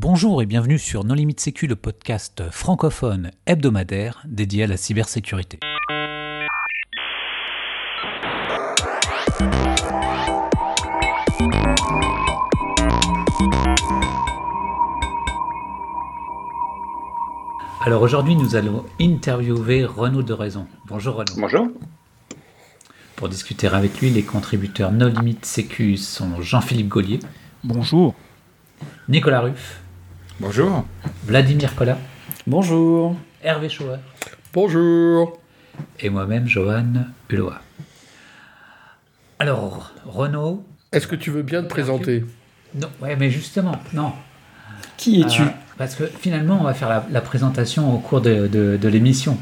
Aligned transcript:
Bonjour 0.00 0.40
et 0.42 0.46
bienvenue 0.46 0.78
sur 0.78 1.02
Non 1.02 1.14
Limite 1.14 1.40
Sécu, 1.40 1.66
le 1.66 1.74
podcast 1.74 2.44
francophone 2.52 3.32
hebdomadaire 3.46 4.22
dédié 4.28 4.62
à 4.62 4.66
la 4.68 4.76
cybersécurité. 4.76 5.58
Alors 17.80 18.02
aujourd'hui, 18.02 18.36
nous 18.36 18.54
allons 18.54 18.84
interviewer 19.00 19.84
Renaud 19.84 20.22
de 20.22 20.32
Raison. 20.32 20.68
Bonjour 20.86 21.16
Renaud. 21.16 21.34
Bonjour. 21.38 21.66
Pour 23.16 23.28
discuter 23.28 23.66
avec 23.66 24.00
lui, 24.00 24.10
les 24.10 24.22
contributeurs 24.22 24.92
No 24.92 25.08
Limite 25.08 25.44
Sécu 25.44 25.96
sont 25.96 26.40
Jean-Philippe 26.40 26.88
Gaulier. 26.88 27.18
Bonjour. 27.64 28.14
Nicolas 29.08 29.40
Ruff. 29.40 29.87
Bonjour. 30.40 30.84
Vladimir 31.24 31.74
Collat. 31.74 31.98
Bonjour. 32.46 33.16
Hervé 33.42 33.68
Schauer. 33.68 33.96
Bonjour. 34.52 35.38
Et 36.00 36.10
moi-même, 36.10 36.46
Johan 36.48 36.92
Hulot. 37.28 37.52
Alors, 39.38 39.92
Renaud. 40.06 40.64
Est-ce 40.92 41.06
que 41.06 41.16
tu 41.16 41.30
veux 41.30 41.42
bien 41.42 41.62
te 41.62 41.68
présenter? 41.68 42.24
Non, 42.74 42.88
ouais, 43.00 43.16
mais 43.16 43.30
justement, 43.30 43.76
non. 43.92 44.12
Qui 44.96 45.20
es-tu? 45.20 45.42
Euh, 45.42 45.46
Parce 45.76 45.94
que 45.94 46.04
finalement, 46.06 46.58
on 46.60 46.64
va 46.64 46.74
faire 46.74 46.88
la, 46.88 47.06
la 47.10 47.20
présentation 47.20 47.94
au 47.94 47.98
cours 47.98 48.20
de, 48.20 48.46
de- 48.46 48.78
de 48.80 48.88
l'émission. 48.88 49.38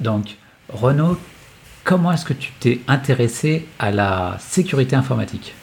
Donc, 0.00 0.36
Renaud, 0.68 1.18
comment 1.84 2.12
est-ce 2.12 2.24
que 2.24 2.32
tu 2.34 2.52
t'es 2.60 2.80
intéressé 2.88 3.66
à 3.78 3.90
la 3.90 4.36
sécurité 4.40 4.96
informatique? 4.96 5.54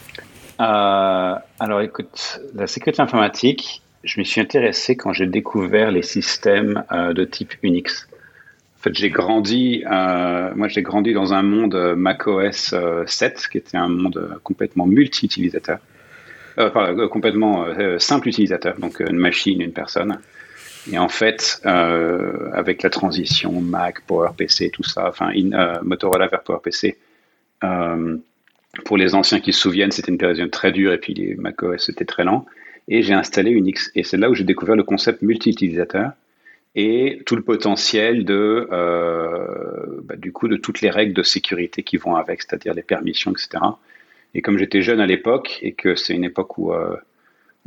Euh, 0.60 1.36
alors 1.60 1.82
écoute, 1.82 2.42
la 2.54 2.68
sécurité 2.68 3.02
informatique, 3.02 3.82
je 4.04 4.20
m'y 4.20 4.26
suis 4.26 4.42
intéressé 4.42 4.98
quand 4.98 5.14
j'ai 5.14 5.28
découvert 5.28 5.92
les 5.92 6.02
systèmes 6.02 6.84
euh, 6.92 7.14
de 7.14 7.24
type 7.24 7.54
Unix. 7.64 8.08
En 8.80 8.82
fait, 8.82 8.94
j'ai 8.96 9.10
grandi, 9.10 9.84
euh, 9.92 10.52
moi 10.56 10.68
j'ai 10.70 10.82
grandi 10.82 11.14
dans 11.14 11.34
un 11.34 11.44
monde 11.44 11.76
euh, 11.76 11.96
macOS 11.96 12.72
euh, 12.74 13.04
7, 13.08 13.48
qui 13.52 13.58
était 13.58 13.78
un 13.78 13.90
monde 13.90 14.18
euh, 14.18 14.36
complètement 14.44 14.86
multi-utilisateur, 14.86 15.80
Euh, 16.58 16.70
euh, 16.76 17.08
complètement 17.08 17.66
euh, 17.66 18.00
simple 18.00 18.28
utilisateur, 18.30 18.76
donc 18.80 19.00
euh, 19.02 19.06
une 19.10 19.18
machine, 19.18 19.62
une 19.62 19.72
personne. 19.74 20.20
Et 20.92 20.98
en 20.98 21.08
fait, 21.10 21.62
euh, 21.66 22.50
avec 22.54 22.84
la 22.84 22.90
transition 22.90 23.62
Mac, 23.62 24.02
PowerPC, 24.08 24.70
tout 24.72 24.84
ça, 24.84 25.08
enfin 25.10 25.30
in- 25.36 25.54
euh, 25.54 25.80
Motorola 25.84 26.28
vers 26.28 26.44
PowerPC, 26.44 26.98
euh, 27.64 28.18
pour 28.86 28.98
les 28.98 29.16
anciens 29.16 29.40
qui 29.40 29.54
se 29.54 29.60
souviennent, 29.60 29.92
c'était 29.92 30.12
une 30.12 30.18
période 30.18 30.52
très 30.52 30.72
dure 30.72 30.94
et 30.94 30.98
puis 30.98 31.14
les 31.14 31.36
macOS 31.36 31.86
c'était 31.86 32.06
très 32.06 32.24
lent. 32.24 32.46
Et 32.88 33.04
j'ai 33.04 33.14
installé 33.14 33.52
Unix. 33.52 33.92
Et 33.96 34.04
c'est 34.04 34.18
là 34.18 34.30
où 34.30 34.36
j'ai 34.36 34.44
découvert 34.44 34.76
le 34.76 34.84
concept 34.84 35.22
multi-utilisateur 35.22 36.12
et 36.76 37.22
tout 37.26 37.36
le 37.36 37.42
potentiel 37.42 38.26
de, 38.26 38.68
euh, 38.72 40.02
bah, 40.04 40.16
du 40.16 40.32
coup, 40.32 40.48
de 40.48 40.56
toutes 40.56 40.82
les 40.82 40.90
règles 40.90 41.14
de 41.14 41.24
sécurité 41.24 41.84
qui 41.84 41.98
vont 41.98 42.16
avec, 42.16 42.42
c'est-à-dire 42.42 42.74
les 42.74 42.84
permissions, 42.84 43.32
etc. 43.32 43.64
Et 44.34 44.42
comme 44.42 44.58
j'étais 44.58 44.82
jeune 44.82 45.00
à 45.00 45.08
l'époque 45.08 45.60
et 45.62 45.74
que 45.74 45.96
c'est 45.96 46.14
une 46.14 46.24
époque 46.24 46.58
où 46.58 46.74
euh, 46.74 46.96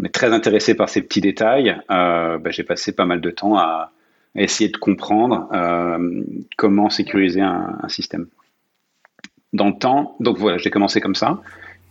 on 0.01 0.05
est 0.05 0.15
très 0.15 0.33
intéressé 0.33 0.75
par 0.75 0.89
ces 0.89 1.03
petits 1.03 1.21
détails, 1.21 1.77
euh, 1.91 2.39
bah, 2.39 2.51
j'ai 2.51 2.65
passé 2.65 2.93
pas 2.93 3.05
mal 3.05 3.21
de 3.21 3.31
temps 3.31 3.57
à, 3.57 3.93
essayer 4.35 4.71
de 4.71 4.79
comprendre 4.79 5.51
comment 6.57 6.89
sécuriser 6.89 7.43
un 7.43 7.87
système 7.91 8.29
dans 9.53 9.69
le 9.69 9.79
temps. 9.79 10.17
Donc 10.21 10.39
voilà, 10.39 10.59
j'ai 10.59 10.71
commencé 10.71 11.01
comme 11.01 11.15
ça. 11.15 11.41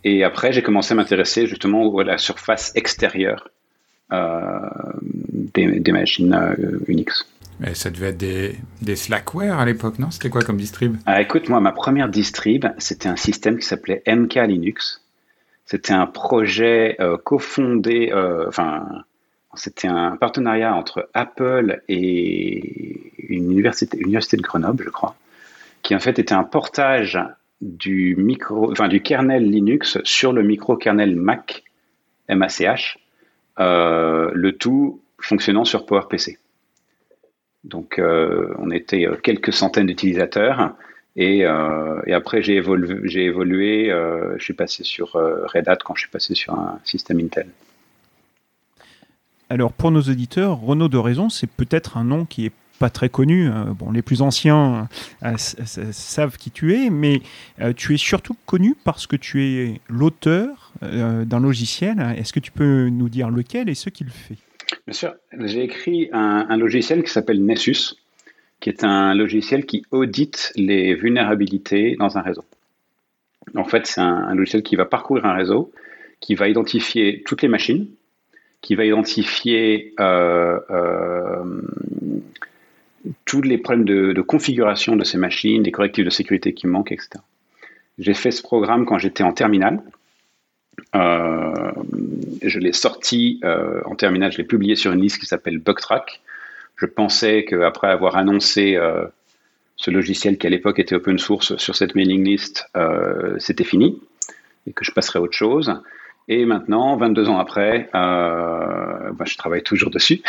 Et 0.04 0.24
après, 0.24 0.52
j'ai 0.52 0.62
commencé 0.62 0.92
à 0.92 0.94
m'intéresser 0.96 1.46
justement 1.46 1.96
à 1.98 2.04
la 2.04 2.18
surface 2.18 2.72
extérieure 2.74 3.48
euh, 4.12 4.68
des, 5.54 5.80
des 5.80 5.92
machines 5.92 6.34
euh, 6.34 6.80
Unix. 6.88 7.26
Mais 7.60 7.74
ça 7.74 7.90
devait 7.90 8.08
être 8.08 8.16
des, 8.16 8.56
des 8.80 8.96
Slackware 8.96 9.58
à 9.58 9.64
l'époque, 9.64 9.98
non? 9.98 10.10
C'était 10.10 10.28
quoi 10.28 10.42
comme 10.42 10.56
distrib? 10.56 10.96
Ah, 11.06 11.22
écoute, 11.22 11.48
moi, 11.48 11.60
ma 11.60 11.72
première 11.72 12.08
distrib, 12.08 12.66
c'était 12.78 13.08
un 13.08 13.16
système 13.16 13.58
qui 13.58 13.66
s'appelait 13.66 14.02
MK 14.06 14.34
Linux. 14.48 15.02
C'était 15.66 15.92
un 15.92 16.06
projet 16.06 16.96
euh, 17.00 17.16
cofondé, 17.16 18.12
enfin, 18.48 19.04
c'était 19.54 19.88
un 19.88 20.16
partenariat 20.16 20.74
entre 20.74 21.08
Apple 21.14 21.82
et 21.88 23.12
une 23.28 23.50
université, 23.50 23.98
université 23.98 24.36
de 24.36 24.42
Grenoble, 24.42 24.84
je 24.84 24.90
crois, 24.90 25.14
qui 25.82 25.94
en 25.94 26.00
fait 26.00 26.18
était 26.18 26.34
un 26.34 26.44
portage 26.44 27.18
du 27.62 28.16
micro, 28.16 28.70
enfin 28.70 28.88
du 28.88 29.00
kernel 29.00 29.48
Linux 29.48 29.98
sur 30.02 30.32
le 30.32 30.42
micro-kernel 30.42 31.16
Mac, 31.16 31.62
MACH, 32.28 32.98
euh, 33.60 34.30
le 34.34 34.52
tout 34.52 35.00
fonctionnant 35.18 35.64
sur 35.64 35.86
PowerPC. 35.86 36.38
Donc, 37.64 38.00
euh, 38.00 38.52
on 38.58 38.72
était 38.72 39.06
euh, 39.06 39.16
quelques 39.16 39.52
centaines 39.52 39.86
d'utilisateurs. 39.86 40.74
Et, 41.14 41.44
après, 41.44 42.42
j'ai 42.42 42.56
évolué, 42.56 43.90
je 43.90 44.42
suis 44.42 44.54
passé 44.54 44.82
sur 44.82 45.12
Red 45.12 45.68
Hat 45.68 45.76
quand 45.84 45.94
je 45.94 46.00
suis 46.00 46.10
passé 46.10 46.34
sur 46.34 46.54
un 46.54 46.80
système 46.84 47.20
Intel. 47.20 47.48
Alors 49.50 49.74
pour 49.74 49.90
nos 49.90 50.00
auditeurs, 50.00 50.58
Renaud 50.58 50.88
de 50.88 50.96
Raison, 50.96 51.28
c'est 51.28 51.46
peut-être 51.46 51.98
un 51.98 52.04
nom 52.04 52.24
qui 52.24 52.46
est 52.46 52.52
pas 52.82 52.90
très 52.90 53.08
connu. 53.08 53.46
Euh, 53.46 53.72
Bon, 53.78 53.92
les 53.92 54.02
plus 54.02 54.22
anciens 54.22 54.88
euh, 55.24 55.36
savent 55.36 56.36
qui 56.36 56.50
tu 56.50 56.74
es, 56.74 56.90
mais 56.90 57.20
euh, 57.60 57.72
tu 57.72 57.94
es 57.94 57.96
surtout 57.96 58.36
connu 58.44 58.74
parce 58.84 59.06
que 59.06 59.14
tu 59.14 59.44
es 59.44 59.80
l'auteur 59.88 60.72
d'un 60.80 61.38
logiciel. 61.38 62.00
Est-ce 62.18 62.32
que 62.32 62.40
tu 62.40 62.50
peux 62.50 62.88
nous 62.88 63.08
dire 63.08 63.30
lequel 63.30 63.68
et 63.68 63.76
ce 63.76 63.88
qu'il 63.88 64.08
fait? 64.10 64.34
Bien 64.84 64.94
sûr, 64.94 65.14
j'ai 65.38 65.62
écrit 65.62 66.08
un, 66.12 66.56
logiciel 66.56 67.04
qui 67.04 67.10
s'appelle 67.12 67.44
Nessus, 67.44 67.94
qui 68.58 68.68
est 68.68 68.82
un 68.82 69.14
logiciel 69.14 69.64
qui 69.64 69.84
audite 69.92 70.52
les 70.56 70.94
vulnérabilités 70.94 71.94
dans 72.00 72.18
un 72.18 72.22
réseau. 72.22 72.44
En 73.54 73.64
fait, 73.64 73.86
c'est 73.86 74.00
un, 74.00 74.34
logiciel 74.34 74.64
qui 74.64 74.74
va 74.74 74.86
parcourir 74.86 75.24
un 75.24 75.34
réseau, 75.34 75.70
qui 76.18 76.34
va 76.34 76.48
identifier 76.48 77.22
toutes 77.24 77.42
les 77.42 77.48
machines, 77.48 77.86
qui 78.60 78.74
va 78.74 78.84
identifier 78.84 79.94
tous 83.24 83.42
les 83.42 83.58
problèmes 83.58 83.84
de, 83.84 84.20
configuration 84.22 84.96
de 84.96 85.04
ces 85.04 85.18
machines, 85.18 85.62
des 85.62 85.72
correctifs 85.72 86.04
de 86.04 86.10
sécurité 86.10 86.54
qui 86.54 86.66
manquent, 86.66 86.92
etc. 86.92 87.10
J'ai 87.98 88.14
fait 88.14 88.30
ce 88.30 88.42
programme 88.42 88.86
quand 88.86 88.98
j'étais 88.98 89.22
en 89.22 89.32
terminale. 89.32 89.80
Euh, 90.94 91.72
je 92.42 92.58
l'ai 92.58 92.72
sorti 92.72 93.40
euh, 93.44 93.80
en 93.84 93.94
terminale, 93.94 94.32
je 94.32 94.38
l'ai 94.38 94.44
publié 94.44 94.76
sur 94.76 94.92
une 94.92 95.00
liste 95.00 95.18
qui 95.18 95.26
s'appelle 95.26 95.58
Bugtrack. 95.58 96.20
Je 96.76 96.86
pensais 96.86 97.44
qu'après 97.44 97.88
avoir 97.88 98.16
annoncé 98.16 98.76
euh, 98.76 99.04
ce 99.76 99.90
logiciel 99.90 100.38
qui 100.38 100.46
à 100.46 100.50
l'époque 100.50 100.78
était 100.78 100.94
open 100.94 101.18
source 101.18 101.56
sur 101.56 101.76
cette 101.76 101.94
mailing 101.94 102.24
list, 102.24 102.66
c'était 103.38 103.64
fini 103.64 104.00
et 104.66 104.72
que 104.72 104.84
je 104.84 104.92
passerais 104.92 105.18
à 105.18 105.22
autre 105.22 105.36
chose. 105.36 105.74
Et 106.28 106.44
maintenant, 106.44 106.96
22 106.96 107.28
ans 107.28 107.38
après, 107.38 107.88
bah, 107.92 109.24
je 109.24 109.36
travaille 109.36 109.62
toujours 109.62 109.90
dessus. 109.90 110.22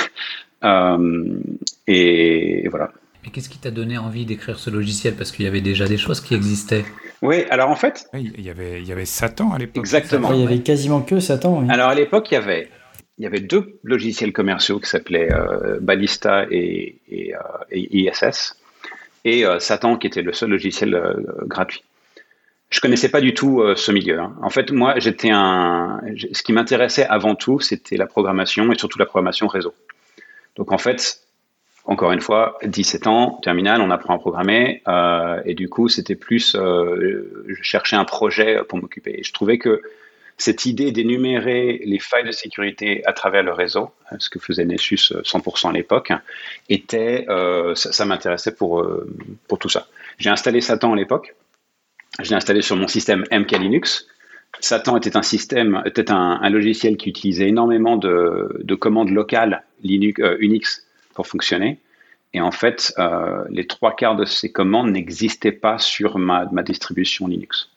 Euh, 0.63 1.37
et, 1.87 2.65
et 2.65 2.67
voilà. 2.69 2.91
Mais 3.23 3.29
qu'est-ce 3.31 3.49
qui 3.49 3.57
t'a 3.57 3.71
donné 3.71 3.97
envie 3.97 4.25
d'écrire 4.25 4.59
ce 4.59 4.69
logiciel? 4.69 5.13
Parce 5.15 5.31
qu'il 5.31 5.45
y 5.45 5.47
avait 5.47 5.61
déjà 5.61 5.87
des 5.87 5.97
choses 5.97 6.19
qui 6.19 6.35
existaient. 6.35 6.83
Oui, 7.21 7.43
alors 7.49 7.69
en 7.69 7.75
fait, 7.75 8.05
Il 8.13 8.41
y 8.41 8.49
avait, 8.49 8.81
il 8.81 8.87
y 8.87 8.91
avait 8.91 9.05
Satan 9.05 9.53
à 9.53 9.57
l'époque. 9.57 9.77
exactement. 9.83 10.33
Il 10.33 10.41
y 10.41 10.43
avait 10.45 10.59
quasiment 10.59 11.01
que 11.01 11.19
Satan. 11.21 11.59
oui. 11.61 11.67
Alors 11.69 11.87
à 11.89 11.95
l'époque, 11.95 12.29
il 12.31 12.33
y 12.33 12.37
avait, 12.37 12.67
il 13.17 13.23
y 13.23 13.27
avait 13.27 13.39
deux 13.39 13.79
logiciels 13.83 14.33
commerciaux 14.33 14.79
qui 14.79 14.89
s'appelaient 14.89 15.31
euh, 15.31 15.79
Ballista 15.79 16.45
et, 16.51 16.99
et, 17.09 17.33
euh, 17.33 17.39
et 17.71 17.97
ISS, 18.01 18.57
et 19.23 19.45
euh, 19.45 19.59
Satan 19.59 19.95
qui 19.95 20.07
était 20.07 20.21
le 20.21 20.33
seul 20.33 20.49
logiciel 20.49 20.93
euh, 20.93 21.13
gratuit. 21.45 21.83
Je 22.71 22.81
connaissais 22.81 23.07
pas 23.09 23.21
du 23.21 23.33
tout 23.33 23.61
euh, 23.61 23.75
ce 23.75 23.91
milieu. 23.93 24.19
hein. 24.19 24.35
En 24.41 24.49
fait, 24.49 24.71
moi, 24.71 24.95
j'étais 24.99 25.29
un. 25.31 26.01
Ce 26.33 26.43
qui 26.43 26.51
m'intéressait 26.51 27.05
avant 27.05 27.35
tout, 27.35 27.61
c'était 27.61 27.95
la 27.95 28.07
programmation 28.07 28.69
et 28.73 28.77
surtout 28.77 28.99
la 28.99 29.05
programmation 29.05 29.47
réseau. 29.47 29.73
Donc 30.55 30.71
en 30.71 30.77
fait, 30.77 31.21
encore 31.85 32.11
une 32.11 32.21
fois, 32.21 32.57
17 32.63 33.07
ans, 33.07 33.39
terminal, 33.43 33.81
on 33.81 33.91
apprend 33.91 34.15
à 34.15 34.19
programmer, 34.19 34.81
euh, 34.87 35.41
et 35.45 35.53
du 35.53 35.69
coup, 35.69 35.89
c'était 35.89 36.15
plus, 36.15 36.55
euh, 36.55 37.45
je 37.47 37.61
cherchais 37.61 37.95
un 37.95 38.05
projet 38.05 38.61
pour 38.67 38.79
m'occuper. 38.79 39.21
Je 39.23 39.33
trouvais 39.33 39.57
que 39.57 39.81
cette 40.37 40.65
idée 40.65 40.91
d'énumérer 40.91 41.81
les 41.85 41.99
failles 41.99 42.25
de 42.25 42.31
sécurité 42.31 43.05
à 43.05 43.13
travers 43.13 43.43
le 43.43 43.53
réseau, 43.53 43.91
euh, 44.11 44.15
ce 44.19 44.29
que 44.29 44.39
faisait 44.39 44.65
Nessus 44.65 45.11
euh, 45.11 45.21
100% 45.23 45.69
à 45.69 45.71
l'époque, 45.71 46.11
était, 46.69 47.25
euh, 47.29 47.75
ça, 47.75 48.05
m'intéressait 48.05 48.55
pour, 48.55 48.81
euh, 48.81 49.07
pour 49.47 49.59
tout 49.59 49.69
ça. 49.69 49.87
J'ai 50.17 50.29
installé 50.29 50.61
Satan 50.61 50.93
à 50.93 50.95
l'époque. 50.95 51.35
Je 52.21 52.29
l'ai 52.29 52.35
installé 52.35 52.61
sur 52.61 52.75
mon 52.75 52.87
système 52.87 53.23
MK 53.31 53.51
Linux. 53.53 54.07
Satan 54.59 54.97
était 54.97 55.17
un 55.17 55.23
système, 55.23 55.81
était 55.85 56.11
un 56.11 56.47
logiciel 56.49 56.95
qui 56.95 57.09
utilisait 57.09 57.47
énormément 57.47 57.97
de, 57.97 58.61
de 58.63 58.75
commandes 58.75 59.09
locales 59.09 59.62
Linux, 59.83 60.21
euh, 60.21 60.37
Unix 60.39 60.85
pour 61.13 61.27
fonctionner. 61.27 61.79
Et 62.33 62.41
en 62.41 62.51
fait, 62.51 62.93
euh, 62.97 63.43
les 63.49 63.67
trois 63.67 63.95
quarts 63.95 64.15
de 64.15 64.25
ces 64.25 64.51
commandes 64.51 64.91
n'existaient 64.91 65.51
pas 65.51 65.77
sur 65.77 66.17
ma, 66.17 66.45
distribution 66.63 67.27
Linux 67.27 67.69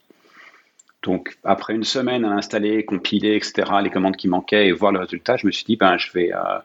Donc, 1.02 1.36
après 1.44 1.74
une 1.74 1.84
semaine 1.84 2.24
à 2.24 2.30
l'installer, 2.30 2.84
compiler, 2.84 3.36
etc., 3.36 3.70
les 3.82 3.90
commandes 3.90 4.16
qui 4.16 4.28
manquaient 4.28 4.68
et 4.68 4.72
voir 4.72 4.92
le 4.92 5.00
résultat, 5.00 5.36
je 5.36 5.46
me 5.46 5.52
suis 5.52 5.64
dit, 5.64 5.76
ben, 5.76 5.98
je 5.98 6.10
vais, 6.12 6.32
euh, 6.32 6.58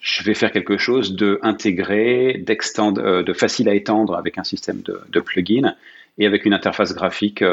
je 0.00 0.22
vais 0.22 0.32
faire 0.32 0.52
quelque 0.52 0.78
chose 0.78 1.14
de 1.14 1.38
intégré, 1.42 2.42
de 2.42 3.32
facile 3.34 3.68
à 3.68 3.74
étendre 3.74 4.16
avec 4.16 4.38
un 4.38 4.44
système 4.44 4.80
de, 4.80 5.00
de 5.10 5.20
plugin 5.20 5.74
et 6.16 6.24
avec 6.24 6.46
une 6.46 6.54
interface 6.54 6.94
graphique 6.94 7.44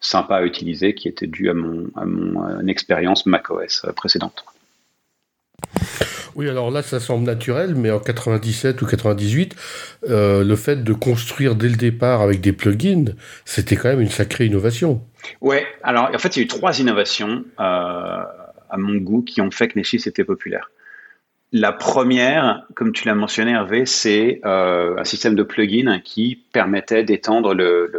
sympa 0.00 0.36
à 0.36 0.44
utiliser 0.44 0.94
qui 0.94 1.08
était 1.08 1.26
due 1.26 1.48
à 1.48 1.54
mon, 1.54 1.90
à 1.96 2.04
mon 2.04 2.66
expérience 2.66 3.24
macOS 3.24 3.86
précédente. 3.96 4.44
Oui, 6.36 6.48
alors 6.48 6.70
là, 6.70 6.82
ça 6.82 7.00
semble 7.00 7.24
naturel, 7.24 7.74
mais 7.74 7.90
en 7.90 7.98
97 7.98 8.80
ou 8.82 8.86
98, 8.86 9.56
euh, 10.08 10.44
le 10.44 10.56
fait 10.56 10.84
de 10.84 10.92
construire 10.92 11.54
dès 11.54 11.68
le 11.68 11.76
départ 11.76 12.20
avec 12.20 12.40
des 12.40 12.52
plugins, 12.52 13.14
c'était 13.44 13.76
quand 13.76 13.88
même 13.88 14.00
une 14.00 14.10
sacrée 14.10 14.46
innovation. 14.46 15.02
Ouais, 15.40 15.66
alors 15.82 16.10
en 16.14 16.18
fait, 16.18 16.36
il 16.36 16.40
y 16.40 16.42
a 16.42 16.44
eu 16.44 16.48
trois 16.48 16.78
innovations 16.80 17.44
euh, 17.58 17.62
à 17.62 18.76
mon 18.76 18.96
goût 18.96 19.22
qui 19.22 19.40
ont 19.40 19.50
fait 19.50 19.68
que 19.68 19.78
Nessus 19.78 20.02
était 20.06 20.24
populaire. 20.24 20.70
La 21.52 21.72
première, 21.72 22.64
comme 22.74 22.92
tu 22.92 23.08
l'as 23.08 23.14
mentionné 23.14 23.52
Hervé, 23.52 23.84
c'est 23.84 24.40
euh, 24.44 24.96
un 24.98 25.04
système 25.04 25.34
de 25.34 25.42
plugins 25.42 25.98
qui 25.98 26.44
permettait 26.52 27.02
d'étendre 27.02 27.54
le, 27.54 27.90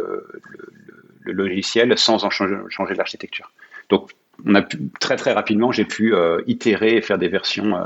logiciel 1.26 1.96
sans 1.98 2.24
en 2.24 2.30
changer, 2.30 2.56
changer 2.70 2.94
l'architecture. 2.94 3.52
Donc, 3.90 4.10
on 4.46 4.54
a 4.54 4.62
pu, 4.62 4.78
très 4.98 5.16
très 5.16 5.32
rapidement, 5.32 5.70
j'ai 5.70 5.84
pu 5.84 6.14
itérer 6.46 6.96
et 6.96 7.02
faire 7.02 7.18
des 7.18 7.28
versions 7.28 7.76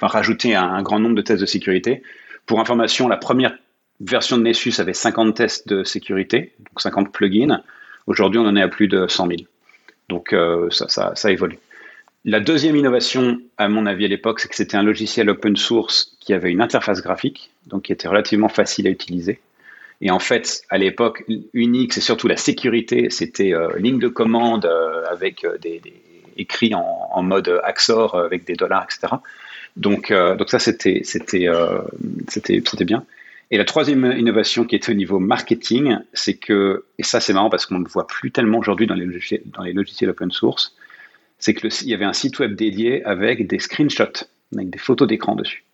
enfin 0.00 0.12
rajouter 0.12 0.54
un, 0.54 0.82
grand 0.82 0.98
nombre 0.98 1.14
de 1.14 1.22
tests 1.22 1.40
de 1.40 1.46
sécurité. 1.46 2.02
Pour 2.46 2.60
information, 2.60 3.08
la 3.08 3.18
première 3.18 3.56
version 4.00 4.38
de 4.38 4.42
Nessus 4.42 4.72
avait 4.78 4.94
50 4.94 5.36
tests 5.36 5.68
de 5.68 5.84
sécurité, 5.84 6.54
donc 6.58 6.80
50 6.80 7.12
plugins. 7.12 7.62
Aujourd'hui, 8.06 8.40
on 8.40 8.46
en 8.46 8.56
est 8.56 8.62
à 8.62 8.68
plus 8.68 8.88
de 8.88 9.06
100 9.06 9.26
000. 9.26 9.40
Donc 10.08 10.32
euh, 10.32 10.68
ça, 10.70 10.88
ça, 10.88 11.12
ça, 11.14 11.30
évolue. 11.30 11.58
La 12.24 12.40
deuxième 12.40 12.76
innovation, 12.76 13.40
à 13.58 13.68
mon 13.68 13.86
avis 13.86 14.06
à 14.06 14.08
l'époque, 14.08 14.40
c'est 14.40 14.48
que 14.48 14.56
c'était 14.56 14.76
un 14.76 14.82
logiciel 14.82 15.28
open 15.28 15.56
source 15.56 16.16
qui 16.20 16.32
avait 16.32 16.50
une 16.50 16.60
interface 16.60 17.02
graphique, 17.02 17.50
donc 17.66 17.82
qui 17.82 17.92
était 17.92 18.08
relativement 18.08 18.48
facile 18.48 18.86
à 18.86 18.90
utiliser. 18.90 19.40
Et 20.00 20.10
en 20.10 20.18
fait, 20.18 20.62
à 20.70 20.78
l'époque, 20.78 21.24
Unix 21.52 21.96
et 21.96 22.00
surtout 22.00 22.26
la 22.26 22.38
sécurité, 22.38 23.10
c'était 23.10 23.52
euh, 23.52 23.78
ligne 23.78 23.98
de 23.98 24.08
commande 24.08 24.64
euh, 24.64 25.04
avec 25.10 25.46
des, 25.60 25.78
des, 25.78 25.92
écrits 26.38 26.74
en, 26.74 27.10
en, 27.12 27.22
mode 27.22 27.60
Axor 27.64 28.16
avec 28.16 28.46
des 28.46 28.54
dollars, 28.54 28.84
etc. 28.84 29.14
Donc, 29.76 30.10
euh, 30.10 30.36
donc 30.36 30.50
ça, 30.50 30.58
c'était, 30.58 31.02
c'était, 31.04 31.48
euh, 31.48 31.80
c'était, 32.28 32.62
c'était 32.64 32.84
bien. 32.84 33.04
Et 33.50 33.58
la 33.58 33.64
troisième 33.64 34.14
innovation 34.16 34.64
qui 34.64 34.76
était 34.76 34.92
au 34.92 34.94
niveau 34.94 35.18
marketing, 35.18 35.98
c'est 36.12 36.34
que, 36.34 36.84
et 36.98 37.02
ça 37.02 37.18
c'est 37.18 37.32
marrant 37.32 37.50
parce 37.50 37.66
qu'on 37.66 37.78
ne 37.78 37.84
le 37.84 37.90
voit 37.90 38.06
plus 38.06 38.30
tellement 38.30 38.58
aujourd'hui 38.58 38.86
dans 38.86 38.94
les 38.94 39.04
logiciels, 39.72 40.10
open 40.10 40.30
source, 40.30 40.76
c'est 41.38 41.54
qu'il 41.54 41.88
y 41.88 41.94
avait 41.94 42.04
un 42.04 42.12
site 42.12 42.38
web 42.38 42.54
dédié 42.54 43.04
avec 43.04 43.48
des 43.48 43.58
screenshots, 43.58 44.24
avec 44.54 44.70
des 44.70 44.78
photos 44.78 45.08
d'écran 45.08 45.34
dessus. 45.34 45.64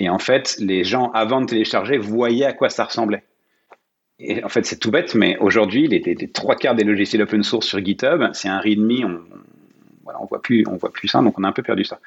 Et 0.00 0.08
en 0.08 0.18
fait, 0.18 0.56
les 0.58 0.82
gens, 0.82 1.10
avant 1.12 1.40
de 1.40 1.46
télécharger, 1.46 1.96
voyaient 1.96 2.44
à 2.44 2.52
quoi 2.52 2.70
ça 2.70 2.84
ressemblait. 2.84 3.22
Et 4.18 4.42
en 4.42 4.48
fait, 4.48 4.64
c'est 4.66 4.78
tout 4.78 4.90
bête, 4.90 5.14
mais 5.14 5.36
aujourd'hui, 5.38 5.86
les, 5.88 6.00
les, 6.00 6.28
trois 6.28 6.56
quarts 6.56 6.74
des 6.74 6.84
logiciels 6.84 7.22
open 7.22 7.42
source 7.42 7.66
sur 7.66 7.84
GitHub, 7.84 8.22
c'est 8.32 8.48
un 8.48 8.58
README, 8.58 9.04
on, 9.04 9.20
voilà, 10.06 10.22
on 10.22 10.26
voit 10.26 10.40
plus, 10.40 10.64
on 10.68 10.76
voit 10.76 10.92
plus 10.92 11.08
ça, 11.08 11.20
donc 11.20 11.38
on 11.38 11.44
a 11.44 11.48
un 11.48 11.52
peu 11.52 11.62
perdu 11.62 11.84
ça. 11.84 11.98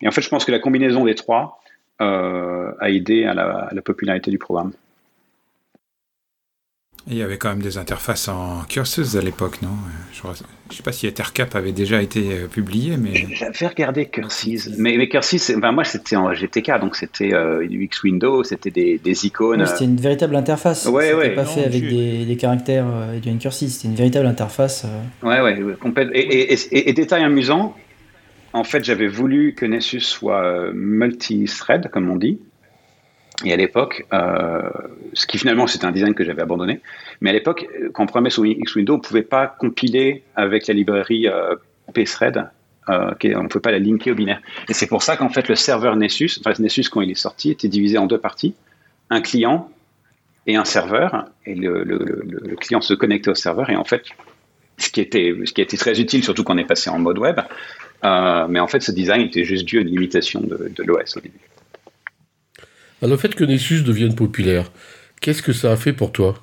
Et 0.00 0.08
en 0.08 0.10
fait, 0.10 0.20
je 0.20 0.28
pense 0.28 0.44
que 0.44 0.52
la 0.52 0.58
combinaison 0.58 1.04
des 1.04 1.14
trois 1.14 1.62
euh, 2.00 2.72
a 2.80 2.90
aidé 2.90 3.24
à 3.24 3.34
la, 3.34 3.82
popularité 3.82 4.30
du 4.30 4.38
programme. 4.38 4.72
Il 7.06 7.16
y 7.16 7.22
avait 7.22 7.36
quand 7.36 7.50
même 7.50 7.62
des 7.62 7.76
interfaces 7.76 8.28
en 8.28 8.62
cursus 8.68 9.14
à 9.16 9.20
l'époque, 9.20 9.60
non? 9.62 9.70
Je 10.12 10.26
ne 10.26 10.74
sais 10.74 10.82
pas 10.82 10.92
si 10.92 11.06
Ethercap 11.06 11.54
avait 11.54 11.72
déjà 11.72 12.00
été 12.00 12.32
euh, 12.32 12.46
publié, 12.46 12.96
mais... 12.96 13.26
J'avais 13.32 13.66
regardé 13.66 14.06
Cursis, 14.06 14.70
mais, 14.78 14.96
mais 14.96 15.08
Cursis, 15.08 15.52
moi 15.56 15.84
c'était 15.84 16.16
en 16.16 16.32
GTK, 16.32 16.80
donc 16.80 16.96
c'était 16.96 17.34
euh, 17.34 17.66
UX 17.66 18.02
Window, 18.04 18.42
c'était 18.42 18.70
des, 18.70 19.26
icônes. 19.26 19.66
c'était 19.66 19.84
une 19.84 19.96
véritable 19.96 20.34
interface. 20.34 20.86
Ouais, 20.86 21.12
c'était 21.14 21.34
pas 21.34 21.44
fait 21.44 21.64
avec 21.64 21.82
des, 21.82 22.36
caractères 22.40 22.86
euh, 22.88 23.18
du 23.18 23.36
Cursis, 23.36 23.74
c'était 23.74 23.88
une 23.88 23.96
véritable 23.96 24.26
interface. 24.26 24.86
Ouais, 25.22 25.42
ouais, 25.42 25.60
complètement. 25.78 26.14
Et, 26.14 26.56
et, 26.72 26.92
détail 26.94 27.22
amusant, 27.22 27.74
en 28.54 28.62
fait, 28.62 28.84
j'avais 28.84 29.08
voulu 29.08 29.54
que 29.54 29.66
Nessus 29.66 30.00
soit 30.00 30.44
euh, 30.44 30.70
multi-thread, 30.72 31.90
comme 31.90 32.08
on 32.08 32.14
dit. 32.14 32.38
Et 33.44 33.52
à 33.52 33.56
l'époque, 33.56 34.06
euh, 34.12 34.62
ce 35.12 35.26
qui 35.26 35.38
finalement 35.38 35.66
c'était 35.66 35.84
un 35.84 35.92
design 35.92 36.14
que 36.14 36.24
j'avais 36.24 36.42
abandonné, 36.42 36.80
mais 37.20 37.30
à 37.30 37.32
l'époque, 37.32 37.68
quand 37.92 38.04
on 38.04 38.06
programmait 38.06 38.30
sur 38.30 38.44
X-Window, 38.44 38.94
on 38.94 38.96
ne 38.96 39.02
pouvait 39.02 39.22
pas 39.22 39.46
compiler 39.46 40.22
avec 40.34 40.66
la 40.66 40.74
librairie 40.74 41.28
euh, 41.28 41.54
euh, 42.88 43.14
on 43.36 43.42
ne 43.42 43.48
pouvait 43.48 43.62
pas 43.62 43.72
la 43.72 43.78
linker 43.78 44.12
au 44.12 44.14
binaire. 44.16 44.40
Et 44.68 44.74
c'est 44.74 44.86
pour 44.86 45.02
ça 45.02 45.16
qu'en 45.16 45.28
fait 45.28 45.48
le 45.48 45.54
serveur 45.54 45.96
Nessus, 45.96 46.30
enfin 46.40 46.52
Nessus 46.60 46.88
quand 46.90 47.00
il 47.00 47.10
est 47.10 47.14
sorti, 47.14 47.50
était 47.50 47.68
divisé 47.68 47.98
en 47.98 48.06
deux 48.06 48.18
parties, 48.18 48.54
un 49.10 49.20
client 49.20 49.70
et 50.46 50.56
un 50.56 50.64
serveur, 50.64 51.26
et 51.46 51.54
le, 51.54 52.56
client 52.60 52.80
se 52.80 52.94
connectait 52.94 53.30
au 53.30 53.34
serveur, 53.34 53.70
et 53.70 53.76
en 53.76 53.84
fait, 53.84 54.04
ce 54.76 54.90
qui 54.90 55.00
était, 55.00 55.34
très 55.78 56.00
utile, 56.00 56.22
surtout 56.22 56.44
quand 56.44 56.54
on 56.54 56.58
est 56.58 56.66
passé 56.66 56.90
en 56.90 56.98
mode 56.98 57.18
web, 57.18 57.40
euh, 58.04 58.46
mais 58.48 58.60
en 58.60 58.66
fait, 58.66 58.80
ce 58.80 58.92
design 58.92 59.22
était 59.22 59.44
juste 59.44 59.64
dû 59.64 59.78
à 59.78 59.80
une 59.80 59.88
limitation 59.88 60.40
de, 60.40 60.82
l'OS 60.82 61.16
au 61.16 61.20
début. 61.20 61.40
Alors, 63.04 63.16
le 63.16 63.20
fait 63.20 63.34
que 63.34 63.44
Nessus 63.44 63.82
devienne 63.82 64.14
populaire, 64.14 64.72
qu'est-ce 65.20 65.42
que 65.42 65.52
ça 65.52 65.70
a 65.70 65.76
fait 65.76 65.92
pour 65.92 66.10
toi? 66.10 66.42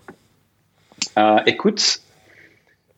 Euh, 1.17 1.39
Écoute, 1.47 2.03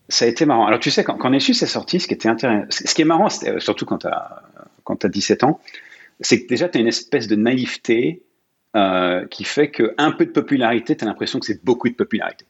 ça 0.09 0.25
a 0.25 0.27
été 0.27 0.45
marrant. 0.45 0.65
Alors, 0.65 0.81
tu 0.81 0.91
sais, 0.91 1.05
quand, 1.05 1.29
Nessus 1.29 1.53
est 1.53 1.65
sorti, 1.65 2.01
ce 2.01 2.09
qui 2.09 2.13
était 2.13 2.27
intéressant, 2.27 2.67
ce 2.69 2.93
qui 2.93 3.03
est 3.03 3.05
marrant, 3.05 3.29
euh, 3.45 3.61
surtout 3.61 3.85
quand 3.85 3.99
tu 3.99 4.07
as, 4.07 4.43
quand 4.83 5.05
as 5.05 5.07
17 5.07 5.45
ans, 5.45 5.61
c'est 6.19 6.43
que 6.43 6.49
déjà, 6.49 6.67
tu 6.67 6.77
as 6.77 6.81
une 6.81 6.89
espèce 6.89 7.27
de 7.27 7.37
naïveté 7.37 8.23
qui 9.29 9.45
fait 9.45 9.71
qu'un 9.71 10.11
peu 10.11 10.25
de 10.25 10.31
popularité, 10.31 10.97
tu 10.97 11.05
as 11.05 11.07
l'impression 11.07 11.39
que 11.39 11.45
c'est 11.45 11.63
beaucoup 11.63 11.87
de 11.87 11.93
popularité. 11.93 12.45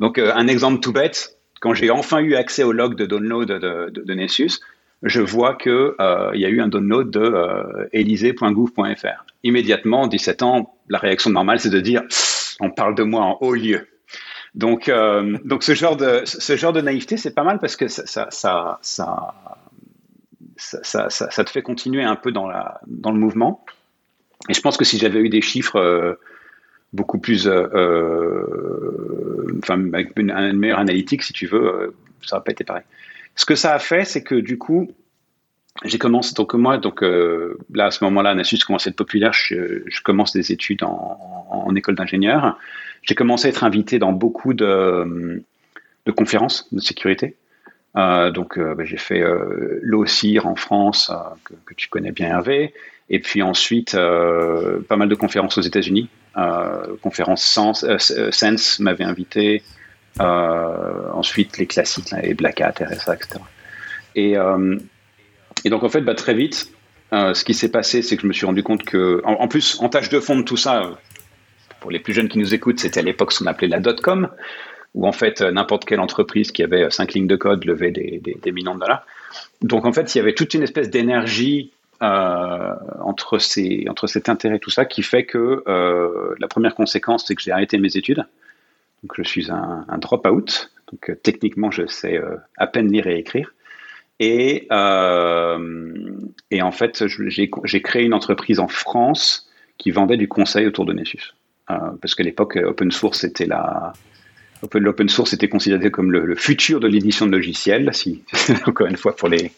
Donc, 0.00 0.18
un 0.18 0.48
exemple 0.48 0.80
tout 0.80 0.92
bête, 0.92 1.36
quand 1.60 1.72
j'ai 1.72 1.90
enfin 1.90 2.18
eu 2.18 2.34
accès 2.34 2.64
au 2.64 2.72
log 2.72 2.96
de 2.96 3.06
download 3.06 3.46
de, 3.46 3.90
de 3.90 4.14
Nessus, 4.14 4.58
je 5.02 5.20
vois 5.20 5.54
qu'il 5.54 5.72
euh, 5.72 6.32
y 6.34 6.44
a 6.44 6.48
eu 6.48 6.60
un 6.60 6.68
download 6.68 7.10
de 7.10 7.20
euh, 7.20 7.88
elysée.gouv.fr. 7.92 9.24
Immédiatement, 9.44 10.08
17 10.08 10.42
ans, 10.42 10.76
la 10.88 10.98
réaction 10.98 11.30
normale, 11.30 11.60
c'est 11.60 11.70
de 11.70 11.80
dire 11.80 12.02
on 12.60 12.70
parle 12.70 12.96
de 12.96 13.04
moi 13.04 13.22
en 13.22 13.38
haut 13.40 13.54
lieu. 13.54 13.86
Donc, 14.54 14.88
euh, 14.88 15.38
donc 15.44 15.62
ce 15.62 15.74
genre 15.74 15.96
de 15.96 16.22
ce 16.24 16.56
genre 16.56 16.72
de 16.72 16.80
naïveté, 16.80 17.16
c'est 17.16 17.34
pas 17.34 17.44
mal 17.44 17.60
parce 17.60 17.76
que 17.76 17.86
ça 17.86 18.26
ça 18.30 18.80
ça, 18.82 19.34
ça, 21.10 21.44
te 21.44 21.50
fait 21.50 21.62
continuer 21.62 22.02
un 22.02 22.16
peu 22.16 22.32
dans 22.32 22.48
la 22.48 22.80
dans 22.86 23.12
le 23.12 23.18
mouvement. 23.18 23.64
Et 24.48 24.54
je 24.54 24.60
pense 24.60 24.76
que 24.76 24.84
si 24.84 24.98
j'avais 24.98 25.20
eu 25.20 25.28
des 25.28 25.42
chiffres 25.42 26.18
beaucoup 26.92 27.18
plus, 27.18 27.46
enfin, 27.46 27.60
avec 29.92 30.18
une, 30.18 30.32
meilleure 30.54 30.80
analytique, 30.80 31.22
si 31.22 31.32
tu 31.32 31.46
veux, 31.46 31.94
ça 32.22 32.36
n'aurait 32.36 32.44
pas 32.44 32.52
été 32.52 32.64
pareil. 32.64 32.84
Ce 33.38 33.44
que 33.44 33.54
ça 33.54 33.72
a 33.72 33.78
fait, 33.78 34.04
c'est 34.04 34.24
que 34.24 34.34
du 34.34 34.58
coup, 34.58 34.90
j'ai 35.84 35.96
commencé, 35.96 36.34
donc 36.34 36.54
moi, 36.54 36.76
donc 36.76 37.04
euh, 37.04 37.56
là, 37.72 37.86
à 37.86 37.90
ce 37.92 38.02
moment-là, 38.02 38.34
Nassus 38.34 38.58
commençait 38.66 38.88
à 38.88 38.90
être 38.90 38.96
populaire, 38.96 39.32
je, 39.32 40.02
commence 40.02 40.32
des 40.32 40.50
études 40.50 40.82
en, 40.82 41.72
école 41.76 41.94
d'ingénieur. 41.94 42.58
J'ai 43.02 43.14
commencé 43.14 43.46
à 43.46 43.50
être 43.50 43.62
invité 43.62 44.00
dans 44.00 44.10
beaucoup 44.10 44.54
de, 44.54 45.44
conférences 46.16 46.66
de 46.74 46.80
sécurité. 46.80 47.36
Euh, 47.96 48.32
donc, 48.32 48.58
euh, 48.58 48.74
bah, 48.74 48.84
j'ai 48.84 48.96
fait 48.96 49.22
euh, 49.22 49.78
l'OCIR 49.82 50.46
en 50.46 50.56
France, 50.56 51.12
que, 51.44 51.74
tu 51.74 51.88
connais 51.88 52.10
bien 52.10 52.26
Hervé, 52.30 52.74
et 53.08 53.20
puis 53.20 53.42
ensuite, 53.42 53.92
pas 53.92 54.96
mal 54.96 55.08
de 55.08 55.14
conférences 55.14 55.56
aux 55.58 55.62
États-Unis. 55.62 56.08
conférence 57.02 57.44
Sense, 57.44 57.86
Sense 58.32 58.80
m'avait 58.80 59.04
invité, 59.04 59.62
ensuite, 60.20 61.58
les 61.58 61.66
classiques, 61.66 62.10
les 62.22 62.34
Black 62.34 62.60
Hat, 62.60 62.74
RSA, 62.80 63.14
etc. 63.14 63.40
Et, 64.14 64.36
euh, 64.36 64.76
et 65.64 65.70
donc, 65.70 65.84
en 65.84 65.88
fait, 65.88 66.00
bah, 66.00 66.14
très 66.14 66.34
vite, 66.34 66.72
euh, 67.12 67.34
ce 67.34 67.44
qui 67.44 67.54
s'est 67.54 67.70
passé, 67.70 68.02
c'est 68.02 68.16
que 68.16 68.22
je 68.22 68.26
me 68.26 68.32
suis 68.32 68.46
rendu 68.46 68.62
compte 68.62 68.84
que, 68.84 69.22
en, 69.24 69.48
plus, 69.48 69.78
en 69.80 69.88
tâche 69.88 70.08
de 70.08 70.20
fond 70.20 70.36
de 70.36 70.42
tout 70.42 70.56
ça, 70.56 70.90
pour 71.80 71.90
les 71.90 72.00
plus 72.00 72.12
jeunes 72.12 72.28
qui 72.28 72.38
nous 72.38 72.54
écoutent, 72.54 72.80
c'était 72.80 73.00
à 73.00 73.02
l'époque 73.02 73.32
ce 73.32 73.38
qu'on 73.38 73.46
appelait 73.46 73.68
la 73.68 73.80
dot-com, 73.80 74.28
où 74.94 75.06
en 75.06 75.12
fait, 75.12 75.40
n'importe 75.42 75.84
quelle 75.84 76.00
entreprise 76.00 76.50
qui 76.50 76.62
avait 76.62 76.90
cinq 76.90 77.14
lignes 77.14 77.26
de 77.26 77.36
code 77.36 77.64
levait 77.64 77.90
des, 77.90 78.20
des, 78.42 78.52
millions 78.52 78.74
de 78.74 78.80
dollars. 78.80 79.06
Donc 79.62 79.84
en 79.84 79.92
fait, 79.92 80.14
il 80.14 80.18
y 80.18 80.20
avait 80.20 80.34
toute 80.34 80.54
une 80.54 80.62
espèce 80.62 80.90
d'énergie 80.90 81.70
euh, 82.02 82.74
entre, 83.00 83.38
ces, 83.38 83.86
entre 83.88 84.06
cet 84.06 84.28
intérêt 84.28 84.56
et 84.56 84.60
tout 84.60 84.70
ça 84.70 84.84
qui 84.84 85.02
fait 85.02 85.24
que 85.24 85.62
euh, 85.68 86.34
la 86.38 86.48
première 86.48 86.74
conséquence, 86.74 87.24
c'est 87.26 87.34
que 87.34 87.42
j'ai 87.42 87.52
arrêté 87.52 87.78
mes 87.78 87.96
études. 87.96 88.24
Donc, 89.02 89.12
je 89.16 89.22
suis 89.22 89.50
un, 89.50 89.84
un 89.88 89.98
drop-out. 89.98 90.70
Donc, 90.92 91.10
euh, 91.10 91.14
techniquement, 91.14 91.70
je 91.70 91.86
sais 91.86 92.16
euh, 92.16 92.36
à 92.56 92.66
peine 92.66 92.90
lire 92.90 93.06
et 93.06 93.18
écrire. 93.18 93.52
Et, 94.20 94.66
euh, 94.72 96.02
en 96.60 96.72
fait, 96.72 97.04
j'ai 97.06 97.82
créé 97.82 98.04
une 98.04 98.14
entreprise 98.14 98.58
en 98.58 98.68
France 98.68 99.48
qui 99.76 99.90
vendait 99.90 100.16
du 100.16 100.26
conseil 100.26 100.66
autour 100.66 100.84
de 100.86 100.92
Nessus. 100.92 101.34
Parce 101.66 102.14
qu'à 102.14 102.22
l'époque, 102.24 102.56
open 102.56 102.90
source, 102.90 103.20
c'était 103.20 103.44
la, 103.44 103.92
l'open 104.72 105.08
source 105.10 105.34
était 105.34 105.50
considéré 105.50 105.90
comme 105.90 106.10
le, 106.10 106.34
futur 106.34 106.80
de 106.80 106.88
l'édition 106.88 107.26
de 107.26 107.32
logiciels. 107.32 107.92
Encore 108.66 108.86
une 108.86 108.96
fois, 108.96 109.14
pour 109.14 109.28
les, 109.28 109.52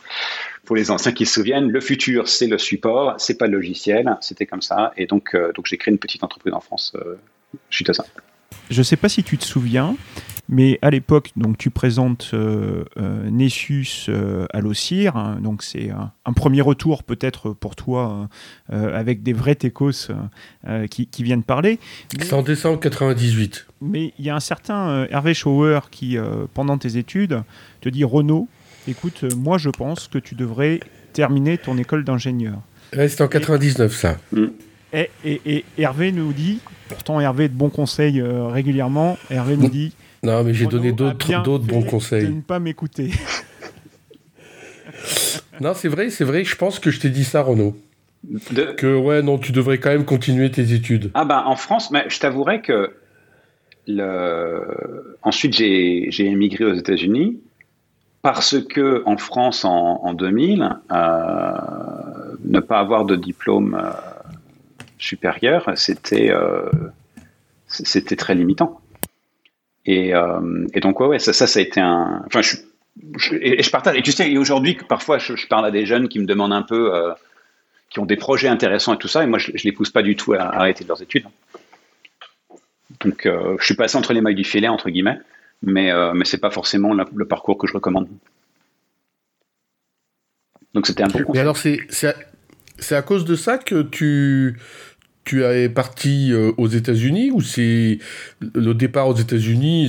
pour 0.65 0.75
les 0.75 0.91
anciens 0.91 1.13
qui 1.13 1.25
se 1.25 1.35
souviennent, 1.35 1.71
le 1.71 1.81
futur, 1.81 2.29
c'est 2.29 2.49
le 2.49 2.59
support, 2.59 3.15
c'est 3.19 3.39
pas 3.39 3.47
le 3.47 3.57
logiciel. 3.57 4.19
C'était 4.21 4.45
comme 4.45 4.61
ça. 4.61 4.93
Et 4.97 5.07
donc, 5.07 5.35
donc 5.55 5.67
j'ai 5.67 5.79
créé 5.79 5.93
une 5.93 6.01
petite 6.01 6.25
entreprise 6.25 6.53
en 6.53 6.61
France 6.61 6.95
suite 7.71 7.89
à 7.91 7.95
ça. 7.95 8.05
Je 8.71 8.83
sais 8.83 8.97
pas 8.97 9.09
si 9.09 9.25
tu 9.25 9.37
te 9.37 9.45
souviens, 9.45 9.97
mais 10.49 10.79
à 10.81 10.91
l'époque, 10.91 11.33
donc 11.37 11.59
tu 11.59 11.71
présentes 11.71 12.31
euh, 12.35 12.85
euh, 12.99 13.29
Nessus 13.29 14.07
euh, 14.09 14.47
à 14.53 14.61
l'OCIR, 14.61 15.17
hein, 15.17 15.39
donc 15.43 15.65
c'est 15.65 15.91
un, 15.91 16.33
premier 16.33 16.61
retour 16.61 17.03
peut-être 17.03 17.51
pour 17.51 17.75
toi 17.75 18.29
avec 18.71 19.23
des 19.23 19.33
vrais 19.33 19.57
techos 19.57 20.09
qui, 20.89 21.23
viennent 21.23 21.43
parler. 21.43 21.79
C'est 22.19 22.33
en 22.33 22.43
décembre 22.43 22.81
98. 22.81 23.67
Mais 23.83 24.15
il 24.19 24.25
y 24.25 24.31
a 24.31 24.37
un 24.37 24.41
certain 24.41 25.07
Hervé 25.11 25.35
Schauer 25.35 25.81
qui, 25.91 26.17
pendant 26.55 26.79
tes 26.79 26.97
études, 26.97 27.43
te 27.81 27.89
dit 27.89 28.05
Renaud, 28.05 28.49
écoute, 28.89 29.25
moi 29.37 29.59
je 29.59 29.71
pense 29.71 30.07
que 30.09 30.19
tu 30.19 30.35
devrais 30.35 30.81
terminer 31.13 31.59
ton 31.59 31.77
école 31.77 32.05
d'ingénieur. 32.05 32.61
c'est 32.93 33.21
en 33.21 33.29
99 33.29 33.95
ça. 33.95 34.19
Mm. 34.33 34.47
Et, 34.93 35.11
et, 35.25 35.65
Hervé 35.79 36.13
nous 36.13 36.33
dit, 36.33 36.61
pourtant 36.89 37.21
Hervé 37.21 37.49
de 37.49 37.55
bons 37.55 37.71
conseils 37.71 38.23
régulièrement, 38.23 39.19
Hervé 39.31 39.57
nous 39.57 39.69
dit 39.69 39.93
non, 40.23 40.45
mais 40.45 40.53
j'ai 40.53 40.67
donné 40.67 40.93
d'autres 40.93 41.59
bons 41.59 41.83
conseils. 41.83 42.27
De 42.27 42.33
ne 42.33 42.43
pas 42.43 42.59
m'écouter. 42.59 43.11
non, 45.61 45.73
c'est 45.75 45.89
vrai, 45.89 46.11
c'est 46.11 46.25
vrai. 46.25 46.45
Je 46.45 46.57
pense 46.57 46.79
que 46.79 46.91
je 46.91 47.01
t'ai 47.01 47.09
dit 47.09 47.25
ça, 47.25 47.41
Renaud. 47.43 47.75
Que 48.77 48.97
ouais, 48.97 49.23
non, 49.23 49.39
tu 49.39 49.53
devrais 49.53 49.79
quand 49.79 49.89
même 49.89 50.05
continuer 50.05 50.51
tes 50.51 50.75
études. 50.75 51.11
Ah 51.15 51.25
bah 51.25 51.45
en 51.47 51.57
France, 51.57 51.91
mais 51.91 52.05
je 52.09 52.21
t'avouerai 52.21 52.61
que 52.61 52.95
le... 53.87 55.17
ensuite 55.23 55.55
j'ai 55.55 56.27
émigré 56.27 56.67
aux 56.67 56.75
États-Unis 56.75 57.41
parce 58.21 58.63
que 58.63 59.03
en 59.07 59.17
France 59.17 59.65
en, 59.65 60.13
2000, 60.13 60.69
euh, 60.93 61.53
ne 62.45 62.61
pas 62.61 62.79
avoir 62.79 63.07
de 63.07 63.17
diplôme 63.17 63.81
euh, 63.83 63.91
supérieur, 65.01 65.71
c'était 65.77 66.31
euh, 66.31 66.71
c'était 67.67 68.17
très 68.17 68.35
limitant. 68.35 68.81
Et, 69.87 70.15
euh, 70.15 70.67
et, 70.75 70.81
donc, 70.81 71.01
ouais, 71.01 71.07
ouais, 71.07 71.19
ça, 71.19 71.33
ça, 71.33 71.47
ça 71.47 71.59
a 71.59 71.63
été 71.63 71.81
un. 71.81 72.23
Enfin, 72.27 72.43
je, 72.43 72.57
et, 73.41 73.63
je 73.63 73.71
partage. 73.71 73.97
Et 73.97 74.03
tu 74.03 74.13
sais, 74.13 74.37
aujourd'hui, 74.37 74.77
parfois, 74.89 75.19
je, 75.19 75.47
parle 75.47 75.67
à 75.67 75.71
des 75.71 75.87
jeunes 75.87 76.09
qui 76.09 76.19
me 76.19 76.27
demandent 76.27 76.53
un 76.53 76.63
peu, 76.63 76.95
euh, 76.95 77.13
qui 77.89 77.99
ont 77.99 78.07
des 78.07 78.17
projets 78.17 78.49
intéressants 78.49 78.95
et 78.95 78.99
tout 78.99 79.09
ça, 79.09 79.25
et 79.25 79.27
moi, 79.27 79.39
je, 79.39 79.53
je 79.55 79.65
les 79.65 79.73
pousse 79.73 79.91
pas 79.91 80.03
du 80.03 80.17
tout 80.17 80.33
à, 80.35 80.41
arrêter 80.41 80.85
leurs 80.85 81.03
études. 81.03 81.27
Donc, 83.01 83.25
euh, 83.25 83.57
je 83.59 83.65
suis 83.65 83.75
passé 83.75 83.97
entre 83.97 84.13
les 84.13 84.21
mailles 84.21 84.35
du 84.35 84.45
filet, 84.45 84.69
entre 84.69 84.91
guillemets, 84.91 85.19
mais, 85.63 85.91
euh, 85.91 86.13
mais 86.13 86.25
c'est 86.25 86.39
pas 86.39 86.51
forcément 86.51 86.93
le 86.93 87.25
parcours 87.27 87.57
que 87.57 87.67
je 87.67 87.73
recommande. 87.73 88.09
Donc, 90.75 90.87
c'était 90.87 91.03
un 91.03 91.09
peu. 91.09 91.25
Mais 91.33 91.41
alors, 91.41 91.57
c'est 91.57 91.81
c'est 92.81 92.97
à 92.97 93.03
cause 93.03 93.25
de 93.25 93.37
ça 93.37 93.59
que 93.59 93.83
tu 93.83 94.59
tu 95.25 95.45
es 95.45 95.69
parti 95.69 96.33
euh, 96.33 96.53
aux 96.57 96.69
États-Unis 96.69 97.31
ou 97.31 97.41
c'est 97.41 97.99
le 98.41 98.73
départ 98.73 99.09
aux 99.09 99.15
États-Unis, 99.15 99.89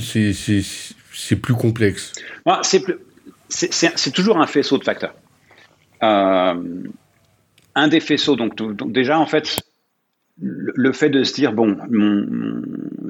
c'est 1.12 1.36
plus 1.36 1.54
complexe? 1.54 2.12
C'est 3.48 4.12
toujours 4.12 4.38
un 4.38 4.46
faisceau 4.46 4.78
de 4.78 4.84
facteurs. 4.84 5.14
Euh, 6.02 6.54
un 7.74 7.88
des 7.88 8.00
faisceaux, 8.00 8.36
donc, 8.36 8.54
déjà 8.92 9.18
en 9.18 9.26
fait, 9.26 9.60
le, 10.40 10.92
fait 10.92 11.10
de 11.10 11.24
se 11.24 11.34
dire 11.34 11.52
bon, 11.52 11.78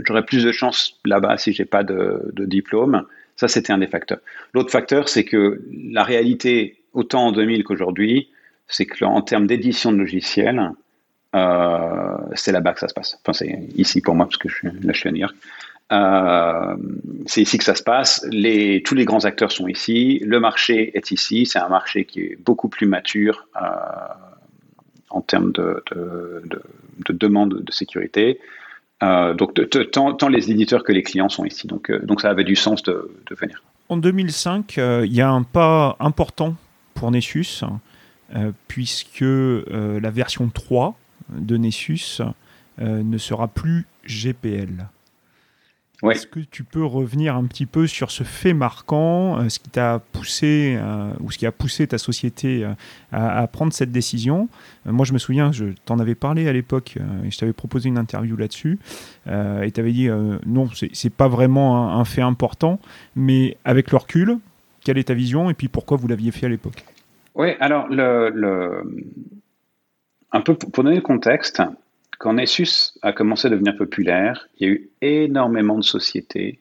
j'aurais 0.06 0.24
plus 0.24 0.44
de 0.44 0.52
chance 0.52 0.98
là-bas 1.04 1.38
si 1.38 1.52
j'ai 1.52 1.64
pas 1.64 1.82
de, 1.82 2.30
de, 2.32 2.44
diplôme, 2.44 3.04
ça 3.36 3.48
c'était 3.48 3.72
un 3.72 3.78
des 3.78 3.86
facteurs. 3.86 4.20
L'autre 4.52 4.70
facteur, 4.70 5.08
c'est 5.08 5.24
que 5.24 5.62
la 5.90 6.04
réalité, 6.04 6.82
autant 6.92 7.26
en 7.28 7.32
2000 7.32 7.64
qu'aujourd'hui, 7.64 8.28
c'est 8.68 8.86
que 8.86 9.04
en 9.04 9.22
termes 9.22 9.46
d'édition 9.46 9.92
de 9.92 9.98
logiciels, 9.98 10.72
euh, 11.34 12.16
c'est 12.34 12.52
là-bas 12.52 12.72
que 12.74 12.80
ça 12.80 12.88
se 12.88 12.94
passe. 12.94 13.18
Enfin, 13.22 13.32
c'est 13.32 13.68
ici 13.76 14.00
pour 14.00 14.14
moi, 14.14 14.26
parce 14.26 14.36
que 14.36 14.48
je 14.48 14.54
suis, 14.54 14.68
là, 14.68 14.92
je 14.92 14.98
suis 14.98 15.08
à 15.08 15.12
New 15.12 15.20
York. 15.20 15.34
Euh, 15.90 16.76
c'est 17.26 17.42
ici 17.42 17.58
que 17.58 17.64
ça 17.64 17.74
se 17.74 17.82
passe. 17.82 18.20
Tous 18.30 18.94
les 18.94 19.04
grands 19.04 19.24
acteurs 19.24 19.52
sont 19.52 19.68
ici. 19.68 20.20
Le 20.24 20.40
marché 20.40 20.96
est 20.96 21.10
ici. 21.10 21.46
C'est 21.46 21.58
un 21.58 21.68
marché 21.68 22.04
qui 22.04 22.20
est 22.20 22.38
beaucoup 22.44 22.68
plus 22.68 22.86
mature 22.86 23.46
euh, 23.56 23.66
en 25.10 25.20
termes 25.20 25.52
de, 25.52 25.82
de, 25.90 26.42
de, 27.06 27.12
demande 27.12 27.62
de 27.62 27.72
sécurité. 27.72 28.38
donc, 29.00 29.58
tant, 29.90 30.28
les 30.28 30.50
éditeurs 30.50 30.84
que 30.84 30.92
les 30.92 31.02
clients 31.02 31.28
sont 31.28 31.44
ici. 31.44 31.66
Donc, 31.66 31.90
donc 32.04 32.20
ça 32.20 32.30
avait 32.30 32.44
du 32.44 32.56
sens 32.56 32.82
de, 32.82 33.10
venir. 33.30 33.62
En 33.88 33.98
2005, 33.98 34.76
il 34.76 35.12
y 35.12 35.20
a 35.20 35.28
un 35.28 35.42
pas 35.42 35.96
important 36.00 36.56
pour 36.94 37.10
Nessus, 37.10 37.62
puisque 38.68 39.20
la 39.20 40.10
version 40.10 40.48
3 40.48 40.96
de 41.38 41.56
Nessus 41.56 42.20
euh, 42.80 43.02
ne 43.02 43.18
sera 43.18 43.48
plus 43.48 43.86
GPL. 44.06 44.88
Est-ce 46.10 46.26
que 46.26 46.40
tu 46.40 46.64
peux 46.64 46.84
revenir 46.84 47.36
un 47.36 47.44
petit 47.44 47.66
peu 47.66 47.86
sur 47.86 48.10
ce 48.10 48.24
fait 48.24 48.54
marquant, 48.54 49.38
euh, 49.38 49.48
ce 49.48 49.60
qui 49.60 49.70
t'a 49.70 50.00
poussé 50.10 50.76
euh, 50.76 51.12
ou 51.20 51.30
ce 51.30 51.38
qui 51.38 51.46
a 51.46 51.52
poussé 51.52 51.86
ta 51.86 51.96
société 51.96 52.66
à, 53.12 53.46
prendre 53.46 53.72
cette 53.72 53.92
décision? 53.92 54.48
Moi, 54.84 55.06
je 55.06 55.12
me 55.12 55.18
souviens, 55.18 55.52
je 55.52 55.66
t'en 55.84 56.00
avais 56.00 56.16
parlé 56.16 56.48
à 56.48 56.52
l'époque 56.52 56.96
et 57.24 57.30
je 57.30 57.38
t'avais 57.38 57.52
proposé 57.52 57.88
une 57.88 57.98
interview 57.98 58.36
là-dessus 58.36 58.80
et 59.28 59.70
tu 59.70 59.80
avais 59.80 59.92
dit 59.92 60.08
non, 60.44 60.68
c'est 60.92 61.12
pas 61.12 61.28
vraiment 61.28 61.92
un, 61.92 62.04
fait 62.04 62.22
important, 62.22 62.80
mais 63.14 63.56
avec 63.64 63.92
le 63.92 63.98
recul, 63.98 64.38
quelle 64.82 64.98
est 64.98 65.04
ta 65.04 65.14
vision 65.14 65.50
et 65.50 65.54
puis 65.54 65.68
pourquoi 65.68 65.98
vous 65.98 66.08
l'aviez 66.08 66.32
fait 66.32 66.46
à 66.46 66.48
l'époque? 66.48 66.84
Oui, 67.36 67.50
alors 67.60 67.86
le 67.88 68.82
un 70.32 70.40
peu 70.40 70.54
pour 70.54 70.84
donner 70.84 70.96
le 70.96 71.02
contexte, 71.02 71.62
quand 72.18 72.34
Nessus 72.34 72.92
a 73.02 73.12
commencé 73.12 73.48
à 73.48 73.50
devenir 73.50 73.76
populaire, 73.76 74.48
il 74.58 74.66
y 74.66 74.70
a 74.70 74.72
eu 74.74 74.88
énormément 75.00 75.76
de 75.76 75.84
sociétés 75.84 76.58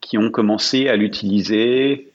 qui 0.00 0.18
ont 0.18 0.30
commencé 0.30 0.88
à 0.88 0.96
l'utiliser, 0.96 2.08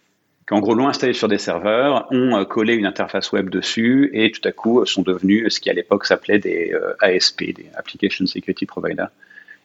qui 0.47 0.53
en 0.53 0.59
gros 0.59 0.75
l'ont 0.75 0.87
installé 0.87 1.13
sur 1.13 1.27
des 1.27 1.37
serveurs, 1.37 2.07
ont 2.11 2.37
euh, 2.37 2.43
collé 2.45 2.75
une 2.75 2.85
interface 2.85 3.31
web 3.31 3.49
dessus 3.49 4.09
et 4.13 4.31
tout 4.31 4.45
à 4.47 4.51
coup 4.51 4.81
euh, 4.81 4.85
sont 4.85 5.01
devenus 5.01 5.53
ce 5.53 5.59
qui 5.59 5.69
à 5.69 5.73
l'époque 5.73 6.05
s'appelait 6.05 6.39
des 6.39 6.73
euh, 6.73 6.93
ASP, 6.99 7.43
des 7.43 7.67
Application 7.75 8.25
Security 8.25 8.65
Provider. 8.65 9.05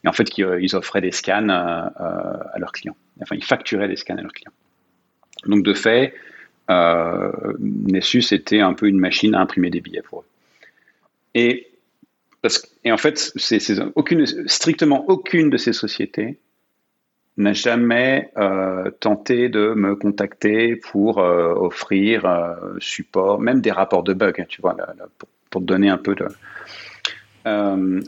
Et 0.04 0.08
en 0.08 0.12
fait, 0.12 0.38
ils 0.38 0.76
offraient 0.76 1.00
des 1.00 1.11
scans 1.11 1.49
à 1.49 2.56
leurs 2.56 2.70
clients. 2.70 2.94
Enfin, 3.20 3.35
ils 3.35 3.42
facturaient 3.42 3.88
des 3.88 3.97
scans 3.97 4.16
à 4.16 4.23
leurs 4.23 4.32
clients. 4.32 4.52
Donc 5.47 5.64
de 5.64 5.75
fait, 5.75 6.14
Nessus 6.68 8.32
était 8.32 8.61
un 8.61 8.75
peu 8.75 8.87
une 8.87 9.00
machine 9.00 9.35
à 9.35 9.40
imprimer 9.40 9.70
des 9.70 9.80
billets 9.80 10.02
pour 10.02 10.20
eux. 10.20 10.27
Et, 11.38 11.66
en 12.90 12.97
fait, 12.97 13.16
strictement 14.47 15.04
aucune 15.09 15.50
de 15.50 15.57
ces 15.57 15.73
sociétés 15.73 16.38
n'a 17.37 17.52
jamais 17.52 18.30
euh, 18.37 18.90
tenté 18.99 19.49
de 19.49 19.73
me 19.75 19.95
contacter 19.95 20.75
pour 20.75 21.21
euh, 21.21 21.54
offrir 21.54 22.25
euh, 22.25 22.54
support, 22.80 23.40
même 23.40 23.61
des 23.61 23.71
rapports 23.71 24.02
de 24.02 24.12
bugs, 24.12 24.33
hein, 24.38 24.45
tu 24.49 24.61
vois, 24.61 24.76
pour, 25.50 25.61
donner 25.61 25.88
un 25.88 25.99
peu 25.99 26.16
de. 26.16 26.26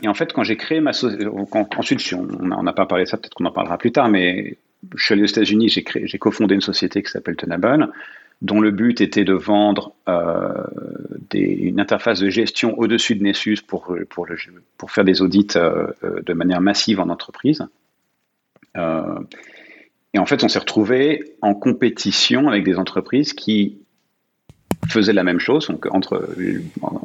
et 0.03 0.07
en 0.07 0.13
fait, 0.13 0.33
quand 0.33 0.43
j'ai 0.43 0.57
créé 0.57 0.81
ma 0.81 0.91
société, 0.91 1.27
ensuite, 1.77 2.13
on 2.13 2.63
n'a 2.63 2.73
pas 2.73 2.85
parlé 2.85 3.05
de 3.05 3.09
ça, 3.09 3.17
peut-être 3.17 3.33
qu'on 3.33 3.45
en 3.45 3.51
parlera 3.51 3.77
plus 3.77 3.93
tard, 3.93 4.09
mais 4.09 4.57
je 4.95 5.03
suis 5.03 5.13
allé 5.13 5.23
aux 5.23 5.27
États-Unis, 5.27 5.69
j'ai 5.69 6.17
cofondé 6.19 6.53
une 6.55 6.61
société 6.61 7.01
qui 7.01 7.09
s'appelle 7.09 7.37
Tenable, 7.37 7.89
dont 8.41 8.59
le 8.59 8.71
but 8.71 9.01
était 9.01 9.23
de 9.23 9.33
vendre 9.33 9.93
euh, 10.09 10.63
une 11.33 11.79
interface 11.79 12.19
de 12.19 12.29
gestion 12.29 12.77
au-dessus 12.77 13.15
de 13.15 13.23
Nessus 13.23 13.59
pour, 13.65 13.95
pour, 14.09 14.91
faire 14.91 15.03
des 15.03 15.21
audits 15.21 15.47
euh, 15.55 15.87
euh, 16.03 16.21
de 16.25 16.33
manière 16.33 16.59
massive 16.59 16.99
en 16.99 17.09
entreprise. 17.09 17.63
et 18.75 20.19
en 20.19 20.25
fait, 20.25 20.43
on 20.43 20.47
s'est 20.47 20.59
retrouvé 20.59 21.35
en 21.41 21.53
compétition 21.53 22.47
avec 22.47 22.63
des 22.63 22.77
entreprises 22.77 23.33
qui 23.33 23.77
faisaient 24.89 25.13
la 25.13 25.23
même 25.23 25.39
chose, 25.39 25.67
donc 25.67 25.85
entre 25.93 26.27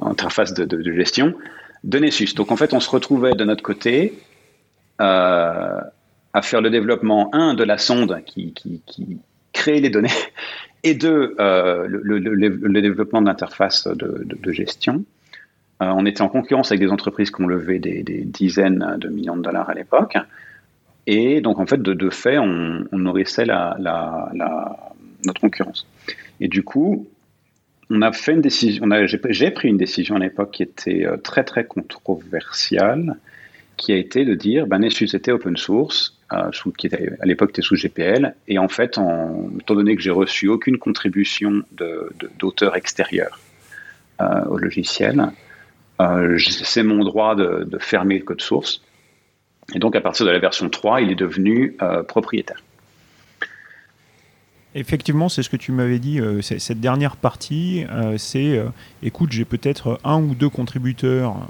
interface 0.00 0.54
de, 0.54 0.64
de, 0.64 0.92
gestion 0.92 1.34
de 1.84 1.98
Nessus. 1.98 2.34
Donc 2.34 2.50
en 2.50 2.56
fait, 2.56 2.72
on 2.72 2.80
se 2.80 2.88
retrouvait 2.88 3.34
de 3.34 3.44
notre 3.44 3.62
côté 3.62 4.14
à 4.98 6.42
faire 6.42 6.62
le 6.62 6.70
développement, 6.70 7.28
un, 7.34 7.54
de 7.54 7.64
la 7.64 7.76
sonde 7.76 8.22
qui, 8.24 8.54
qui, 8.54 8.80
qui 8.86 9.18
crée 9.52 9.80
les 9.80 9.90
données 9.90 10.08
et 10.82 10.94
deux, 10.94 11.34
euh, 11.40 11.86
le, 11.88 12.80
développement 12.80 13.22
de, 13.22 14.24
de, 14.24 14.52
gestion. 14.52 15.04
Euh, 15.82 15.92
on 15.94 16.06
était 16.06 16.22
en 16.22 16.28
concurrence 16.28 16.70
avec 16.70 16.80
des 16.80 16.90
entreprises 16.90 17.30
qui 17.30 17.42
ont 17.42 17.46
levé 17.46 17.78
des, 17.78 18.02
dizaines 18.24 18.96
de 18.98 19.08
millions 19.08 19.36
de 19.36 19.42
dollars 19.42 19.68
à 19.68 19.74
l'époque. 19.74 20.16
Et 21.06 21.40
donc, 21.40 21.58
en 21.58 21.66
fait, 21.66 21.82
de, 21.82 21.92
de 21.92 22.10
fait, 22.10 22.38
on, 22.38 22.86
nourrissait 22.92 23.46
notre 23.46 25.40
concurrence. 25.40 25.86
Et 26.40 26.48
du 26.48 26.62
coup, 26.62 27.06
on 27.90 28.02
a 28.02 28.12
fait 28.12 28.32
une 28.32 28.40
décision, 28.40 28.86
j'ai 29.06 29.50
pris 29.50 29.68
une 29.68 29.76
décision 29.76 30.16
à 30.16 30.18
l'époque 30.18 30.50
qui 30.52 30.62
était 30.62 31.06
euh, 31.06 31.16
très, 31.16 31.44
très 31.44 31.64
controversiale, 31.64 33.16
qui 33.76 33.92
a 33.92 33.96
été 33.96 34.24
de 34.24 34.34
dire, 34.34 34.66
ben, 34.66 34.78
Nessus 34.78 35.14
était 35.14 35.32
open 35.32 35.56
source, 35.56 36.18
euh, 36.32 36.50
sous, 36.52 36.72
qui 36.72 36.86
était, 36.86 37.12
à 37.20 37.26
l'époque 37.26 37.50
était 37.50 37.62
sous 37.62 37.76
GPL, 37.76 38.34
et 38.48 38.58
en 38.58 38.68
fait, 38.68 38.98
en, 38.98 39.50
étant 39.60 39.74
donné 39.74 39.94
que 39.96 40.02
j'ai 40.02 40.10
reçu 40.10 40.48
aucune 40.48 40.78
contribution 40.78 41.62
d'auteur 42.38 42.72
de, 42.72 42.76
extérieur 42.76 43.38
euh, 44.20 44.44
au 44.46 44.58
logiciel, 44.58 45.30
euh, 46.00 46.38
c'est 46.38 46.82
mon 46.82 47.04
droit 47.04 47.34
de, 47.34 47.64
de, 47.64 47.78
fermer 47.78 48.18
le 48.18 48.24
code 48.24 48.40
source. 48.40 48.82
Et 49.74 49.78
donc, 49.78 49.96
à 49.96 50.00
partir 50.00 50.26
de 50.26 50.30
la 50.30 50.38
version 50.38 50.68
3, 50.68 51.00
il 51.00 51.10
est 51.10 51.16
devenu 51.16 51.76
euh, 51.82 52.02
propriétaire. 52.02 52.62
Effectivement, 54.74 55.30
c'est 55.30 55.42
ce 55.42 55.48
que 55.48 55.56
tu 55.56 55.72
m'avais 55.72 55.98
dit. 55.98 56.20
Euh, 56.20 56.42
cette 56.42 56.80
dernière 56.80 57.16
partie, 57.16 57.86
euh, 57.90 58.18
c'est 58.18 58.58
euh, 58.58 58.66
écoute, 59.02 59.32
j'ai 59.32 59.46
peut-être 59.46 59.98
un 60.04 60.20
ou 60.20 60.34
deux 60.34 60.50
contributeurs 60.50 61.48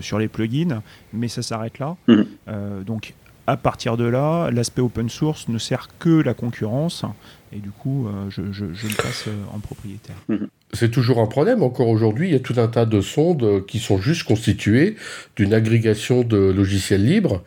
sur 0.00 0.18
les 0.18 0.28
plugins, 0.28 0.82
mais 1.12 1.28
ça 1.28 1.42
s'arrête 1.42 1.78
là. 1.78 1.96
Mhm. 2.08 2.84
donc, 2.84 3.14
à 3.46 3.56
partir 3.56 3.96
de 3.96 4.04
là, 4.04 4.50
l'aspect 4.50 4.82
open 4.82 5.08
source 5.08 5.48
ne 5.48 5.58
sert 5.58 5.88
que 5.98 6.10
la 6.10 6.34
concurrence, 6.34 7.04
et 7.52 7.58
du 7.58 7.70
coup, 7.70 8.08
je, 8.28 8.42
le 8.42 9.02
passe 9.02 9.28
en 9.52 9.58
propriétaire. 9.58 10.16
Mhm. 10.28 10.48
C'est 10.74 10.90
toujours 10.90 11.18
un 11.18 11.26
problème. 11.26 11.62
Encore 11.62 11.88
aujourd'hui, 11.88 12.28
il 12.28 12.32
y 12.32 12.36
a 12.36 12.40
tout 12.40 12.54
un 12.56 12.68
tas 12.68 12.86
de 12.86 13.00
sondes 13.02 13.66
qui 13.66 13.78
sont 13.78 13.98
juste 13.98 14.24
constituées 14.24 14.96
d'une 15.36 15.52
agrégation 15.52 16.22
de 16.22 16.38
logiciels 16.38 17.04
libres 17.04 17.42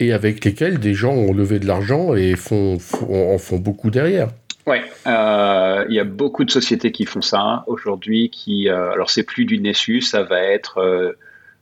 et 0.00 0.12
avec 0.12 0.44
lesquels 0.44 0.80
des 0.80 0.92
gens 0.92 1.12
ont 1.12 1.32
levé 1.32 1.60
de 1.60 1.66
l'argent 1.66 2.14
et 2.14 2.34
font, 2.34 2.78
en 3.08 3.38
font 3.38 3.58
beaucoup 3.58 3.90
derrière. 3.90 4.28
Ouais, 4.66 4.82
euh, 5.06 5.84
il 5.88 5.94
y 5.94 6.00
a 6.00 6.04
beaucoup 6.04 6.44
de 6.44 6.50
sociétés 6.50 6.90
qui 6.90 7.04
font 7.04 7.20
ça 7.20 7.64
aujourd'hui. 7.66 8.30
Qui, 8.30 8.68
euh, 8.68 8.90
alors 8.92 9.10
c'est 9.10 9.22
plus 9.22 9.44
du 9.44 9.60
Nessus, 9.60 10.00
ça 10.00 10.22
va 10.22 10.40
être 10.40 10.78
euh, 10.78 11.12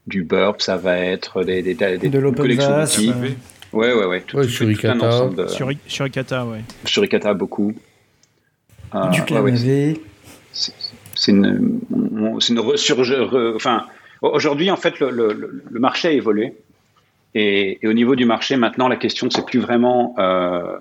du 0.07 0.23
Burp, 0.23 0.61
ça 0.61 0.77
va 0.77 0.97
être 0.97 1.43
des, 1.43 1.61
des, 1.61 1.75
des, 1.75 1.97
de 1.97 2.29
collections 2.31 2.79
d'outils. 2.79 3.13
Ouais, 3.73 3.93
ouais, 3.93 4.05
ouais. 4.05 4.21
Tout, 4.25 4.37
ouais 4.37 4.47
sur 4.47 4.71
Icata. 4.71 5.27
De... 5.29 5.47
Sur, 5.47 5.69
sur 5.85 6.05
Icata, 6.07 6.45
ouais. 6.45 7.33
Beaucoup. 7.33 7.73
du 9.11 9.21
clavier. 9.23 10.01
C'est 11.23 11.31
une, 11.31 12.59
resurge. 12.59 13.15
Enfin, 13.55 13.85
aujourd'hui, 14.21 14.69
en 14.71 14.75
fait, 14.75 14.99
le, 14.99 15.61
marché 15.71 16.09
a 16.09 16.11
évolué. 16.11 16.53
Et, 17.33 17.79
au 17.85 17.93
niveau 17.93 18.15
du 18.15 18.25
marché, 18.25 18.57
maintenant, 18.57 18.89
la 18.89 18.97
question, 18.97 19.29
c'est 19.29 19.45
plus 19.45 19.59
vraiment 19.59 20.15
euh, 20.19 20.77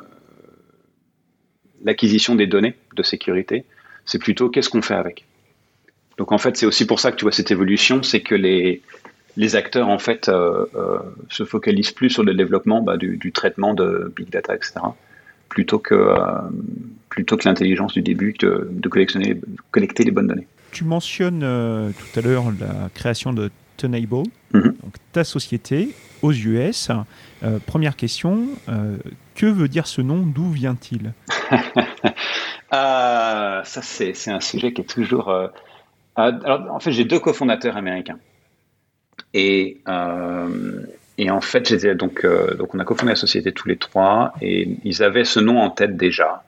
l'acquisition 1.85 2.35
des 2.35 2.47
données 2.47 2.75
de 2.97 3.03
sécurité, 3.03 3.65
c'est 4.05 4.19
plutôt 4.19 4.51
qu'est-ce 4.51 4.69
qu'on 4.69 4.83
fait 4.83 4.95
avec? 4.95 5.25
Donc 6.19 6.33
en 6.33 6.39
fait, 6.39 6.57
c'est 6.57 6.67
aussi 6.67 6.87
pour 6.87 6.99
ça 6.99 7.13
que 7.13 7.17
tu 7.17 7.25
vois 7.25 7.33
cette 7.33 7.51
évolution, 7.53 8.03
c'est 8.03 8.21
que 8.21 8.35
les, 8.35 8.83
acteurs 9.55 9.89
en 9.89 9.99
fait 9.99 10.29
euh, 10.29 10.67
euh, 10.75 10.99
se 11.31 11.45
focalisent 11.45 11.93
plus 11.93 12.11
sur 12.11 12.23
le 12.25 12.35
développement 12.35 12.83
bah, 12.83 12.97
du, 12.97 13.17
du, 13.17 13.33
traitement 13.33 13.75
de 13.75 14.13
big 14.15 14.29
data, 14.29 14.55
etc., 14.55 14.75
plutôt 15.49 15.79
que 15.79 15.95
plutôt 17.13 17.37
que 17.37 17.47
l'intelligence 17.47 17.93
du 17.93 18.01
début 18.01 18.33
de, 18.41 18.69
de 18.73 18.89
collectionner, 18.89 19.39
collecter 19.71 20.03
les 20.03 20.11
bonnes 20.11 20.29
données. 20.29 20.47
Tu 20.71 20.85
mentionnes 20.85 21.43
euh, 21.43 21.91
tout 21.91 22.19
à 22.19 22.23
l'heure 22.23 22.45
la 22.59 22.89
création 22.95 23.35
de 23.35 23.51
Tenable, 23.77 24.23
Mhm. 24.55 24.75
donc 24.83 24.95
ta 25.13 25.23
société 25.25 25.91
aux 26.23 26.33
US. 26.33 26.89
Euh, 27.43 27.59
première 27.67 27.97
question, 27.97 28.47
euh, 28.71 28.97
que 29.35 29.45
veut 29.45 29.69
dire 29.69 29.87
ce 29.87 30.01
nom? 30.01 30.25
D'où 30.25 30.51
vient-il? 30.51 31.13
Ça, 32.71 33.63
c'est 33.65 34.31
un 34.31 34.41
sujet 34.41 34.73
qui 34.73 34.81
est 34.81 34.85
toujours. 34.89 35.31
alors, 36.17 36.75
en 36.75 36.81
fait, 36.81 36.93
j'ai 36.93 37.05
deux 37.05 37.19
cofondateurs 37.19 37.77
américains. 37.77 38.19
Et, 39.35 39.83
et 41.19 41.31
en 41.31 41.41
fait, 41.43 41.85
donc, 41.97 42.27
donc, 42.59 42.75
on 42.75 42.79
a 42.79 42.85
cofondé 42.85 43.13
la 43.13 43.17
société 43.17 43.53
tous 43.53 43.69
les 43.69 43.77
trois 43.77 44.33
et 44.41 44.69
ils 44.85 45.03
avaient 45.03 45.25
ce 45.25 45.41
nom 45.41 45.61
en 45.61 45.69
tête 45.71 45.97
déjà. 45.99 46.43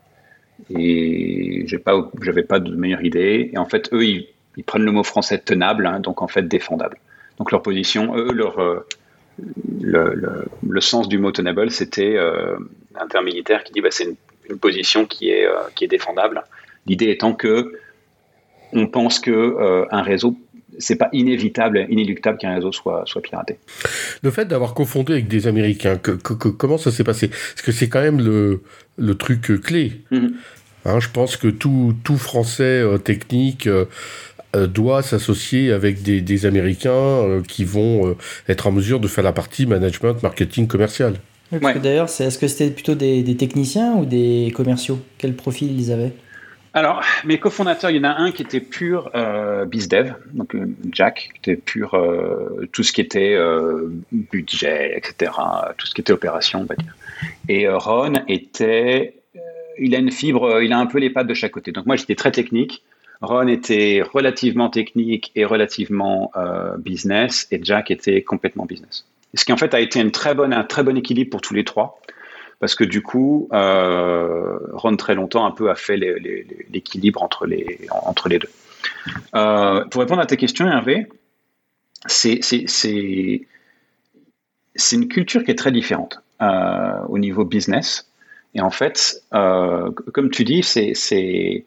Et 0.70 1.64
j'ai 1.66 1.78
pas, 1.78 2.10
j'avais 2.22 2.42
pas 2.42 2.58
de 2.58 2.74
meilleure 2.74 3.04
idée. 3.04 3.50
Et 3.52 3.58
en 3.58 3.66
fait, 3.66 3.92
eux, 3.92 4.04
ils, 4.04 4.28
prennent 4.66 4.84
le 4.84 4.92
mot 4.92 5.02
français 5.02 5.38
tenable, 5.38 5.86
hein, 5.86 6.00
donc 6.00 6.22
en 6.22 6.28
fait 6.28 6.42
défendable. 6.42 6.98
Donc 7.38 7.50
leur 7.50 7.62
position, 7.62 8.16
eux, 8.16 8.32
leur, 8.32 8.60
euh, 8.60 8.86
le, 9.82 10.80
sens 10.80 11.08
du 11.08 11.18
mot 11.18 11.32
tenable, 11.32 11.70
c'était 11.70 12.16
euh, 12.16 12.56
un 12.94 13.06
terme 13.08 13.24
militaire 13.24 13.64
qui 13.64 13.72
dit 13.72 13.80
bah, 13.80 13.88
c'est 13.90 14.04
une, 14.04 14.16
une, 14.48 14.58
position 14.58 15.06
qui 15.06 15.30
est, 15.30 15.46
euh, 15.46 15.54
qui 15.74 15.84
est 15.84 15.88
défendable. 15.88 16.44
L'idée 16.86 17.10
étant 17.10 17.34
que 17.34 17.72
on 18.74 18.88
pense 18.88 19.20
que 19.20 19.30
euh, 19.30 19.86
un 19.90 20.02
réseau 20.02 20.36
c'est 20.78 20.96
pas 20.96 21.08
inévitable, 21.12 21.86
inéluctable 21.88 22.38
qu'un 22.38 22.54
réseau 22.54 22.72
soit, 22.72 23.04
soit 23.06 23.22
piraté. 23.22 23.56
Le 24.22 24.30
fait 24.30 24.46
d'avoir 24.46 24.74
confondu 24.74 25.12
avec 25.12 25.28
des 25.28 25.46
Américains, 25.46 25.96
que, 25.96 26.12
que, 26.12 26.34
que, 26.34 26.48
comment 26.48 26.78
ça 26.78 26.90
s'est 26.90 27.04
passé? 27.04 27.28
Parce 27.28 27.62
que 27.62 27.72
c'est 27.72 27.88
quand 27.88 28.02
même 28.02 28.20
le, 28.20 28.60
le 28.96 29.14
truc 29.14 29.60
clé. 29.62 29.92
Mm 30.10 30.18
-hmm. 30.18 30.30
hein, 30.86 31.00
je 31.00 31.08
pense 31.08 31.36
que 31.36 31.48
tout, 31.48 31.94
tout 32.04 32.18
Français 32.18 32.82
euh, 32.82 32.98
technique 32.98 33.68
euh, 34.54 34.66
doit 34.66 35.02
s'associer 35.02 35.72
avec 35.72 36.02
des, 36.02 36.20
des 36.20 36.46
Américains 36.46 36.90
euh, 36.90 37.42
qui 37.42 37.64
vont 37.64 38.06
euh, 38.06 38.14
être 38.48 38.66
en 38.66 38.72
mesure 38.72 39.00
de 39.00 39.08
faire 39.08 39.24
la 39.24 39.32
partie 39.32 39.66
management, 39.66 40.22
marketing, 40.22 40.66
commercial. 40.66 41.14
Ouais. 41.52 41.78
D'ailleurs, 41.78 42.08
est-ce 42.20 42.38
que 42.38 42.48
c'était 42.48 42.70
plutôt 42.70 42.94
des, 42.94 43.22
des, 43.22 43.36
techniciens 43.36 43.94
ou 43.94 44.04
des 44.04 44.52
commerciaux? 44.54 44.98
Quel 45.18 45.34
profil 45.34 45.78
ils 45.80 45.92
avaient? 45.92 46.12
Alors, 46.74 47.04
mes 47.24 47.38
cofondateurs, 47.38 47.90
il 47.90 47.98
y 47.98 48.00
en 48.00 48.04
a 48.04 48.16
un 48.16 48.32
qui 48.32 48.42
était 48.42 48.58
pur 48.58 49.08
euh, 49.14 49.64
BizDev, 49.64 50.14
donc 50.32 50.56
euh, 50.56 50.66
Jack, 50.90 51.30
qui 51.32 51.52
était 51.52 51.62
pur 51.62 51.94
euh, 51.94 52.68
tout 52.72 52.82
ce 52.82 52.92
qui 52.92 53.00
était 53.00 53.34
euh, 53.34 53.92
budget, 54.10 54.96
etc., 54.96 55.30
tout 55.78 55.86
ce 55.86 55.94
qui 55.94 56.00
était 56.00 56.12
opération, 56.12 56.62
on 56.62 56.64
va 56.64 56.74
dire. 56.74 56.96
Et 57.48 57.68
euh, 57.68 57.78
Ron 57.78 58.14
était, 58.26 59.14
euh, 59.36 59.38
il 59.78 59.94
a 59.94 59.98
une 59.98 60.10
fibre, 60.10 60.60
il 60.62 60.72
a 60.72 60.78
un 60.78 60.86
peu 60.86 60.98
les 60.98 61.10
pattes 61.10 61.28
de 61.28 61.34
chaque 61.34 61.52
côté. 61.52 61.70
Donc 61.70 61.86
moi, 61.86 61.94
j'étais 61.94 62.16
très 62.16 62.32
technique. 62.32 62.82
Ron 63.22 63.46
était 63.46 64.02
relativement 64.02 64.68
technique 64.68 65.30
et 65.36 65.44
relativement 65.44 66.32
business, 66.78 67.46
et 67.52 67.60
Jack 67.62 67.92
était 67.92 68.22
complètement 68.22 68.66
business. 68.66 69.06
Ce 69.34 69.44
qui 69.44 69.52
en 69.52 69.56
fait 69.56 69.72
a 69.74 69.80
été 69.80 70.00
une 70.00 70.10
très 70.10 70.34
bonne, 70.34 70.52
un 70.52 70.64
très 70.64 70.82
bon 70.82 70.96
équilibre 70.96 71.30
pour 71.30 71.40
tous 71.40 71.54
les 71.54 71.64
trois 71.64 72.00
parce 72.60 72.74
que 72.74 72.84
du 72.84 73.02
coup, 73.02 73.48
euh, 73.52 74.58
Ron 74.72 74.96
très 74.96 75.14
longtemps 75.14 75.44
un 75.46 75.50
peu 75.50 75.70
a 75.70 75.74
fait 75.74 75.96
l'équilibre 75.96 77.22
entre 77.22 77.46
les, 77.46 77.80
entre 77.90 78.28
les 78.28 78.38
deux. 78.38 78.50
Euh, 79.34 79.84
pour 79.86 80.00
répondre 80.00 80.20
à 80.20 80.26
ta 80.26 80.36
question, 80.36 80.66
Hervé, 80.66 81.08
c'est 82.06 82.40
une 84.92 85.08
culture 85.08 85.44
qui 85.44 85.50
est 85.50 85.58
très 85.58 85.72
différente 85.72 86.20
euh, 86.42 87.00
au 87.08 87.18
niveau 87.18 87.44
business. 87.44 88.08
Et 88.54 88.60
en 88.60 88.70
fait, 88.70 89.22
comme 89.30 90.30
tu 90.30 90.44
dis, 90.44 90.62
c'est 90.62 91.64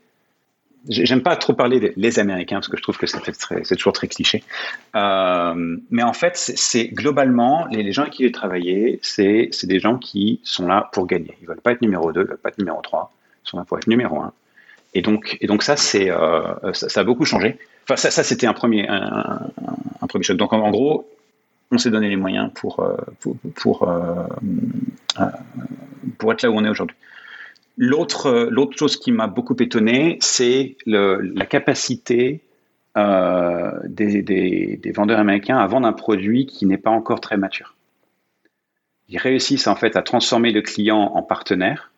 J'aime 0.90 1.22
pas 1.22 1.36
trop 1.36 1.54
parler 1.54 1.94
des 1.96 2.20
Américains 2.20 2.58
parce 2.58 2.68
que 2.70 2.78
je 2.78 2.82
trouve 2.82 2.98
que 2.98 3.06
c'est 3.08 3.76
toujours 3.76 3.94
très 3.94 4.08
cliché. 4.08 4.44
Euh, 4.96 5.78
mais 5.90 6.04
en 6.04 6.14
fait, 6.14 6.34
c'est 6.36 6.88
globalement 6.88 7.68
les, 7.72 7.92
gens 7.92 8.04
avec 8.04 8.14
qui 8.14 8.24
j'ai 8.24 8.32
travaillé, 8.32 9.00
c'est 9.02 9.50
des 9.64 9.80
gens 9.80 9.98
qui 9.98 10.40
sont 10.44 10.68
là 10.68 10.90
pour 10.94 11.06
gagner. 11.08 11.38
Ils 11.42 11.48
veulent 11.48 11.62
pas 11.62 11.72
être 11.72 11.82
numéro 11.82 12.12
2, 12.12 12.22
ils 12.22 12.28
veulent 12.28 12.38
pas 12.38 12.50
être 12.50 12.58
numéro 12.58 12.82
3, 12.82 13.12
ils 13.46 13.50
sont 13.50 13.58
là 13.58 13.66
pour 13.66 13.78
être 13.78 13.88
numéro 13.88 14.20
1. 14.20 14.34
Et 14.94 15.02
donc, 15.02 15.38
euh, 15.44 15.60
ça, 15.60 15.76
ça, 15.76 17.00
a 17.00 17.04
beaucoup 17.04 17.26
changé. 17.26 17.58
Enfin, 17.84 17.96
ça, 17.98 18.24
c'était 18.24 18.48
un 18.48 18.54
premier 18.54 18.88
un, 18.88 19.50
choc. 20.22 20.38
Donc 20.38 20.54
en, 20.54 20.72
gros, 20.72 21.10
on 21.72 21.78
s'est 21.78 21.92
donné 21.92 22.10
les 22.10 22.16
moyens 22.16 22.50
pour 22.56 22.80
euh, 22.80 22.96
pour 26.18 26.32
être 26.32 26.42
là 26.42 26.50
où 26.50 26.56
on 26.56 26.64
est 26.64 26.70
aujourd'hui. 26.70 26.96
L'autre, 27.78 28.48
l'autre 28.50 28.76
chose 28.76 28.98
qui 28.98 29.12
m'a 29.12 29.28
beaucoup 29.28 29.56
étonné, 29.60 30.18
c'est 30.20 30.78
la 30.86 31.46
capacité 31.46 32.42
euh, 32.98 33.72
des, 33.86 34.92
vendeurs 34.96 35.20
américains 35.20 35.60
à 35.60 35.68
vendre 35.68 35.86
un 35.88 35.94
produit 35.94 36.48
qui 36.48 36.66
n'est 36.66 36.80
pas 36.80 36.90
encore 36.90 37.22
très 37.22 37.38
mature. 37.38 37.76
Ils 39.10 39.20
réussissent 39.20 39.68
en 39.68 39.76
fait 39.76 39.96
à 39.96 40.02
transformer 40.02 40.52
le 40.52 40.64
client 40.64 41.12
en 41.14 41.22
partenaire. 41.22 41.92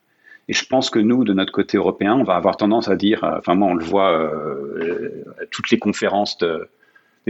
Et 0.49 0.53
je 0.53 0.65
pense 0.65 0.89
que 0.89 0.99
nous, 0.99 1.23
de 1.23 1.31
notre 1.31 1.53
côté 1.53 1.77
européen, 1.77 2.15
on 2.15 2.23
va 2.23 2.35
avoir 2.35 2.57
tendance 2.57 2.89
à 2.89 2.97
dire, 2.97 3.23
enfin 3.23 3.55
moi 3.55 3.69
on 3.69 3.75
le 3.75 3.85
voit 3.85 4.11
euh, 4.11 5.23
à 5.41 5.45
toutes 5.45 5.71
les 5.71 5.79
conférences 5.79 6.37
de, 6.39 6.67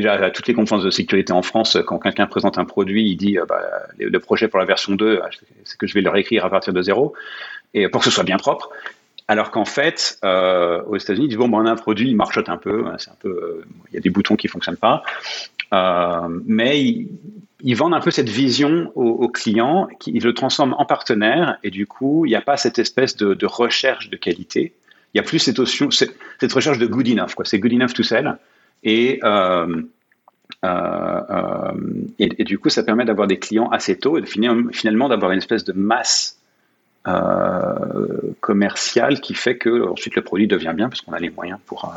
déjà 0.01 0.13
à 0.13 0.29
toutes 0.31 0.47
les 0.47 0.53
conférences 0.53 0.83
de 0.83 0.89
sécurité 0.89 1.33
en 1.33 1.41
France, 1.41 1.77
quand 1.85 1.99
quelqu'un 1.99 2.27
présente 2.27 2.57
un 2.57 2.65
produit, 2.65 3.09
il 3.09 3.15
dit 3.15 3.37
bah, 3.47 3.61
le 3.97 4.19
projet 4.19 4.47
pour 4.47 4.59
la 4.59 4.65
version 4.65 4.93
2, 4.93 5.21
c'est 5.63 5.77
que 5.77 5.87
je 5.87 5.93
vais 5.93 6.01
le 6.01 6.09
réécrire 6.09 6.45
à 6.45 6.49
partir 6.49 6.73
de 6.73 6.81
zéro 6.81 7.13
et 7.73 7.87
pour 7.87 8.01
que 8.01 8.05
ce 8.05 8.11
soit 8.11 8.23
bien 8.23 8.37
propre. 8.37 8.69
Alors 9.29 9.51
qu'en 9.51 9.63
fait, 9.63 10.17
euh, 10.25 10.81
aux 10.87 10.97
États-Unis, 10.97 11.27
ils 11.27 11.29
disent 11.29 11.37
bon, 11.37 11.49
ben, 11.49 11.59
on 11.59 11.65
a 11.67 11.71
un 11.71 11.75
produit, 11.75 12.09
il 12.09 12.15
marchote 12.15 12.49
un 12.49 12.57
peu, 12.57 12.85
c'est 12.97 13.11
un 13.11 13.17
peu, 13.19 13.29
euh, 13.29 13.65
il 13.91 13.93
y 13.93 13.97
a 13.97 14.01
des 14.01 14.09
boutons 14.09 14.35
qui 14.35 14.47
fonctionnent 14.47 14.75
pas, 14.75 15.03
euh, 15.71 16.27
mais 16.47 16.83
ils, 17.61 17.75
vendent 17.75 17.93
un 17.93 17.99
peu 17.99 18.09
cette 18.09 18.27
vision 18.27 18.91
aux, 18.95 19.29
clients, 19.29 19.87
ils 20.07 20.23
le 20.23 20.33
transforment 20.33 20.73
en 20.79 20.85
partenaire, 20.85 21.59
et 21.63 21.69
du 21.69 21.85
coup, 21.85 22.25
il 22.25 22.29
n'y 22.29 22.35
a 22.35 22.41
pas 22.41 22.57
cette 22.57 22.79
espèce 22.79 23.17
de, 23.17 23.45
recherche 23.45 24.09
de 24.09 24.17
qualité. 24.17 24.73
Il 25.13 25.19
y 25.19 25.21
a 25.21 25.23
plus 25.23 25.37
cette 25.37 25.59
recherche 25.59 26.79
de 26.79 26.87
good 26.87 27.07
enough. 27.07 27.35
C'est 27.43 27.59
good 27.59 27.73
enough 27.73 27.93
to 27.93 28.01
sell, 28.01 28.35
et 28.83 29.19
et, 32.19 32.43
du 32.43 32.59
coup, 32.59 32.69
ça 32.69 32.83
permet 32.83 33.05
d'avoir 33.05 33.27
des 33.27 33.39
clients 33.39 33.69
assez 33.69 33.97
tôt 33.97 34.17
et 34.17 34.21
de, 34.21 34.27
finalement 34.27 35.07
d'avoir 35.07 35.31
une 35.31 35.37
espèce 35.37 35.63
de 35.63 35.73
masse 35.73 36.37
commerciale 38.41 39.21
qui 39.21 39.33
fait 39.33 39.57
que 39.57 39.87
ensuite 39.89 40.15
le 40.15 40.21
produit 40.21 40.47
devient 40.47 40.73
bien 40.75 40.89
parce 40.89 41.01
qu'on 41.01 41.13
a 41.13 41.19
les 41.19 41.29
moyens 41.29 41.59
pour, 41.65 41.93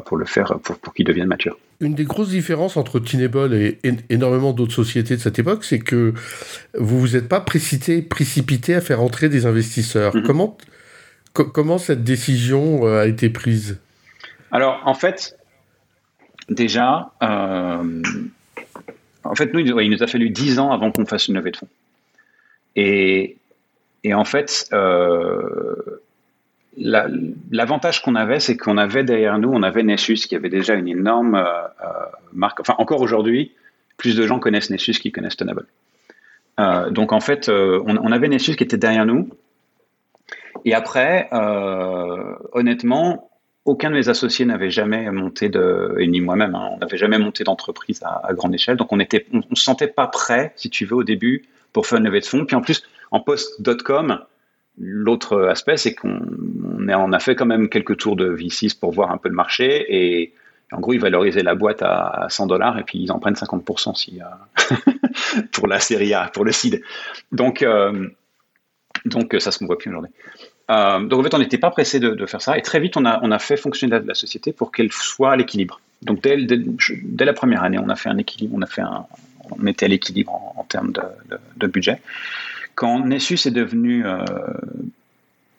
pour 0.00 0.16
le 0.16 0.24
faire, 0.24 0.58
pour, 0.62 0.78
pour 0.78 0.94
qu'il 0.94 1.04
devienne 1.04 1.26
mature. 1.26 1.58
Une 1.80 1.94
des 1.94 2.04
grosses 2.04 2.28
différences 2.28 2.76
entre 2.76 3.00
Tinable 3.00 3.54
et, 3.54 3.78
énormément 4.08 4.52
d'autres 4.52 4.72
sociétés 4.72 5.16
de 5.16 5.20
cette 5.20 5.38
époque, 5.38 5.64
c'est 5.64 5.80
que 5.80 6.14
vous 6.78 7.00
vous 7.00 7.16
êtes 7.16 7.28
pas 7.28 7.40
précipité, 7.40 8.02
précipité 8.02 8.74
à 8.74 8.80
faire 8.80 9.02
entrer 9.02 9.28
des 9.28 9.46
investisseurs. 9.46 10.14
Mm-hmm. 10.14 10.22
Comment, 10.22 10.56
comment 11.32 11.78
cette 11.78 12.04
décision 12.04 12.86
euh, 12.86 13.02
a 13.02 13.06
été 13.06 13.30
prise? 13.30 13.80
Alors, 14.52 14.82
en 14.84 14.92
fait, 14.92 15.38
déjà, 16.50 17.10
euh, 17.22 18.02
en 19.24 19.34
fait, 19.34 19.52
nous, 19.54 19.60
il 19.60 19.90
nous 19.90 20.02
a 20.02 20.06
fallu 20.06 20.28
10 20.28 20.58
ans 20.58 20.70
avant 20.70 20.92
qu'on 20.92 21.06
fasse 21.06 21.28
une 21.28 21.34
levée 21.34 21.52
de 21.52 21.56
fonds. 21.56 21.68
Et, 22.76 23.38
et 24.04 24.14
en 24.14 24.24
fait, 24.24 24.68
euh, 24.72 26.00
L'avantage 26.74 28.00
qu'on 28.00 28.14
avait, 28.14 28.40
c'est 28.40 28.56
qu'on 28.56 28.78
avait 28.78 29.04
derrière 29.04 29.38
nous, 29.38 29.50
on 29.52 29.62
avait 29.62 29.82
Nessus 29.82 30.14
qui 30.26 30.34
avait 30.34 30.48
déjà 30.48 30.72
une 30.72 30.88
énorme 30.88 31.34
euh, 31.34 31.68
marque. 32.32 32.60
Enfin, 32.60 32.74
encore 32.78 33.02
aujourd'hui, 33.02 33.52
plus 33.98 34.16
de 34.16 34.26
gens 34.26 34.38
connaissent 34.38 34.70
Nessus 34.70 34.92
qu'ils 34.92 35.12
connaissent 35.12 35.36
Tenable. 35.36 35.66
Donc 36.90 37.12
en 37.12 37.20
fait, 37.20 37.50
on, 37.50 38.10
avait 38.10 38.28
Nessus 38.28 38.56
qui 38.56 38.64
était 38.64 38.78
derrière 38.78 39.04
nous. 39.04 39.28
Et 40.64 40.72
après, 40.72 41.28
honnêtement, 42.52 43.30
aucun 43.64 43.90
de 43.90 43.94
mes 43.94 44.08
associés 44.08 44.44
n'avait 44.44 44.70
jamais 44.70 45.10
monté 45.10 45.48
de, 45.48 45.94
et 45.98 46.06
ni 46.06 46.20
moi-même, 46.20 46.54
hein, 46.54 46.70
on 46.72 46.78
n'avait 46.78 46.96
jamais 46.98 47.18
monté 47.18 47.44
d'entreprise 47.44 48.02
à, 48.02 48.32
grande 48.32 48.54
échelle. 48.54 48.76
Donc 48.76 48.92
on 48.92 48.98
était, 48.98 49.26
on, 49.32 49.54
se 49.54 49.62
sentait 49.62 49.86
pas 49.86 50.08
prêt, 50.08 50.52
si 50.56 50.68
tu 50.68 50.84
veux, 50.84 50.96
au 50.96 51.04
début 51.04 51.44
pour 51.72 51.86
faire 51.86 51.98
une 51.98 52.04
levée 52.04 52.20
de 52.20 52.26
fonds. 52.26 52.44
Puis 52.44 52.56
en 52.56 52.60
plus, 52.60 52.82
en 53.10 53.20
post.com, 53.20 54.18
L'autre 54.78 55.48
aspect, 55.48 55.76
c'est 55.76 55.94
qu'on 55.94 56.18
on 56.88 57.12
a 57.12 57.18
fait 57.18 57.34
quand 57.34 57.44
même 57.44 57.68
quelques 57.68 57.98
tours 57.98 58.16
de 58.16 58.34
V6 58.34 58.78
pour 58.78 58.90
voir 58.90 59.10
un 59.10 59.18
peu 59.18 59.28
le 59.28 59.34
marché 59.34 59.84
et 59.88 60.32
en 60.72 60.80
gros, 60.80 60.94
ils 60.94 61.00
valorisaient 61.00 61.42
la 61.42 61.54
boîte 61.54 61.82
à 61.82 62.26
100 62.30 62.46
dollars 62.46 62.78
et 62.78 62.82
puis 62.82 62.98
ils 62.98 63.12
en 63.12 63.18
prennent 63.18 63.34
50% 63.34 63.94
si, 63.94 64.20
pour 65.52 65.66
la 65.66 65.78
série 65.78 66.14
A, 66.14 66.30
pour 66.32 66.46
le 66.46 66.52
seed. 66.52 66.82
Donc, 67.30 67.62
euh, 67.62 68.08
donc 69.04 69.36
ça 69.38 69.52
se 69.52 69.62
voit 69.62 69.76
plus 69.76 69.90
aujourd'hui. 69.90 70.12
Euh, 70.72 71.00
donc 71.00 71.20
en 71.20 71.22
fait, 71.22 71.34
on 71.34 71.38
n'était 71.38 71.58
pas 71.58 71.70
pressé 71.70 72.00
de, 72.00 72.26
faire 72.26 72.40
ça 72.40 72.56
et 72.56 72.62
très 72.62 72.80
vite, 72.80 72.96
on 72.96 73.04
a, 73.04 73.38
fait 73.38 73.56
fonctionner 73.56 73.98
la, 74.04 74.14
société 74.14 74.52
pour 74.52 74.72
qu'elle 74.72 74.90
soit 74.92 75.32
à 75.32 75.36
l'équilibre. 75.36 75.80
Donc 76.02 76.22
dès, 76.22 76.36
la 76.36 77.32
première 77.32 77.62
année, 77.62 77.78
on 77.78 77.88
a 77.88 77.96
fait 77.96 78.08
un 78.08 78.18
équilibre, 78.18 78.56
on 78.56 79.66
était 79.66 79.84
à 79.84 79.88
l'équilibre 79.88 80.32
en, 80.56 80.64
termes 80.64 80.92
de, 80.92 81.02
de, 81.56 81.66
budget. 81.66 82.00
Quand 82.74 83.04
Nessus 83.04 83.46
est 83.46 83.52
devenu 83.52 84.06
euh, 84.06 84.24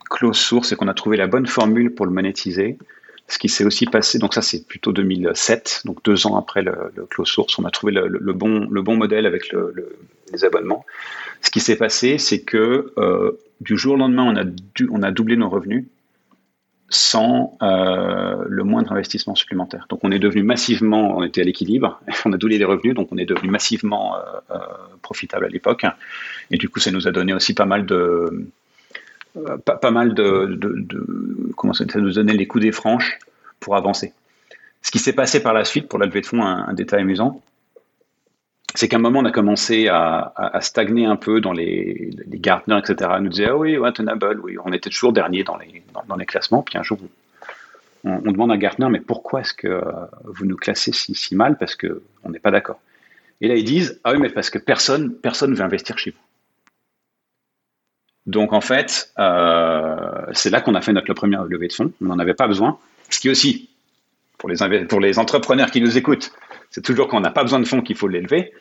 close 0.09 0.37
source 0.37 0.71
et 0.71 0.75
qu'on 0.75 0.87
a 0.87 0.93
trouvé 0.93 1.17
la 1.17 1.27
bonne 1.27 1.47
formule 1.47 1.93
pour 1.93 2.05
le 2.05 2.11
monétiser, 2.11 2.77
ce 3.27 3.37
qui 3.37 3.49
s'est 3.49 3.63
aussi 3.63 3.85
passé, 3.85 4.19
donc 4.19 4.33
ça 4.33 4.41
c'est 4.41 4.67
plutôt 4.67 4.91
2007, 4.91 5.83
donc 5.85 6.03
deux 6.03 6.27
ans 6.27 6.37
après 6.37 6.61
le, 6.61 6.91
close 7.09 7.29
source, 7.29 7.57
on 7.57 7.65
a 7.65 7.71
trouvé 7.71 7.93
le, 7.93 8.33
bon, 8.33 8.67
le 8.69 8.81
modèle 8.81 9.25
avec 9.25 9.53
les 10.31 10.45
abonnements. 10.45 10.85
Ce 11.41 11.49
qui 11.49 11.59
s'est 11.59 11.77
passé, 11.77 12.17
c'est 12.17 12.41
que 12.41 12.93
euh, 12.97 13.31
du 13.61 13.77
jour 13.77 13.93
au 13.93 13.97
lendemain, 13.97 14.23
on 14.23 14.35
a, 14.35 14.43
on 14.91 15.03
a 15.03 15.11
doublé 15.11 15.35
nos 15.37 15.49
revenus 15.49 15.85
sans 16.89 17.57
euh, 17.63 18.43
le 18.47 18.63
moindre 18.63 18.91
investissement 18.91 19.35
supplémentaire. 19.35 19.87
Donc 19.89 20.01
on 20.03 20.11
est 20.11 20.19
devenu 20.19 20.43
massivement, 20.43 21.17
on 21.17 21.23
était 21.23 21.41
à 21.41 21.43
l'équilibre, 21.43 21.99
on 22.25 22.33
a 22.33 22.37
doublé 22.37 22.57
les 22.57 22.65
revenus, 22.65 22.93
donc 22.93 23.07
on 23.11 23.17
est 23.17 23.25
devenu 23.25 23.49
massivement 23.49 24.15
euh, 24.51 24.57
profitable 25.01 25.45
à 25.45 25.49
l'époque. 25.49 25.85
Et 26.51 26.57
du 26.57 26.69
coup, 26.69 26.79
ça 26.79 26.91
nous 26.91 27.07
a 27.07 27.11
donné 27.11 27.33
aussi 27.33 27.53
pas 27.53 27.65
mal 27.65 27.85
de, 27.85 28.47
pas, 29.65 29.91
mal 29.91 30.13
de, 30.13 30.59
comment 31.55 31.73
ça, 31.73 31.85
nous 31.95 32.11
donnait 32.11 32.33
les 32.33 32.47
coups 32.47 32.63
des 32.63 32.71
franches 32.71 33.19
pour 33.59 33.75
avancer. 33.75 34.13
Ce 34.81 34.91
qui 34.91 34.99
s'est 34.99 35.13
passé 35.13 35.41
par 35.41 35.53
la 35.53 35.63
suite 35.63 35.87
pour 35.87 35.99
la 35.99 36.05
levée 36.05 36.21
de 36.21 36.25
fonds, 36.25 36.43
un, 36.43 36.73
détail 36.73 37.01
amusant, 37.01 37.41
c'est 38.75 38.87
qu'à 38.87 38.97
un 38.97 38.99
moment 38.99 39.19
on 39.19 39.25
a 39.25 39.31
commencé 39.31 39.87
à, 39.87 40.33
stagner 40.61 41.05
un 41.05 41.15
peu 41.15 41.41
dans 41.41 41.53
les, 41.53 42.11
les 42.27 42.39
Gartner, 42.39 42.77
etc. 42.77 43.11
On 43.13 43.21
nous 43.21 43.29
disait 43.29 43.47
ah 43.47 43.57
oui, 43.57 43.77
Tenable, 43.93 44.39
oui, 44.43 44.57
on 44.63 44.73
était 44.73 44.89
toujours 44.89 45.13
dernier 45.13 45.43
dans 45.43 45.57
les, 45.57 46.25
classements. 46.25 46.63
Puis 46.63 46.77
un 46.77 46.83
jour, 46.83 46.99
on, 48.03 48.19
demande 48.19 48.51
à 48.51 48.57
Gartner 48.57 48.87
mais 48.89 48.99
pourquoi 48.99 49.41
est-ce 49.41 49.53
que 49.53 49.81
vous 50.25 50.45
nous 50.45 50.57
classez 50.57 50.91
si, 50.91 51.35
mal? 51.35 51.57
Parce 51.57 51.75
que 51.75 52.01
on 52.23 52.29
n'est 52.29 52.39
pas 52.39 52.51
d'accord. 52.51 52.79
Et 53.41 53.47
là 53.47 53.55
ils 53.55 53.63
disent 53.63 53.99
ah 54.03 54.11
oui 54.11 54.19
mais 54.19 54.29
parce 54.29 54.49
que 54.49 54.59
personne 54.59 55.13
personne 55.13 55.53
veut 55.53 55.63
investir 55.63 55.97
chez 55.97 56.11
vous. 56.11 56.32
Donc 58.25 58.53
en 58.53 58.61
fait, 58.61 59.11
euh, 59.19 60.25
c'est 60.31 60.49
là 60.49 60.61
qu'on 60.61 60.75
a 60.75 60.81
fait 60.81 60.93
notre 60.93 61.13
première 61.13 61.43
levée 61.43 61.67
de 61.67 61.73
fonds. 61.73 61.91
On 62.01 62.05
n'en 62.05 62.19
avait 62.19 62.33
pas 62.33 62.47
besoin. 62.47 62.77
Ce 63.09 63.19
qui 63.19 63.29
aussi, 63.29 63.69
pour 64.37 64.49
les, 64.49 64.55
les 65.01 65.19
entrepreneurs 65.19 65.71
qui 65.71 65.81
nous 65.81 65.97
écoutent, 65.97 66.31
c'est 66.69 66.83
toujours 66.83 67.07
qu'on 67.07 67.19
n'a 67.19 67.31
pas 67.31 67.43
besoin 67.43 67.59
de 67.59 67.65
fonds 67.65 67.81
qu'il 67.81 67.97
faut 67.97 68.07
l'élever. 68.07 68.53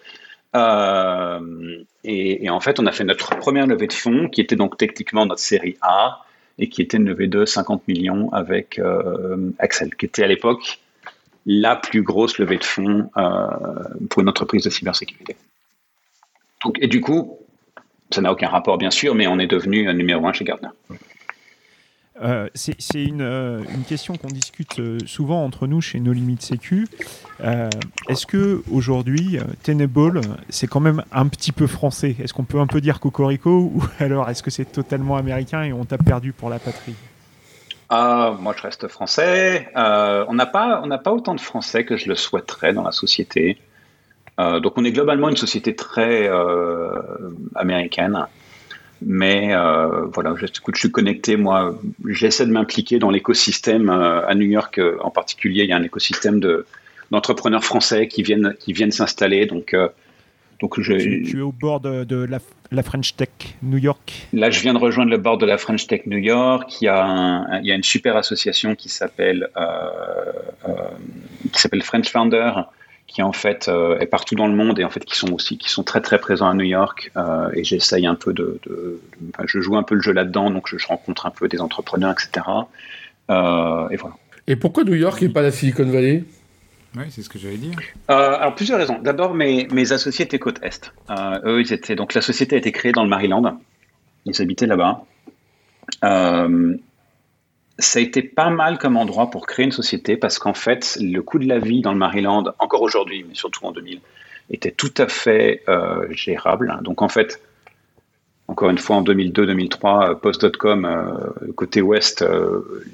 Euh, 0.55 1.85
et, 2.05 2.51
en 2.51 2.61
fait, 2.61 2.79
on 2.81 2.87
a 2.87 2.93
fait 2.93 3.05
notre 3.05 3.37
première 3.37 3.67
levée 3.67 3.87
de 3.87 3.93
fonds, 3.93 4.29
qui 4.29 4.41
était 4.41 4.57
donc 4.57 4.77
techniquement 4.77 5.25
notre 5.25 5.41
série 5.41 5.77
A, 5.81 6.25
et 6.59 6.69
qui 6.69 6.83
était 6.83 6.99
une 6.99 7.07
levée 7.07 7.29
de 7.29 7.47
50 7.47 7.89
millions 7.89 8.31
avec 8.33 8.79
euh, 8.79 9.51
Axel, 9.59 9.95
qui 9.95 10.05
était 10.07 10.25
à 10.25 10.27
l'époque 10.27 10.81
la 11.47 11.77
plus 11.77 12.03
grosse 12.03 12.39
levée 12.39 12.59
de 12.59 12.65
fonds 12.65 13.11
pour 14.11 14.23
une 14.23 14.29
entreprise 14.29 14.63
de 14.65 14.71
cybersécurité. 14.71 15.37
Et 16.81 16.87
du 16.87 17.01
coup, 17.01 17.39
ça 18.13 18.21
n'a 18.21 18.33
aucun 18.33 18.49
rapport, 18.49 18.79
bien 18.79 18.91
sûr, 18.91 19.15
mais 19.15 19.27
on 19.27 19.39
est 19.39 19.47
devenu 19.47 19.89
un 19.89 19.95
numéro 19.95 20.27
un 20.27 20.33
chez 20.33 20.45
Gartner. 20.45 20.69
Euh, 22.21 22.49
c'est 22.55 22.77
euh, 23.21 23.63
une, 23.75 23.85
question 23.85 24.15
qu'on 24.15 24.29
discute 24.29 24.79
euh, 24.79 24.99
souvent 25.07 25.45
entre 25.45 25.67
nous 25.67 25.81
chez 25.81 25.99
No 25.99 26.13
Limit 26.13 26.39
Sécu. 26.41 26.87
Est-ce 28.09 28.27
que 28.27 28.63
aujourd'hui, 28.71 29.39
Tenable, 29.65 30.21
c'est 30.49 30.69
quand 30.69 30.81
même 30.81 31.03
un 31.11 31.27
petit 31.27 31.51
peu 31.51 31.67
français? 31.67 32.15
Est-ce 32.23 32.33
qu'on 32.33 32.45
peut 32.45 32.61
un 32.61 32.67
peu 32.67 32.81
dire 32.81 33.01
Cocorico 33.01 33.73
ou 33.75 33.83
alors 33.99 34.29
est-ce 34.31 34.43
que 34.43 34.51
c'est 34.51 34.67
totalement 34.67 35.17
américain 35.17 35.65
et 35.65 35.73
on 35.73 35.85
t'a 35.85 35.99
perdu 35.99 36.33
pour 36.33 36.51
la 36.51 36.59
patrie? 36.59 36.95
Ah, 37.89 38.37
moi, 38.41 38.55
je 38.57 38.63
reste 38.63 38.89
français. 38.89 39.69
on 39.75 40.35
n'a 40.35 40.47
pas, 40.47 40.83
pas 41.03 41.13
autant 41.13 41.35
de 41.35 41.41
Français 41.41 41.85
que 41.85 41.97
je 41.97 42.09
le 42.09 42.15
souhaiterais 42.15 42.73
dans 42.73 42.83
la 42.83 42.93
société. 42.93 43.59
Euh, 44.41 44.61
donc 44.61 44.79
on 44.79 44.85
est 44.85 44.93
globalement 44.93 45.29
une 45.29 45.37
société 45.37 45.75
très 45.75 46.29
euh, 46.29 46.91
américaine. 47.55 48.27
Mais 49.05 49.53
euh, 49.53 50.07
voilà, 50.15 50.35
je, 50.37 50.47
je, 50.47 50.79
suis 50.79 50.93
connecté, 50.93 51.37
moi, 51.37 51.77
j'essaie 52.07 52.47
de 52.47 52.53
m'impliquer 52.53 53.01
dans 53.01 53.11
l'écosystème. 53.11 53.91
à 53.91 54.33
New 54.37 54.47
York 54.47 54.81
en 55.01 55.11
particulier, 55.11 55.65
il 55.65 55.69
y 55.69 55.73
a 55.73 55.77
un 55.77 55.83
écosystème 55.83 56.39
de, 56.39 56.67
d'entrepreneurs 57.11 57.65
français 57.65 58.07
qui 58.07 58.23
viennent, 58.23 58.55
qui 58.61 58.73
viennent 58.73 58.93
s'installer. 58.93 59.47
Donc, 59.47 59.75
donc 60.61 60.81
je, 60.81 60.93
tu, 60.93 61.39
es 61.39 61.41
au 61.41 61.51
bord 61.51 61.81
de, 61.81 62.29
la, 62.71 62.83
French 62.85 63.17
Tech 63.17 63.31
New 63.65 63.79
York 63.79 64.29
Là, 64.33 64.51
je 64.51 64.61
viens 64.61 64.73
de 64.73 64.79
rejoindre 64.79 65.11
le 65.11 65.19
bord 65.19 65.37
de 65.37 65.47
la 65.47 65.59
French 65.59 65.89
Tech 65.89 66.03
New 66.07 66.19
York. 66.19 66.81
Il 66.81 66.85
y 66.85 66.89
a, 66.89 67.59
il 67.61 67.67
y 67.67 67.73
a 67.73 67.75
une 67.75 67.83
super 67.83 68.17
association 68.17 68.77
qui 68.77 68.89
s'appelle, 68.89 69.49
qui 71.53 71.61
s'appelle 71.61 71.83
French 71.83 72.09
Founder 72.09 72.53
qui 73.13 73.23
en 73.23 73.33
fait 73.33 73.69
euh, 73.69 73.99
est 73.99 74.07
partout 74.07 74.37
dans 74.37 74.47
le 74.47 74.55
monde 74.55 74.79
et 74.79 74.85
en 74.85 74.91
fait 74.91 75.05
qui 75.05 75.17
sont 75.17 75.33
aussi 75.33 75.59
qui 75.59 75.69
sont 75.69 75.83
très 75.83 76.01
très 76.01 76.19
présents 76.19 76.49
à 76.49 76.55
New 76.55 76.65
York 76.65 77.13
euh, 77.17 77.51
et 77.53 77.63
j'essaye 77.63 78.07
un 78.07 78.15
peu 78.15 78.33
de, 78.33 78.59
je 79.45 79.61
joue 79.61 79.77
un 79.77 79.83
peu 79.83 79.95
le 79.95 80.01
jeu 80.01 80.13
là-dedans 80.13 80.51
donc 80.51 80.67
je, 80.75 80.87
rencontre 80.87 81.27
un 81.27 81.31
peu 81.31 81.47
des 81.47 81.61
entrepreneurs 81.61 82.13
etc 82.13 82.47
euh, 83.31 83.89
et 83.91 83.97
voilà. 83.97 84.17
Et 84.47 84.57
pourquoi 84.57 84.85
New 84.85 84.95
York 84.95 85.23
et 85.23 85.29
pas 85.29 85.43
la 85.43 85.51
Silicon 85.51 85.85
Valley? 85.85 86.25
Oui, 86.97 87.05
c'est 87.11 87.23
ce 87.23 87.29
que 87.29 87.39
j'allais 87.39 87.59
dire. 87.59 87.79
alors, 88.09 88.55
plusieurs 88.55 88.79
raisons. 88.79 88.99
D'abord, 89.01 89.35
mes, 89.35 89.69
mes 89.69 89.93
associés 89.93 90.25
étaient 90.25 90.41
côte 90.41 90.59
Est. 90.63 90.93
eux, 91.45 91.61
ils 91.61 91.73
étaient. 91.73 91.95
Donc, 91.95 92.13
la 92.13 92.21
société 92.21 92.57
a 92.57 92.59
été 92.59 92.73
créée 92.73 92.91
dans 92.91 93.05
le 93.05 93.09
Maryland. 93.09 93.61
Ils 94.27 94.43
habitaient 94.43 94.67
là-bas 94.67 95.05
ça 97.79 97.99
a 97.99 98.03
été 98.03 98.23
pas 98.23 98.51
mal 98.51 98.79
comme 98.79 98.97
endroit 98.97 99.31
pour 99.31 99.47
créer 99.47 99.65
une 99.65 99.73
société 99.73 100.17
parce 100.17 100.39
qu'en 100.39 100.55
fait, 100.55 100.99
le 101.01 101.21
coût 101.21 101.39
de 101.39 101.47
la 101.47 101.59
vie 101.59 101.81
dans 101.81 101.93
le 101.93 101.99
Maryland, 101.99 102.45
encore 102.59 102.83
aujourd'hui, 102.83 103.25
mais 103.27 103.35
surtout 103.35 103.65
en 103.65 103.73
2000, 103.73 104.01
était 104.51 104.71
tout 104.71 104.93
à 104.99 105.09
fait 105.09 105.63
euh, 105.69 106.07
gérable. 106.11 106.79
Donc 106.83 107.03
en 107.03 107.09
fait, 107.09 107.41
encore 108.49 108.71
une 108.71 108.79
fois, 108.79 108.97
en 108.97 109.03
2002-2003, 109.03 110.11
euh, 110.11 110.15
Post.com, 110.15 110.85
euh, 110.85 111.53
côté 111.55 111.81
ouest, 111.81 112.25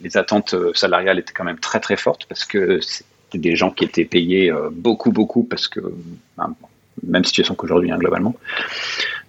les 0.02 0.16
attentes 0.16 0.54
salariales 0.74 1.18
étaient 1.18 1.32
quand 1.32 1.44
même 1.44 1.58
très 1.58 1.80
très 1.80 1.96
fortes 1.96 2.26
parce 2.26 2.44
que 2.44 2.80
c'était 2.80 3.38
des 3.38 3.56
gens 3.56 3.70
qui 3.70 3.84
étaient 3.84 4.04
payés 4.04 4.52
beaucoup 4.70 5.10
beaucoup 5.10 5.42
parce 5.42 5.68
que, 5.68 5.80
ben, 6.36 6.54
même 7.02 7.24
situation 7.24 7.54
qu'aujourd'hui, 7.54 7.90
hein, 7.90 7.98
globalement. 7.98 8.34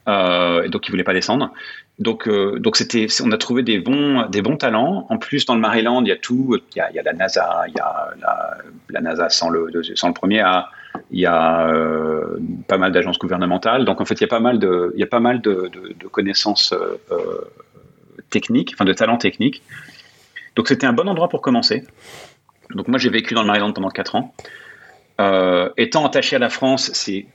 Et 0.07 0.69
donc, 0.69 0.87
ils 0.87 0.91
voulaient 0.91 1.03
pas 1.03 1.13
descendre. 1.13 1.51
Donc, 1.99 2.29
euh, 2.29 2.59
donc 2.59 2.77
c'était, 2.77 3.07
on 3.23 3.31
a 3.31 3.37
trouvé 3.37 3.61
des 3.61 3.77
bons, 3.77 4.25
des 4.27 4.41
bons 4.41 4.55
talents. 4.55 5.05
En 5.09 5.17
plus, 5.17 5.45
dans 5.45 5.55
le 5.55 5.59
Maryland, 5.59 6.01
il 6.01 6.07
y 6.07 6.11
a 6.13 6.15
tout. 6.15 6.57
Il 6.73 6.77
y 6.77 6.81
a, 6.81 7.03
la 7.03 7.13
NASA, 7.13 7.65
il 7.67 7.73
y 7.75 7.79
a 7.79 8.11
la, 8.89 9.01
NASA 9.01 9.29
sans 9.29 9.49
le, 9.49 9.69
sans 9.95 10.07
le 10.07 10.13
premier 10.13 10.39
A. 10.39 10.69
Il 11.11 11.19
y 11.19 11.25
a 11.25 11.67
euh, 11.67 12.39
pas 12.67 12.77
mal 12.77 12.93
d'agences 12.93 13.19
gouvernementales. 13.19 13.83
Donc, 13.83 13.99
en 13.99 14.05
fait, 14.05 14.15
il 14.15 14.21
y 14.21 14.23
a 14.23 14.29
pas 14.29 14.39
mal 14.39 14.59
de, 14.59 14.93
il 14.95 14.99
y 14.99 15.03
a 15.03 15.07
pas 15.07 15.19
mal 15.19 15.41
de, 15.41 15.69
connaissances 16.09 16.73
euh, 16.73 17.51
techniques, 18.29 18.71
enfin 18.73 18.85
de 18.85 18.93
talents 18.93 19.17
techniques. 19.17 19.61
Donc, 20.55 20.69
c'était 20.69 20.87
un 20.87 20.93
bon 20.93 21.07
endroit 21.09 21.27
pour 21.27 21.41
commencer. 21.41 21.83
Donc, 22.73 22.87
moi, 22.87 22.97
j'ai 22.97 23.09
vécu 23.09 23.33
dans 23.33 23.41
le 23.41 23.47
Maryland 23.47 23.73
pendant 23.73 23.89
4 23.89 24.15
ans. 24.15 24.33
Étant 25.75 26.05
attaché 26.05 26.37
à 26.37 26.39
la 26.39 26.49
France, 26.49 26.91
c'est 26.93 27.25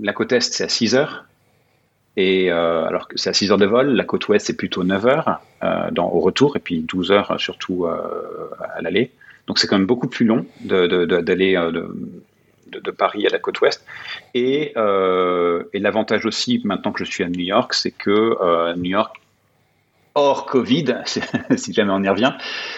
la 0.00 0.12
côte 0.12 0.30
est, 0.30 0.40
c'est 0.40 0.62
à 0.62 0.68
6 0.68 0.94
heures. 0.94 1.24
Et 2.16 2.50
euh, 2.50 2.84
alors 2.86 3.08
que 3.08 3.16
c'est 3.18 3.30
à 3.30 3.32
6 3.32 3.52
heures 3.52 3.58
de 3.58 3.66
vol, 3.66 3.88
la 3.88 4.04
côte 4.04 4.28
ouest 4.28 4.46
c'est 4.46 4.56
plutôt 4.56 4.82
9 4.82 5.06
heures 5.06 5.40
euh, 5.62 5.90
au 5.96 6.20
retour 6.20 6.56
et 6.56 6.60
puis 6.60 6.80
12 6.80 7.12
heures 7.12 7.34
surtout 7.38 7.86
euh, 7.86 8.50
à 8.74 8.82
l'aller. 8.82 9.12
Donc 9.46 9.58
c'est 9.58 9.66
quand 9.66 9.78
même 9.78 9.86
beaucoup 9.86 10.08
plus 10.08 10.26
long 10.26 10.46
d'aller 10.60 11.54
de, 12.66 12.90
Paris 12.90 13.26
à 13.26 13.30
la 13.30 13.38
côte 13.38 13.60
ouest. 13.60 13.84
Et, 14.34 14.74
et 14.76 15.78
l'avantage 15.78 16.26
aussi 16.26 16.60
maintenant 16.64 16.92
que 16.92 17.04
je 17.04 17.10
suis 17.10 17.24
à 17.24 17.28
New 17.28 17.40
York, 17.40 17.74
c'est 17.74 17.90
que 17.90 18.74
New 18.76 18.90
York 18.90 19.16
hors 20.14 20.46
Covid, 20.46 20.98
si 21.56 21.72
jamais 21.72 21.92
on 21.92 22.02
y 22.02 22.08
revient, 22.08 22.34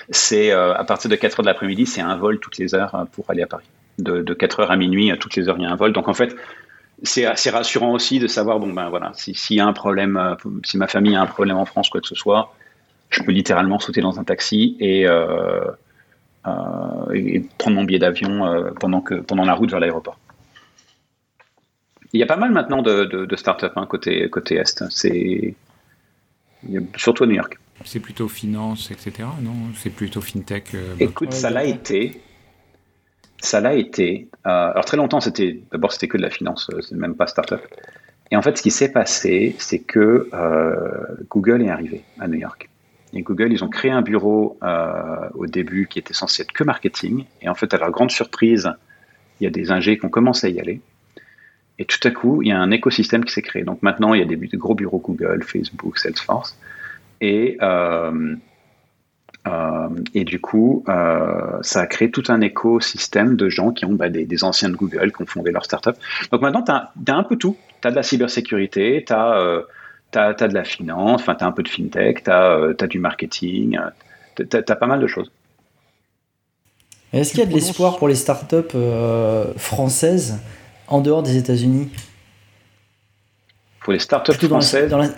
c'est 0.09 0.51
à 0.51 0.85
partir 0.85 1.11
de 1.11 1.17
4 1.17 1.41
heures 1.41 1.45
de 1.45 1.49
l'après-midi, 1.49 1.85
c'est 1.85 2.01
un 2.01 2.17
vol 2.17 2.39
toutes 2.39 2.57
les 2.57 2.75
heures 2.75 3.07
pour 3.13 3.31
aller 3.31 3.43
à 3.43 3.47
Paris. 3.47 3.67
De 3.99 4.33
4 4.33 4.61
heures 4.61 4.71
à 4.71 4.77
minuit, 4.77 5.13
toutes 5.19 5.37
les 5.37 5.51
heures, 5.51 5.59
il 5.59 5.65
y 5.65 5.67
a 5.67 5.71
un 5.71 5.77
vol. 5.77 5.93
Donc 5.93 6.09
en 6.09 6.15
fait, 6.15 6.35
c'est 7.03 7.27
assez 7.27 7.51
rassurant 7.51 7.93
aussi 7.93 8.19
de 8.19 8.27
savoir 8.27 8.61
bon 8.61 8.73
ben 8.73 8.89
voilà 8.89 9.13
s'il 9.15 9.57
y 9.57 9.61
a 9.61 9.67
un 9.67 9.73
problème 9.73 10.17
euh, 10.17 10.35
si 10.65 10.77
ma 10.77 10.87
famille 10.87 11.17
a 11.17 11.21
un 11.21 11.27
problème 11.27 11.57
en 11.57 11.65
France 11.65 11.91
quoi 11.91 12.01
que 12.01 12.07
ce 12.07 12.15
soit 12.15 12.53
je 13.13 13.23
peux 13.23 13.33
littéralement 13.33 13.79
sauter 13.79 14.01
dans 14.01 14.19
un 14.19 14.25
taxi 14.25 14.77
et, 14.81 15.07
euh, 15.07 15.61
euh, 16.47 17.13
et 17.15 17.45
prendre 17.59 17.77
mon 17.77 17.85
billet 17.85 17.99
d'avion 17.99 18.47
euh, 18.47 18.71
pendant 18.73 19.01
que 19.01 19.15
pendant 19.15 19.45
la 19.45 19.55
route 19.55 19.71
vers 19.71 19.81
l'aéroport. 19.81 20.19
Il 22.13 22.21
y 22.21 22.23
a 22.23 22.27
pas 22.27 22.37
mal 22.37 22.51
maintenant 22.51 22.83
de, 22.83 23.05
de, 23.05 23.25
de 23.25 23.37
start-up 23.37 23.73
hein, 23.77 23.87
côté 23.87 24.29
côté 24.31 24.57
est. 24.57 24.85
C'est 24.91 25.55
surtout 26.97 27.25
à 27.25 27.27
New 27.27 27.35
York. 27.35 27.59
C'est 27.85 28.01
plutôt 28.01 28.29
finance 28.29 28.91
etc 28.91 29.29
non? 29.41 29.55
C'est 29.75 29.91
plutôt 29.91 30.21
fintech 30.21 30.77
écoute 31.01 31.33
ça 31.33 31.51
l'a 31.51 31.65
été 31.65 32.21
ça 33.43 33.61
l'a 33.61 33.75
été. 33.75 34.29
Euh, 34.47 34.71
alors 34.71 34.85
très 34.85 34.97
longtemps, 34.97 35.21
c'était 35.21 35.61
d'abord 35.71 35.93
c'était 35.93 36.09
que 36.09 36.17
de 36.17 36.23
la 36.23 36.31
finance, 36.31 36.71
euh, 36.73 36.81
c'est 36.81 36.95
même 36.95 37.15
pas 37.15 37.27
startup. 37.27 37.61
Et 38.31 38.37
en 38.37 38.43
fait, 38.43 38.57
ce 38.57 38.63
qui 38.63 38.71
s'est 38.71 38.91
passé, 38.91 39.55
c'est 39.59 39.81
que 39.81 40.31
euh, 40.33 41.05
Google 41.29 41.63
est 41.63 41.69
arrivé 41.69 42.03
à 42.19 42.29
New 42.29 42.39
York. 42.39 42.71
Et 43.13 43.21
Google, 43.21 43.53
ils 43.53 43.63
ont 43.63 43.69
créé 43.69 43.91
un 43.91 44.01
bureau 44.01 44.59
au 45.35 45.47
début 45.47 45.87
qui 45.87 45.99
était 45.99 46.15
censé 46.15 46.41
être 46.41 46.53
que 46.53 46.65
marketing. 46.65 47.27
Et 47.43 47.51
en 47.51 47.55
fait, 47.55 47.75
à 47.75 47.77
leur 47.77 47.91
grande 47.91 48.11
surprise, 48.11 48.73
il 49.39 49.45
y 49.45 49.47
a 49.47 49.51
des 49.51 49.71
ingés 49.71 49.99
qui 49.99 50.07
ont 50.07 50.09
commencé 50.09 50.47
à 50.47 50.51
y 50.51 50.59
aller. 50.59 50.81
Et 51.79 51.85
tout 51.85 51.99
à 52.09 52.11
coup, 52.11 52.41
il 52.41 52.49
y 52.49 52.53
a 52.53 52.59
un 52.59 52.71
écosystème 52.71 53.23
qui 53.27 53.35
s'est 53.35 53.43
créé. 53.43 53.65
Donc 53.65 53.83
maintenant, 53.83 54.15
il 54.15 54.21
y 54.21 54.23
a 54.23 54.25
des, 54.25 54.57
gros 54.57 54.75
bureaux 54.75 54.99
Google, 54.99 55.43
Facebook, 55.43 55.99
Salesforce. 55.99 56.57
Et 57.21 57.59
euh, 59.47 59.89
et 60.15 60.25
du 60.25 60.41
coup, 60.41 60.85
euh, 60.89 61.59
ça 61.63 61.81
a 61.81 61.87
créé 61.87 62.11
tout 62.11 62.23
un 62.29 62.41
écosystème 62.41 63.37
de 63.37 63.49
gens 63.49 63.73
qui 63.73 63.85
ont 63.85 63.95
bah, 63.95 64.09
des, 64.09 64.25
des, 64.25 64.45
anciens 64.45 64.69
de 64.69 64.77
Google, 64.77 65.13
qui 65.13 65.23
ont 65.23 65.27
fondé 65.27 65.51
leur 65.51 65.65
startup. 65.65 65.97
Donc 66.31 66.43
maintenant, 66.43 66.63
tu 66.63 66.71
as, 66.71 66.93
as, 67.09 67.15
un 67.15 67.25
peu 67.25 67.37
tout. 67.37 67.57
Tu 67.81 67.89
as 67.89 67.91
de 67.91 67.97
la 67.97 68.05
cybersécurité, 68.05 69.05
tu 69.05 69.13
as, 69.13 69.39
euh, 69.39 69.63
as, 70.15 70.35
de 70.35 70.55
la 70.55 70.65
finance, 70.65 71.23
enfin, 71.23 71.35
tu 71.35 71.43
as 71.43 71.47
un 71.47 71.53
peu 71.53 71.65
de 71.65 71.69
fintech, 71.69 72.23
tu 72.23 72.31
as, 72.31 72.53
euh, 72.53 72.75
as, 72.81 72.87
du 72.87 73.01
marketing, 73.01 73.79
tu 74.37 74.47
as, 74.53 74.59
as, 74.59 74.77
pas 74.77 74.87
mal 74.87 75.01
de 75.01 75.09
choses. 75.09 75.31
Est-ce 77.13 77.33
qu'il 77.33 77.41
y 77.41 77.43
a 77.43 77.47
de 77.47 77.53
l'espoir 77.53 77.99
pour 77.99 78.09
les 78.09 78.15
startups 78.15 78.57
euh, 78.75 79.53
françaises 79.57 80.39
en 80.87 81.01
dehors 81.01 81.23
des 81.23 81.37
États-Unis? 81.37 81.91
Pour 83.81 83.93
les 83.93 83.99
startups 83.99 84.35
françaises 84.35 84.89
dans 84.89 84.99
la, 84.99 85.09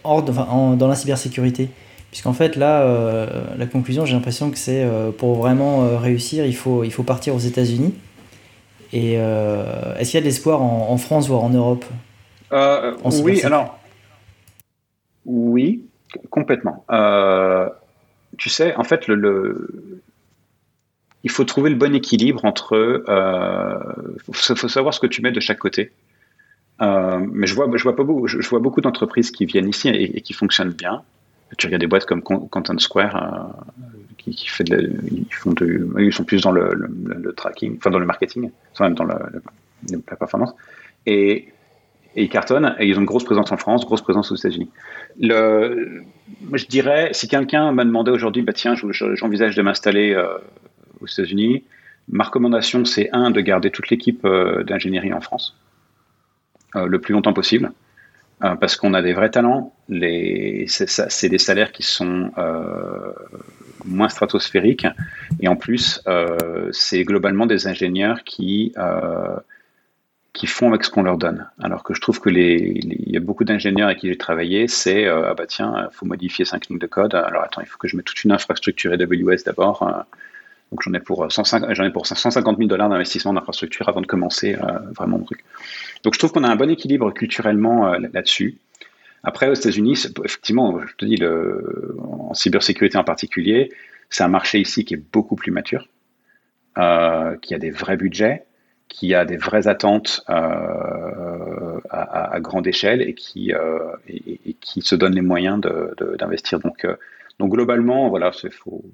dans 0.00 0.24
la, 0.32 0.42
en, 0.50 0.76
dans 0.76 0.88
la 0.88 0.94
cybersécurité 0.94 1.68
Puisqu'en 2.10 2.32
fait, 2.32 2.56
là, 2.56 2.82
euh, 2.82 3.26
la 3.58 3.66
conclusion, 3.66 4.06
j'ai 4.06 4.14
l'impression 4.14 4.50
que 4.50 4.58
c'est 4.58 4.82
euh, 4.82 5.10
pour 5.10 5.34
vraiment 5.34 5.84
euh, 5.84 5.98
réussir, 5.98 6.46
il 6.46 6.56
faut, 6.56 6.84
il 6.84 6.92
faut 6.92 7.02
partir 7.02 7.34
aux 7.34 7.40
États-Unis. 7.40 7.94
Et 8.92 9.14
est-ce 9.14 10.10
qu'il 10.10 10.14
y 10.14 10.16
a 10.16 10.20
de 10.20 10.26
l'espoir 10.26 10.62
en, 10.62 10.90
en, 10.90 10.96
France, 10.96 11.28
voire 11.28 11.42
en 11.42 11.50
Europe? 11.50 11.84
En 12.50 13.10
Oui, 13.22 13.42
alors. 13.42 13.78
Oui, 15.26 15.84
complètement. 16.30 16.86
tu 18.38 18.48
sais, 18.48 18.74
en 18.76 18.84
fait, 18.84 19.08
le, 19.08 19.16
le, 19.16 20.02
il 21.24 21.30
faut 21.30 21.44
trouver 21.44 21.68
le 21.68 21.76
bon 21.76 21.94
équilibre 21.94 22.46
entre. 22.46 23.02
Il 24.16 24.22
faut, 24.32 24.54
faut, 24.54 24.68
savoir 24.68 24.94
ce 24.94 25.00
que 25.00 25.08
tu 25.08 25.20
mets 25.20 25.32
de 25.32 25.40
chaque 25.40 25.58
côté. 25.58 25.92
mais 26.80 27.46
je 27.46 27.54
vois, 27.54 27.68
je 27.74 27.82
vois, 27.82 27.96
pas 27.96 28.04
beaucoup, 28.04 28.28
je, 28.28 28.48
vois 28.48 28.60
beaucoup 28.60 28.80
d'entreprises 28.80 29.32
qui 29.32 29.44
viennent 29.44 29.68
ici 29.68 29.88
et, 29.88 30.16
et 30.16 30.20
qui 30.22 30.32
fonctionnent 30.32 30.72
bien 30.72 31.02
tu 31.56 31.66
regardes 31.66 31.80
des 31.80 31.86
boîtes 31.86 32.06
comme 32.06 32.22
Content 32.22 32.78
Square 32.78 33.16
euh, 33.16 33.82
qui, 34.18 34.48
font 34.48 34.64
de, 35.52 35.88
ils 35.98 36.12
sont 36.12 36.24
plus 36.24 36.42
dans 36.42 36.50
le, 36.50 37.32
tracking, 37.36 37.76
enfin 37.76 37.90
dans 37.90 37.98
le 37.98 38.06
marketing, 38.06 38.50
même 38.80 38.94
dans 38.94 39.04
la 39.04 39.18
performance, 40.18 40.54
et, 41.06 41.48
ils 42.18 42.30
cartonnent 42.30 42.74
et 42.78 42.86
ils 42.86 42.96
ont 42.96 43.00
une 43.00 43.06
grosse 43.06 43.24
présence 43.24 43.52
en 43.52 43.58
France, 43.58 43.84
grosse 43.84 44.00
présence 44.00 44.32
aux 44.32 44.36
États-Unis. 44.36 44.70
Je 45.20 46.66
dirais, 46.66 47.10
si 47.12 47.28
quelqu'un 47.28 47.72
m'a 47.72 47.84
demandé 47.84 48.10
aujourd'hui, 48.10 48.40
bah 48.40 48.54
tiens, 48.54 48.74
j'envisage 48.74 49.54
de 49.54 49.60
m'installer 49.60 50.14
euh, 50.14 50.38
aux 51.00 51.06
États-Unis, 51.06 51.64
ma 52.08 52.24
recommandation 52.24 52.86
c'est 52.86 53.10
un 53.12 53.30
de 53.30 53.40
garder 53.42 53.70
toute 53.70 53.90
l'équipe 53.90 54.24
euh, 54.24 54.64
d'ingénierie 54.64 55.12
en 55.12 55.20
France 55.20 55.56
le 56.74 56.98
plus 56.98 57.14
longtemps 57.14 57.32
possible 57.32 57.72
parce 58.40 58.76
qu'on 58.76 58.94
a 58.94 59.02
des 59.02 59.12
vrais 59.12 59.30
talents. 59.30 59.72
C'est 59.88 61.28
des 61.28 61.38
salaires 61.38 61.72
qui 61.72 61.82
sont 61.82 62.30
euh, 62.38 63.12
moins 63.84 64.08
stratosphériques 64.08 64.86
et 65.40 65.48
en 65.48 65.56
plus, 65.56 66.02
euh, 66.06 66.68
c'est 66.72 67.04
globalement 67.04 67.46
des 67.46 67.66
ingénieurs 67.66 68.24
qui 68.24 68.72
euh, 68.78 69.36
qui 70.32 70.46
font 70.46 70.68
avec 70.68 70.84
ce 70.84 70.90
qu'on 70.90 71.02
leur 71.02 71.16
donne. 71.16 71.48
Alors 71.58 71.82
que 71.82 71.94
je 71.94 72.00
trouve 72.02 72.20
que 72.20 72.28
les, 72.28 72.78
il 72.82 73.10
y 73.10 73.16
a 73.16 73.20
beaucoup 73.20 73.44
d'ingénieurs 73.44 73.88
avec 73.88 74.00
qui 74.00 74.08
j'ai 74.08 74.18
travaillé, 74.18 74.68
c'est 74.68 75.06
euh, 75.06 75.30
ah 75.30 75.34
bah 75.34 75.46
tiens, 75.46 75.88
faut 75.92 76.04
modifier 76.04 76.44
cinq 76.44 76.68
lignes 76.68 76.78
de 76.78 76.86
code. 76.86 77.14
Alors 77.14 77.42
attends, 77.42 77.62
il 77.62 77.66
faut 77.66 77.78
que 77.78 77.88
je 77.88 77.96
mette 77.96 78.04
toute 78.04 78.22
une 78.24 78.32
infrastructure 78.32 78.92
AWS 78.92 79.44
d'abord. 79.46 80.04
Donc 80.72 80.82
j'en 80.82 80.92
ai 80.94 81.00
pour 81.00 81.30
150, 81.30 81.74
j'en 81.74 81.84
ai 81.84 81.90
pour 81.90 82.06
150 82.06 82.56
000 82.56 82.68
dollars 82.68 82.88
d'investissement 82.88 83.32
d'infrastructure 83.32 83.88
avant 83.88 84.00
de 84.00 84.06
commencer 84.06 84.56
euh, 84.56 84.78
vraiment 84.96 85.18
mon 85.18 85.24
truc. 85.24 85.44
Donc 86.02 86.14
je 86.14 86.18
trouve 86.18 86.32
qu'on 86.32 86.44
a 86.44 86.48
un 86.48 86.56
bon 86.56 86.70
équilibre 86.70 87.12
culturellement 87.12 87.92
euh, 87.92 87.98
là-dessus. 88.12 88.58
Après 89.22 89.48
aux 89.48 89.54
États-Unis, 89.54 90.06
effectivement, 90.24 90.80
je 90.86 90.94
te 90.96 91.04
dis 91.04 91.16
le, 91.16 91.96
en 92.00 92.34
cybersécurité 92.34 92.98
en 92.98 93.04
particulier, 93.04 93.72
c'est 94.10 94.24
un 94.24 94.28
marché 94.28 94.60
ici 94.60 94.84
qui 94.84 94.94
est 94.94 95.02
beaucoup 95.12 95.36
plus 95.36 95.50
mature, 95.50 95.88
euh, 96.78 97.36
qui 97.42 97.54
a 97.54 97.58
des 97.58 97.70
vrais 97.70 97.96
budgets, 97.96 98.44
qui 98.88 99.14
a 99.14 99.24
des 99.24 99.36
vraies 99.36 99.66
attentes 99.66 100.22
à, 100.28 102.38
grande 102.40 102.66
échelle 102.66 103.02
et 103.02 103.14
qui 103.14 103.52
et, 104.06 104.54
qui 104.60 104.82
se 104.82 104.94
donne 104.94 105.14
les 105.14 105.22
moyens 105.22 105.60
d'investir. 106.18 106.60
Donc 106.60 106.86
donc 107.38 107.52
globalement, 107.52 108.08
voilà, 108.08 108.32
faut, 108.32 108.84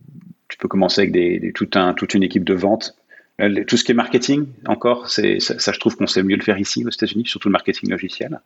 tu 0.49 0.59
peux 0.59 0.69
commencer 0.69 1.03
avec 1.03 1.55
toute 1.55 2.15
une 2.15 2.23
équipe 2.23 2.45
de 2.45 2.55
vente. 2.55 2.97
Euh, 3.41 3.65
tout 3.65 3.77
ce 3.77 3.85
qui 3.85 3.93
est 3.93 3.95
marketing, 3.95 4.47
encore, 4.67 5.09
ça, 5.09 5.23
je 5.23 5.79
trouve 5.79 5.97
qu'on 5.97 6.07
sait 6.07 6.23
mieux 6.23 6.37
le 6.37 6.43
faire 6.43 6.59
ici 6.59 6.85
aux 6.85 6.91
États-Unis, 6.91 7.27
surtout 7.27 7.49
le 7.49 7.53
marketing 7.53 7.91
logiciel. 7.91 8.41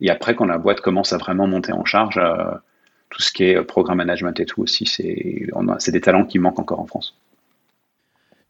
Et 0.00 0.10
après, 0.10 0.34
quand 0.34 0.44
la 0.44 0.58
boîte 0.58 0.80
commence 0.80 1.12
à 1.12 1.18
vraiment 1.18 1.46
monter 1.46 1.72
en 1.72 1.84
charge, 1.84 2.18
euh, 2.18 2.54
tout 3.10 3.22
ce 3.22 3.32
qui 3.32 3.44
est 3.44 3.62
programme 3.62 3.98
management 3.98 4.38
et 4.38 4.46
tout 4.46 4.62
aussi, 4.62 4.84
c'est 4.86 5.90
des 5.90 6.00
talents 6.00 6.24
qui 6.24 6.38
manquent 6.38 6.60
encore 6.60 6.80
en 6.80 6.86
France. 6.86 7.18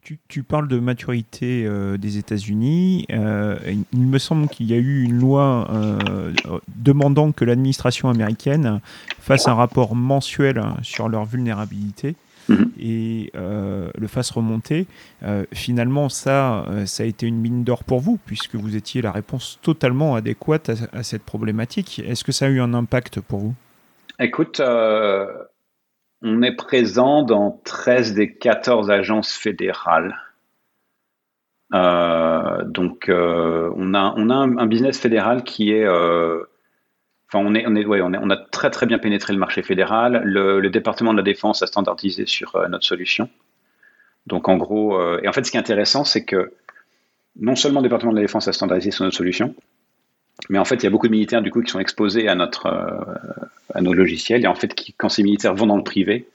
Tu, 0.07 0.19
tu, 0.29 0.41
parles 0.41 0.69
de 0.69 0.79
maturité 0.79 1.65
euh, 1.65 1.97
des 1.97 2.17
États-Unis. 2.17 3.05
Euh, 3.11 3.57
il 3.91 3.99
me 3.99 4.17
semble 4.19 4.47
qu'il 4.47 4.67
y 4.67 4.73
a 4.73 4.77
eu 4.77 5.03
une 5.03 5.19
loi 5.19 5.67
euh, 5.69 6.31
demandant 6.77 7.33
que 7.33 7.43
l'administration 7.43 8.07
américaine 8.07 8.79
fasse 9.19 9.49
un 9.49 9.53
rapport 9.53 9.95
mensuel 9.95 10.63
sur 10.81 11.09
leur 11.09 11.25
vulnérabilité 11.25 12.15
Mhm. 12.47 12.71
et 12.79 13.31
le 13.33 14.07
fasse 14.07 14.31
remonter. 14.31 14.87
finalement, 15.51 16.07
ça, 16.07 16.65
ça 16.85 17.03
a 17.03 17.05
été 17.05 17.27
une 17.27 17.41
mine 17.41 17.65
d'or 17.65 17.83
pour 17.83 17.99
vous, 17.99 18.17
puisque 18.25 18.55
vous 18.55 18.77
étiez 18.77 19.01
la 19.01 19.11
réponse 19.11 19.59
totalement 19.61 20.15
adéquate 20.15 20.69
à, 20.69 20.99
à 20.99 21.03
cette 21.03 21.23
problématique. 21.23 22.01
Est-ce 22.07 22.23
que 22.23 22.31
ça 22.31 22.45
a 22.45 22.47
eu 22.47 22.61
un 22.61 22.73
impact 22.73 23.19
pour 23.19 23.39
vous? 23.39 23.55
Écoute, 24.21 24.61
on 26.21 26.41
est 26.41 26.55
présent 26.55 27.23
dans 27.23 27.61
13 27.63 28.13
des 28.13 28.33
14 28.33 28.89
agences 28.89 29.33
fédérales. 29.33 30.17
Euh, 31.73 32.63
donc, 32.63 33.09
euh, 33.09 33.71
on 33.75 33.93
a, 33.93 33.99
un, 33.99 34.67
business 34.67 34.99
fédéral 34.99 35.43
qui 35.43 35.71
est, 35.71 35.85
euh, 35.85 36.43
Enfin, 37.29 37.43
on, 37.45 37.55
est, 37.55 37.65
a 37.65 38.37
très 38.51 38.69
très 38.69 38.85
bien 38.85 38.99
pénétré 38.99 39.33
le 39.33 39.39
marché 39.39 39.61
fédéral. 39.61 40.21
Le, 40.23 40.61
le 40.61 40.69
département 40.69 41.11
de 41.11 41.17
la 41.17 41.23
défense 41.23 41.61
a 41.61 41.67
standardisé 41.67 42.25
sur 42.25 42.57
notre 42.69 42.85
solution. 42.85 43.29
Donc 44.27 44.47
en 44.47 44.55
gros, 44.55 44.97
et 45.19 45.27
en 45.27 45.33
fait, 45.33 45.43
ce 45.43 45.51
qui 45.51 45.57
est 45.57 45.59
intéressant, 45.59 46.05
c'est 46.05 46.23
que 46.23 46.53
non 47.35 47.57
seulement 47.57 47.81
le 47.81 47.87
département 47.87 48.13
de 48.13 48.17
la 48.17 48.23
défense 48.23 48.47
a 48.47 48.53
standardisé 48.53 48.91
sur 48.91 49.03
notre 49.03 49.17
solution, 49.17 49.55
mais 50.49 50.59
en 50.59 50.65
fait, 50.65 50.75
il 50.75 50.83
y 50.83 50.87
a 50.87 50.89
beaucoup 50.89 51.07
de 51.07 51.11
militaires 51.11 51.41
du 51.41 51.51
coup 51.51 51.61
qui 51.61 51.71
sont 51.71 51.79
exposés 51.79 52.27
à 52.27 52.35
notre 52.35 52.67
à 53.73 53.81
nos 53.81 53.93
logiciels 53.93 54.43
et 54.43 54.47
en 54.47 54.55
fait, 54.55 54.73
quand 54.97 55.09
ces 55.09 55.23
militaires 55.23 55.55
vont 55.55 55.67
dans 55.67 55.77
le 55.77 55.83
privé, 55.83 56.27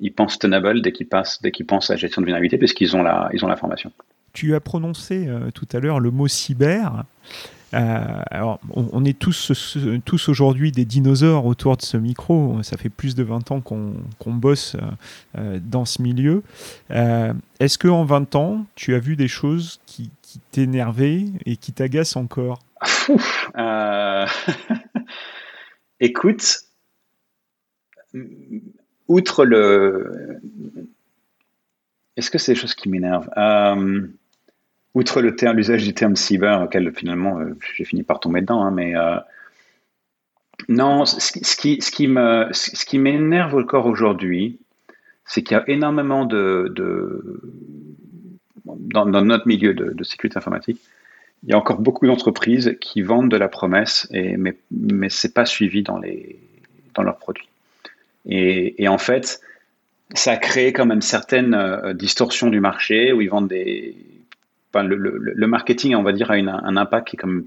ils 0.00 0.12
pensent 0.12 0.38
tenable 0.38 0.80
dès 0.80 0.92
qu'ils 0.92 1.08
passent, 1.08 1.42
dès 1.42 1.50
qu'ils 1.50 1.66
pensent 1.66 1.90
à 1.90 1.94
la 1.94 1.98
gestion 1.98 2.22
de 2.22 2.26
vulnérabilité, 2.26 2.58
parce 2.58 2.72
qu'ils 2.72 2.96
ont 2.96 3.02
la, 3.02 3.28
ils 3.32 3.44
ont 3.44 3.48
la 3.48 3.56
formation. 3.56 3.90
Tu 4.32 4.54
as 4.54 4.60
prononcé 4.60 5.26
euh, 5.26 5.50
tout 5.50 5.66
à 5.72 5.80
l'heure 5.80 6.00
le 6.00 6.10
mot 6.10 6.28
cyber. 6.28 7.04
Euh, 7.74 8.22
alors, 8.30 8.60
on, 8.74 9.04
est 9.04 9.18
tous, 9.18 9.76
tous 10.04 10.28
aujourd'hui 10.28 10.72
des 10.72 10.84
dinosaures 10.84 11.46
autour 11.46 11.76
de 11.76 11.82
ce 11.82 11.96
micro. 11.96 12.62
Ça 12.62 12.76
fait 12.76 12.88
plus 12.88 13.14
de 13.14 13.22
20 13.22 13.50
ans 13.52 13.60
qu'on 13.60 14.32
bosse 14.34 14.76
euh, 15.36 15.60
dans 15.62 15.84
ce 15.84 16.02
milieu. 16.02 16.42
Est-ce 16.90 17.78
qu'en 17.78 18.04
20 18.04 18.34
ans, 18.36 18.66
tu 18.74 18.94
as 18.94 18.98
vu 18.98 19.16
des 19.16 19.28
choses 19.28 19.80
qui, 19.86 20.10
qui 20.22 20.40
t'énervaient 20.50 21.26
et 21.46 21.56
qui 21.56 21.72
t'agacent 21.72 22.16
encore? 22.16 22.60
Écoute, 26.00 26.60
outre 29.08 29.44
le. 29.44 30.40
Est-ce 32.16 32.30
que 32.30 32.38
c'est 32.38 32.52
des 32.52 32.58
choses 32.58 32.74
qui 32.74 32.88
m'énervent? 32.88 33.30
Euh, 33.36 34.06
Outre 34.94 35.20
le 35.20 35.36
terme, 35.36 35.56
l'usage 35.56 35.84
du 35.84 35.94
terme 35.94 36.16
cyber, 36.16 36.62
auquel 36.62 36.92
finalement 36.92 37.38
euh, 37.38 37.56
j'ai 37.76 37.84
fini 37.84 38.02
par 38.02 38.20
tomber 38.20 38.40
dedans, 38.40 38.62
hein, 38.62 38.70
mais 38.70 38.96
euh, 38.96 39.16
non, 40.68 41.04
ce, 41.04 41.56
qui, 41.56 41.80
ce 41.80 41.90
qui 41.90 42.08
me, 42.08 42.48
ce 42.52 42.84
qui 42.84 42.98
m'énerve 42.98 43.54
encore 43.54 43.86
aujourd'hui, 43.86 44.58
c'est 45.24 45.42
qu'il 45.42 45.56
y 45.56 45.60
a 45.60 45.64
énormément 45.68 46.24
de, 46.24 46.72
de 46.74 47.40
dans, 48.64 49.06
notre 49.06 49.46
milieu 49.46 49.74
de, 49.74 50.04
sécurité 50.04 50.38
informatique, 50.38 50.80
il 51.44 51.50
y 51.50 51.52
a 51.52 51.58
encore 51.58 51.78
beaucoup 51.78 52.06
d'entreprises 52.06 52.76
qui 52.80 53.02
vendent 53.02 53.30
de 53.30 53.36
la 53.36 53.48
promesse, 53.48 54.08
et, 54.10 54.36
mais, 54.36 54.56
mais 54.70 55.08
c'est 55.08 55.32
pas 55.32 55.46
suivi 55.46 55.82
dans, 55.82 55.98
les, 55.98 56.38
dans 56.94 57.02
leurs 57.02 57.18
produits. 57.18 57.48
Et, 58.26 58.88
en 58.88 58.98
fait, 58.98 59.40
ça 60.14 60.32
a 60.32 60.36
créé 60.36 60.72
quand 60.72 60.84
même 60.84 61.00
certaines 61.00 61.54
euh, 61.54 61.94
distorsions 61.94 62.50
du 62.50 62.60
marché 62.60 63.12
où 63.12 63.20
ils 63.20 63.30
vendent 63.30 63.48
des. 63.48 63.94
Le, 64.74 65.46
marketing, 65.46 65.94
on 65.94 66.02
va 66.02 66.12
dire, 66.12 66.30
a 66.30 66.34
un 66.34 66.76
impact 66.76 67.08
qui 67.08 67.16
est 67.16 67.18
quand 67.18 67.28
même 67.28 67.46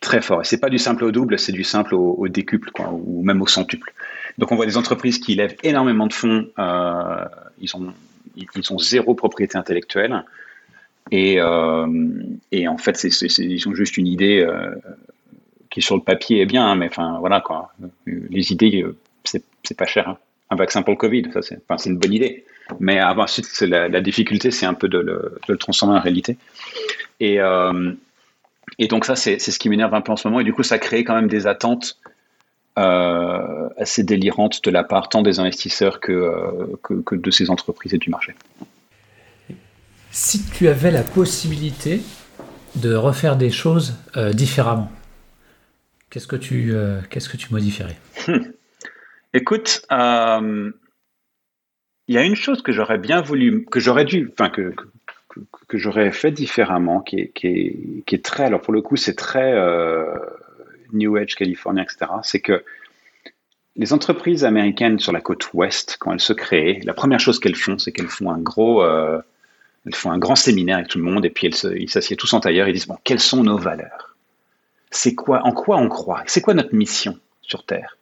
très 0.00 0.20
fort. 0.20 0.42
Et 0.42 0.44
c'est 0.44 0.60
pas 0.60 0.68
du 0.68 0.78
simple 0.78 1.04
au 1.04 1.10
double, 1.10 1.38
c'est 1.38 1.52
du 1.52 1.64
simple 1.64 1.94
au, 1.94 2.28
décuple, 2.28 2.70
ou 2.92 3.22
même 3.22 3.42
au 3.42 3.46
centuple. 3.46 3.92
Donc 4.38 4.52
on 4.52 4.56
voit 4.56 4.66
des 4.66 4.76
entreprises 4.76 5.18
qui 5.18 5.34
lèvent 5.34 5.56
énormément 5.62 6.06
de 6.06 6.12
fonds, 6.12 6.48
euh, 6.58 7.24
ils, 7.60 7.74
ont, 7.76 8.78
zéro 8.78 9.14
propriété 9.14 9.56
intellectuelle. 9.56 10.24
Et, 11.10 11.40
euh, 11.40 11.86
en 12.68 12.78
fait, 12.78 12.96
c'est, 12.96 13.08
ils 13.38 13.68
ont 13.68 13.74
juste 13.74 13.96
une 13.96 14.06
idée 14.06 14.46
qui 15.70 15.82
sur 15.82 15.96
le 15.96 16.02
papier 16.02 16.40
est 16.40 16.46
bien, 16.46 16.66
hein, 16.66 16.74
mais 16.74 16.88
enfin 16.88 17.18
voilà. 17.20 17.42
Les 18.06 18.52
idées 18.52 18.84
c'est 19.24 19.76
pas 19.76 19.86
cher. 19.86 20.08
Hein. 20.08 20.18
Un 20.50 20.56
vaccin 20.56 20.82
pour 20.82 20.92
le 20.92 20.96
Covid, 20.96 21.24
ça 21.32 21.42
c'est 21.42 21.58
enfin, 21.68 21.82
une 21.90 21.98
bonne 21.98 22.12
idée. 22.12 22.44
Mais 22.80 23.02
ensuite, 23.02 23.60
la, 23.60 23.88
la 23.88 24.00
difficulté, 24.00 24.50
c'est 24.50 24.66
un 24.66 24.74
peu 24.74 24.88
de 24.88 24.98
le, 24.98 25.38
de 25.46 25.52
le, 25.52 25.58
transformer 25.58 25.96
en 25.96 26.00
réalité. 26.00 26.36
Et, 27.20 27.40
euh, 27.40 27.92
et 28.78 28.88
donc 28.88 29.04
ça, 29.04 29.16
c'est 29.16 29.38
ce 29.38 29.58
qui 29.58 29.68
m'énerve 29.68 29.94
un 29.94 30.00
peu 30.00 30.12
en 30.12 30.16
ce 30.16 30.26
moment. 30.28 30.40
Et 30.40 30.44
du 30.44 30.52
coup, 30.52 30.62
ça 30.62 30.78
crée 30.78 31.04
quand 31.04 31.14
même 31.14 31.28
des 31.28 31.46
attentes 31.46 31.98
euh, 32.78 33.68
assez 33.78 34.02
délirantes 34.02 34.62
de 34.64 34.70
la 34.70 34.84
part 34.84 35.08
tant 35.08 35.22
des 35.22 35.38
investisseurs 35.38 36.00
que, 36.00 36.12
euh, 36.12 36.76
que, 36.82 36.94
que, 36.94 37.14
de 37.14 37.30
ces 37.30 37.50
entreprises 37.50 37.94
et 37.94 37.98
du 37.98 38.10
marché. 38.10 38.34
Si 40.10 40.44
tu 40.44 40.68
avais 40.68 40.90
la 40.90 41.02
possibilité 41.02 42.00
de 42.74 42.94
refaire 42.94 43.36
des 43.36 43.50
choses 43.50 43.94
différemment, 44.32 44.90
qu'est-ce 46.10 46.26
que 46.26 46.36
tu, 46.36 46.74
qu'est-ce 47.10 47.28
que 47.28 47.36
tu 47.36 47.52
modifierais? 47.52 47.96
Écoute, 49.36 49.82
euh, 49.92 50.70
il 52.08 52.14
y 52.14 52.18
a 52.18 52.22
une 52.22 52.36
chose 52.36 52.62
que 52.62 52.72
j'aurais 52.72 52.98
bien 52.98 53.20
voulu, 53.20 53.64
que 53.64 53.80
j'aurais 53.80 54.04
dû, 54.04 54.30
enfin 54.32 54.48
que, 54.48 54.74
que, 55.68 55.78
j'aurais 55.78 56.12
fait 56.12 56.30
différemment, 56.30 57.00
qui 57.00 57.20
est, 57.20 57.28
qui, 57.34 57.46
est, 57.46 58.04
qui 58.06 58.14
est, 58.14 58.24
très, 58.24 58.44
alors 58.44 58.60
pour 58.60 58.72
le 58.72 58.82
coup 58.82 58.96
c'est 58.96 59.14
très 59.14 59.52
euh, 59.52 60.04
New 60.92 61.16
Age, 61.16 61.34
California, 61.34 61.82
etc. 61.82 62.10
C'est 62.22 62.40
que 62.40 62.64
les 63.76 63.92
entreprises 63.92 64.44
américaines 64.44 64.98
sur 64.98 65.12
la 65.12 65.20
côte 65.20 65.52
ouest, 65.52 65.96
quand 65.98 66.12
elles 66.12 66.20
se 66.20 66.32
créent, 66.32 66.80
la 66.84 66.94
première 66.94 67.20
chose 67.20 67.38
qu'elles 67.40 67.56
font, 67.56 67.78
c'est 67.78 67.92
qu'elles 67.92 68.08
font 68.08 68.30
un 68.30 68.38
gros, 68.38 68.82
euh, 68.82 69.20
elles 69.84 69.94
font 69.94 70.10
un 70.10 70.18
grand 70.18 70.36
séminaire 70.36 70.76
avec 70.76 70.88
tout 70.88 70.98
le 70.98 71.04
monde, 71.04 71.24
et 71.24 71.30
puis 71.30 71.48
elles 71.48 71.78
ils 71.78 71.90
s'assiedent 71.90 72.18
tous 72.18 72.32
en 72.32 72.40
tailleur, 72.40 72.68
et 72.68 72.72
disent 72.72 72.86
bon, 72.86 72.98
quelles 73.04 73.20
sont 73.20 73.42
nos 73.42 73.58
valeurs? 73.58 74.16
C'est 74.90 75.14
quoi, 75.14 75.42
en 75.44 75.52
quoi 75.52 75.76
on 75.76 75.88
croit? 75.88 76.22
C'est 76.26 76.40
quoi 76.40 76.54
notre 76.54 76.74
mission 76.74 77.18
sur 77.42 77.64
Terre? 77.64 77.98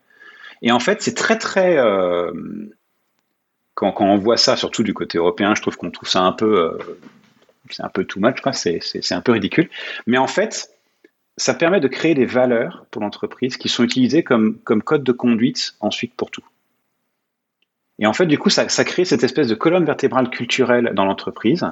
Et 0.63 0.71
en 0.71 0.79
fait, 0.79 1.03
c'est 1.03 1.15
très 1.15 1.39
très 1.39 1.77
euh, 1.77 2.31
quand, 3.75 3.95
on 4.01 4.17
voit 4.19 4.37
ça, 4.37 4.57
surtout 4.57 4.83
du 4.83 4.95
côté 4.95 5.19
européen, 5.19 5.55
je 5.55 5.63
trouve 5.63 5.77
qu'on 5.77 5.91
trouve 5.91 6.09
ça 6.09 6.21
un 6.21 6.33
peu 6.33 6.59
euh, 6.59 6.99
c'est 7.71 7.83
un 7.83 7.89
peu 7.89 8.05
too 8.05 8.21
much. 8.21 8.37
C'est, 8.53 9.13
un 9.13 9.21
peu 9.21 9.33
ridicule. 9.33 9.69
Mais 10.07 10.19
en 10.19 10.27
fait, 10.27 10.71
ça 11.37 11.55
permet 11.55 11.81
de 11.81 11.89
créer 11.89 12.15
des 12.15 12.27
valeurs 12.27 12.87
pour 12.91 13.03
l'entreprise 13.03 13.57
qui 13.57 13.69
sont 13.69 13.85
utilisées 13.85 14.23
comme, 14.23 14.61
code 14.85 15.05
de 15.05 15.13
conduite 15.13 15.75
ensuite 15.81 16.15
pour 16.15 16.31
tout. 16.31 16.45
Et 17.99 18.07
en 18.07 18.13
fait, 18.13 18.27
du 18.27 18.39
coup, 18.39 18.51
ça, 18.51 18.67
crée 18.67 19.05
cette 19.05 19.25
espèce 19.25 19.49
de 19.49 19.55
colonne 19.55 19.85
vertébrale 19.85 20.29
culturelle 20.31 20.93
dans 20.95 21.05
l'entreprise 21.05 21.65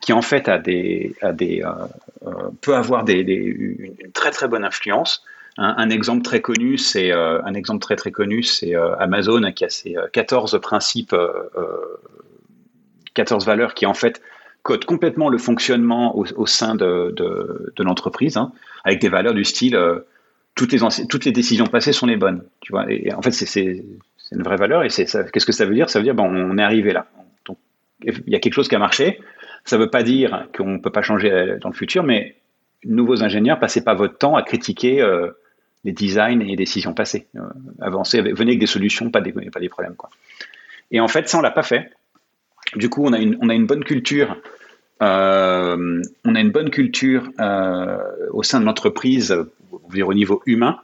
qui 0.00 0.12
en 0.12 0.22
fait 0.22 0.48
a 0.48 0.58
des, 0.58 1.14
a 1.22 1.32
des 1.32 1.62
euh, 1.62 2.30
peut 2.60 2.74
avoir 2.74 3.04
des, 3.04 3.20
une 3.20 4.10
très 4.12 4.32
très 4.32 4.48
bonne 4.48 4.64
influence 4.64 5.24
un, 5.58 5.90
exemple 5.90 6.22
très 6.22 6.40
connu, 6.40 6.78
c'est 6.78 7.12
euh, 7.12 7.42
un 7.44 7.54
exemple 7.54 7.80
très 7.80 7.96
très 7.96 8.10
connu, 8.10 8.42
c'est 8.42 8.74
euh, 8.74 8.96
Amazon 8.96 9.52
qui 9.52 9.64
a 9.64 9.68
ses 9.68 9.96
14 10.12 10.54
euh, 10.54 10.58
principes, 10.58 11.14
14 13.14 13.44
valeurs 13.44 13.74
qui 13.74 13.84
en 13.84 13.94
fait 13.94 14.22
codent 14.62 14.84
complètement 14.84 15.28
le 15.28 15.38
fonctionnement 15.38 16.16
au, 16.16 16.46
sein 16.46 16.74
de, 16.74 17.14
l'entreprise, 17.78 18.36
hein, 18.36 18.52
avec 18.84 19.00
des 19.00 19.08
valeurs 19.08 19.34
du 19.34 19.44
style 19.44 19.78
toutes 20.54 20.72
les 20.72 20.78
toutes 21.08 21.24
les 21.24 21.32
décisions 21.32 21.66
passées 21.66 21.92
sont 21.92 22.06
les 22.06 22.16
bonnes, 22.16 22.44
tu 22.60 22.72
vois. 22.72 22.90
Et, 22.90 23.12
en 23.12 23.22
fait, 23.22 23.32
c'est 23.32 23.84
une 24.32 24.42
vraie 24.42 24.56
valeur. 24.56 24.84
Et 24.84 24.88
qu'est-ce 24.88 25.46
que 25.46 25.52
ça 25.52 25.66
veut 25.66 25.74
dire? 25.74 25.90
Ça 25.90 25.98
veut 25.98 26.04
dire 26.04 26.14
bon, 26.14 26.24
on 26.24 26.56
est 26.58 26.62
arrivé 26.62 26.92
là. 26.92 27.06
Donc, 27.46 27.58
il 28.02 28.22
y 28.26 28.36
a 28.36 28.38
quelque 28.38 28.54
chose 28.54 28.68
qui 28.68 28.74
a 28.74 28.78
marché. 28.78 29.20
Ça 29.64 29.76
ne 29.76 29.82
veut 29.82 29.90
pas 29.90 30.02
dire 30.02 30.48
qu'on 30.56 30.68
ne 30.68 30.78
peut 30.78 30.90
pas 30.90 31.02
changer 31.02 31.56
dans 31.60 31.68
le 31.68 31.74
futur, 31.74 32.02
mais 32.02 32.36
nouveaux 32.84 33.22
ingénieurs, 33.22 33.58
passez 33.58 33.84
pas 33.84 33.94
votre 33.94 34.18
temps 34.18 34.34
à 34.34 34.42
critiquer 34.42 35.02
les 35.84 35.92
designs 35.92 36.40
et 36.40 36.56
décisions 36.56 36.94
passées. 36.94 37.26
Euh, 37.36 37.40
avancez, 37.80 38.20
venez 38.20 38.52
avec 38.52 38.60
des 38.60 38.66
solutions, 38.66 39.10
pas 39.10 39.20
des, 39.20 39.32
pas 39.32 39.60
des 39.60 39.68
problèmes. 39.68 39.96
Quoi. 39.96 40.10
Et 40.90 41.00
en 41.00 41.08
fait, 41.08 41.28
ça, 41.28 41.38
on 41.38 41.40
l'a 41.40 41.50
pas 41.50 41.62
fait. 41.62 41.90
Du 42.76 42.88
coup, 42.88 43.04
on 43.04 43.12
a 43.12 43.18
une, 43.18 43.36
on 43.40 43.48
a 43.48 43.54
une 43.54 43.66
bonne 43.66 43.84
culture. 43.84 44.36
Euh, 45.02 46.02
on 46.24 46.34
a 46.34 46.40
une 46.40 46.50
bonne 46.50 46.70
culture 46.70 47.28
euh, 47.40 47.98
au 48.30 48.42
sein 48.42 48.60
de 48.60 48.64
l'entreprise, 48.64 49.36
au 49.72 50.14
niveau 50.14 50.42
humain, 50.46 50.78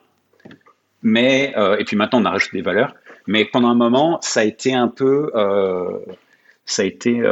mais 1.02 1.54
et 1.78 1.84
puis 1.84 1.96
maintenant 1.96 2.20
on 2.20 2.24
a 2.24 2.30
rajouté 2.30 2.56
des 2.56 2.62
valeurs. 2.62 2.94
Mais 3.28 3.44
pendant 3.44 3.68
un 3.68 3.76
moment, 3.76 4.18
ça 4.20 4.40
a 4.40 4.44
été 4.44 4.74
un 4.74 4.88
peu, 4.88 5.30
ça 6.66 6.82
a 6.82 6.84
été 6.84 7.22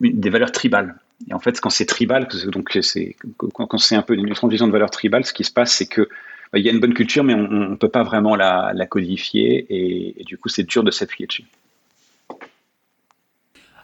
des 0.00 0.30
valeurs 0.30 0.52
tribales. 0.52 0.96
Et 1.28 1.34
en 1.34 1.40
fait, 1.40 1.60
quand 1.60 1.70
c'est 1.70 1.86
tribal, 1.86 2.28
donc 2.48 2.78
c'est 2.82 3.16
quand 3.38 3.78
c'est 3.78 3.96
un 3.96 4.02
peu 4.02 4.14
une 4.14 4.32
transition 4.34 4.66
de 4.66 4.72
valeur 4.72 4.90
tribale, 4.90 5.24
ce 5.24 5.32
qui 5.32 5.44
se 5.44 5.52
passe, 5.52 5.72
c'est 5.72 5.86
que 5.86 6.08
bah, 6.52 6.58
il 6.58 6.64
y 6.64 6.68
a 6.68 6.72
une 6.72 6.80
bonne 6.80 6.94
culture, 6.94 7.24
mais 7.24 7.34
on 7.34 7.70
ne 7.70 7.74
peut 7.74 7.88
pas 7.88 8.02
vraiment 8.02 8.36
la, 8.36 8.86
codifier, 8.88 9.66
et, 9.68 10.24
du 10.24 10.38
coup, 10.38 10.48
c'est 10.48 10.62
dur 10.62 10.84
de 10.84 10.90
s'appuyer 10.90 11.26
dessus. 11.26 11.44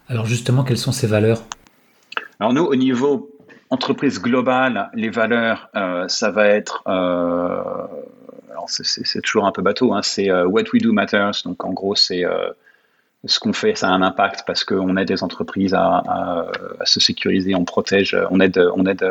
Alors 0.08 0.26
justement, 0.26 0.62
quelles 0.62 0.78
sont 0.78 0.92
ces 0.92 1.06
valeurs? 1.06 1.42
Alors 2.38 2.52
nous, 2.52 2.64
au 2.64 2.76
niveau 2.76 3.30
entreprise 3.70 4.20
globale, 4.20 4.90
les 4.94 5.08
valeurs, 5.08 5.70
euh, 5.74 6.06
ça 6.08 6.30
va 6.30 6.46
être, 6.48 6.82
euh, 6.86 7.62
alors 8.50 8.66
c'est 8.68 9.22
toujours 9.22 9.46
un 9.46 9.52
peu 9.52 9.62
bateau, 9.62 9.94
hein, 9.94 10.02
c'est 10.02 10.30
euh, 10.30 10.46
what 10.46 10.64
we 10.74 10.83
do 10.83 10.92
matters. 10.92 11.42
Donc 11.44 11.64
en 11.64 11.72
gros, 11.72 11.94
c'est 11.94 12.24
ce 13.25 13.38
qu'on 13.38 13.52
fait, 13.52 13.75
ça 13.77 13.88
a 13.88 13.92
un 13.92 14.02
impact 14.02 14.42
parce 14.46 14.64
qu'on 14.64 14.96
aide 14.96 15.10
les 15.10 15.23
entreprises 15.23 15.75
à, 15.75 16.50
se 16.85 17.00
sécuriser, 17.00 17.54
on 17.54 17.64
protège, 17.64 18.16
on 18.31 18.40
aide, 18.40 18.58
on 18.75 18.85
aide 18.87 19.04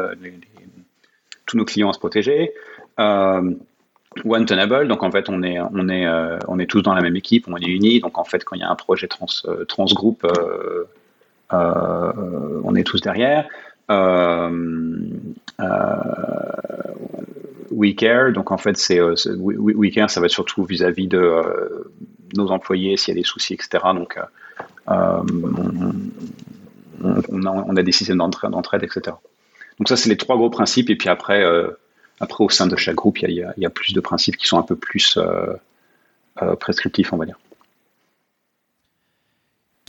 tous 1.46 1.58
nos 1.58 1.66
clients 1.66 1.90
à 1.90 1.94
se 1.94 2.00
protéger. 2.00 2.54
Euh, 3.00 3.54
One 4.26 4.46
Tenable, 4.46 4.90
donc 4.90 5.04
en 5.04 5.12
fait 5.12 5.30
on 5.30 5.42
est, 5.42 5.60
on, 5.60 5.88
est, 5.88 6.06
euh, 6.06 6.38
on 6.50 6.60
est 6.60 6.66
tous 6.66 6.82
dans 6.82 6.94
la 6.94 7.02
même 7.02 7.16
équipe, 7.16 7.46
on 7.48 7.56
est 7.56 7.66
unis, 7.66 8.02
donc 8.02 8.18
en 8.18 8.26
fait 8.26 8.44
quand 8.44 8.58
il 8.58 8.60
y 8.60 8.64
a 8.64 8.70
un 8.70 8.76
projet 8.76 9.08
trans, 9.08 9.28
euh, 9.46 9.64
trans 9.64 9.86
groupe, 9.86 10.28
on 11.52 12.76
est 12.76 12.84
tous 12.84 13.00
derrière. 13.02 13.48
WeCare. 17.72 18.34
Donc 18.34 18.52
en 18.52 18.58
fait, 18.58 18.78
c'est 18.78 19.00
WeCare, 19.00 20.10
ça 20.10 20.20
va 20.20 20.26
être 20.26 20.32
surtout 20.32 20.64
vis-à-vis 20.66 21.08
de 21.08 21.42
nos 22.36 22.52
employés 22.52 22.98
s'il 22.98 23.16
y 23.16 23.18
a 23.18 23.22
des 23.22 23.28
soucis, 23.28 23.54
etc. 23.54 23.84
Donc 23.96 24.20
on, 24.88 25.26
on, 27.04 27.76
a, 27.76 27.84
des 27.84 27.92
systèmes 27.92 28.18
d'entraide, 28.18 28.84
etc. 28.84 29.16
Donc 29.80 29.90
ça, 29.90 29.96
c'est 29.96 30.10
les 30.10 30.18
trois 30.18 30.38
gros 30.38 30.50
principes. 30.50 30.90
Et 30.90 30.96
puis 30.96 31.10
après, 31.10 31.44
après 32.20 32.44
au 32.44 32.50
sein 32.50 32.68
de 32.68 32.76
chaque 32.76 32.96
groupe, 32.96 33.20
il 33.20 33.32
y, 33.32 33.44
a, 33.44 33.54
il 33.58 33.64
y 33.64 33.66
a 33.66 33.70
plus 33.70 33.94
de 33.94 34.00
principes 34.00 34.38
qui 34.38 34.48
sont 34.48 34.58
un 34.58 34.64
peu 34.64 34.76
plus 34.76 35.18
prescriptifs, 36.60 37.14
on 37.14 37.18
va 37.18 37.26
dire 37.26 37.38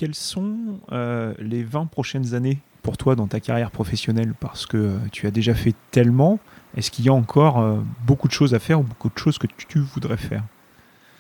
quelles 0.03 0.15
sont 0.17 0.81
euh, 0.91 1.33
les 1.39 1.63
20 1.63 1.87
prochaines 1.87 2.35
années 2.35 2.59
pour 2.83 2.97
toi 2.97 3.15
dans 3.15 3.29
ta 3.29 3.39
carrière 3.39 3.71
professionnelle? 3.71 4.35
Parce 4.41 4.67
que 4.67 4.77
euh, 4.77 4.99
tu 5.13 5.29
as 5.29 5.31
déjà 5.31 5.55
fait 5.55 5.77
tellement. 5.93 6.41
Est-ce 6.77 6.91
qu'il 6.91 7.05
y 7.05 7.09
a 7.09 7.13
encore 7.13 7.61
euh, 7.61 7.77
beaucoup 8.05 8.27
de 8.27 8.33
choses 8.33 8.53
à 8.53 8.59
faire 8.59 8.81
ou 8.81 8.83
beaucoup 8.83 9.11
de 9.11 9.17
choses 9.17 9.39
que 9.39 9.47
tu, 9.47 9.79
voudrais 9.79 10.17
faire? 10.17 10.43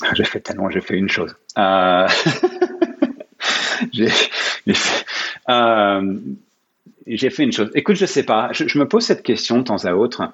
J'ai 0.14 0.24
fait 0.24 0.40
tellement, 0.40 0.70
j'ai 0.70 0.80
fait 0.80 0.96
une 0.96 1.09
chose. 1.09 1.34
j'ai 3.92 4.09
fait, 7.30 7.42
une 7.42 7.53
chose. 7.53 7.70
Écoute, 7.74 7.96
je 7.96 8.07
sais 8.07 8.22
pas. 8.22 8.50
Je, 8.53 8.78
me 8.78 8.86
pose 8.86 9.05
cette 9.05 9.22
question 9.22 9.59
de 9.59 9.64
temps 9.64 9.84
à 9.84 9.94
autre. 9.94 10.32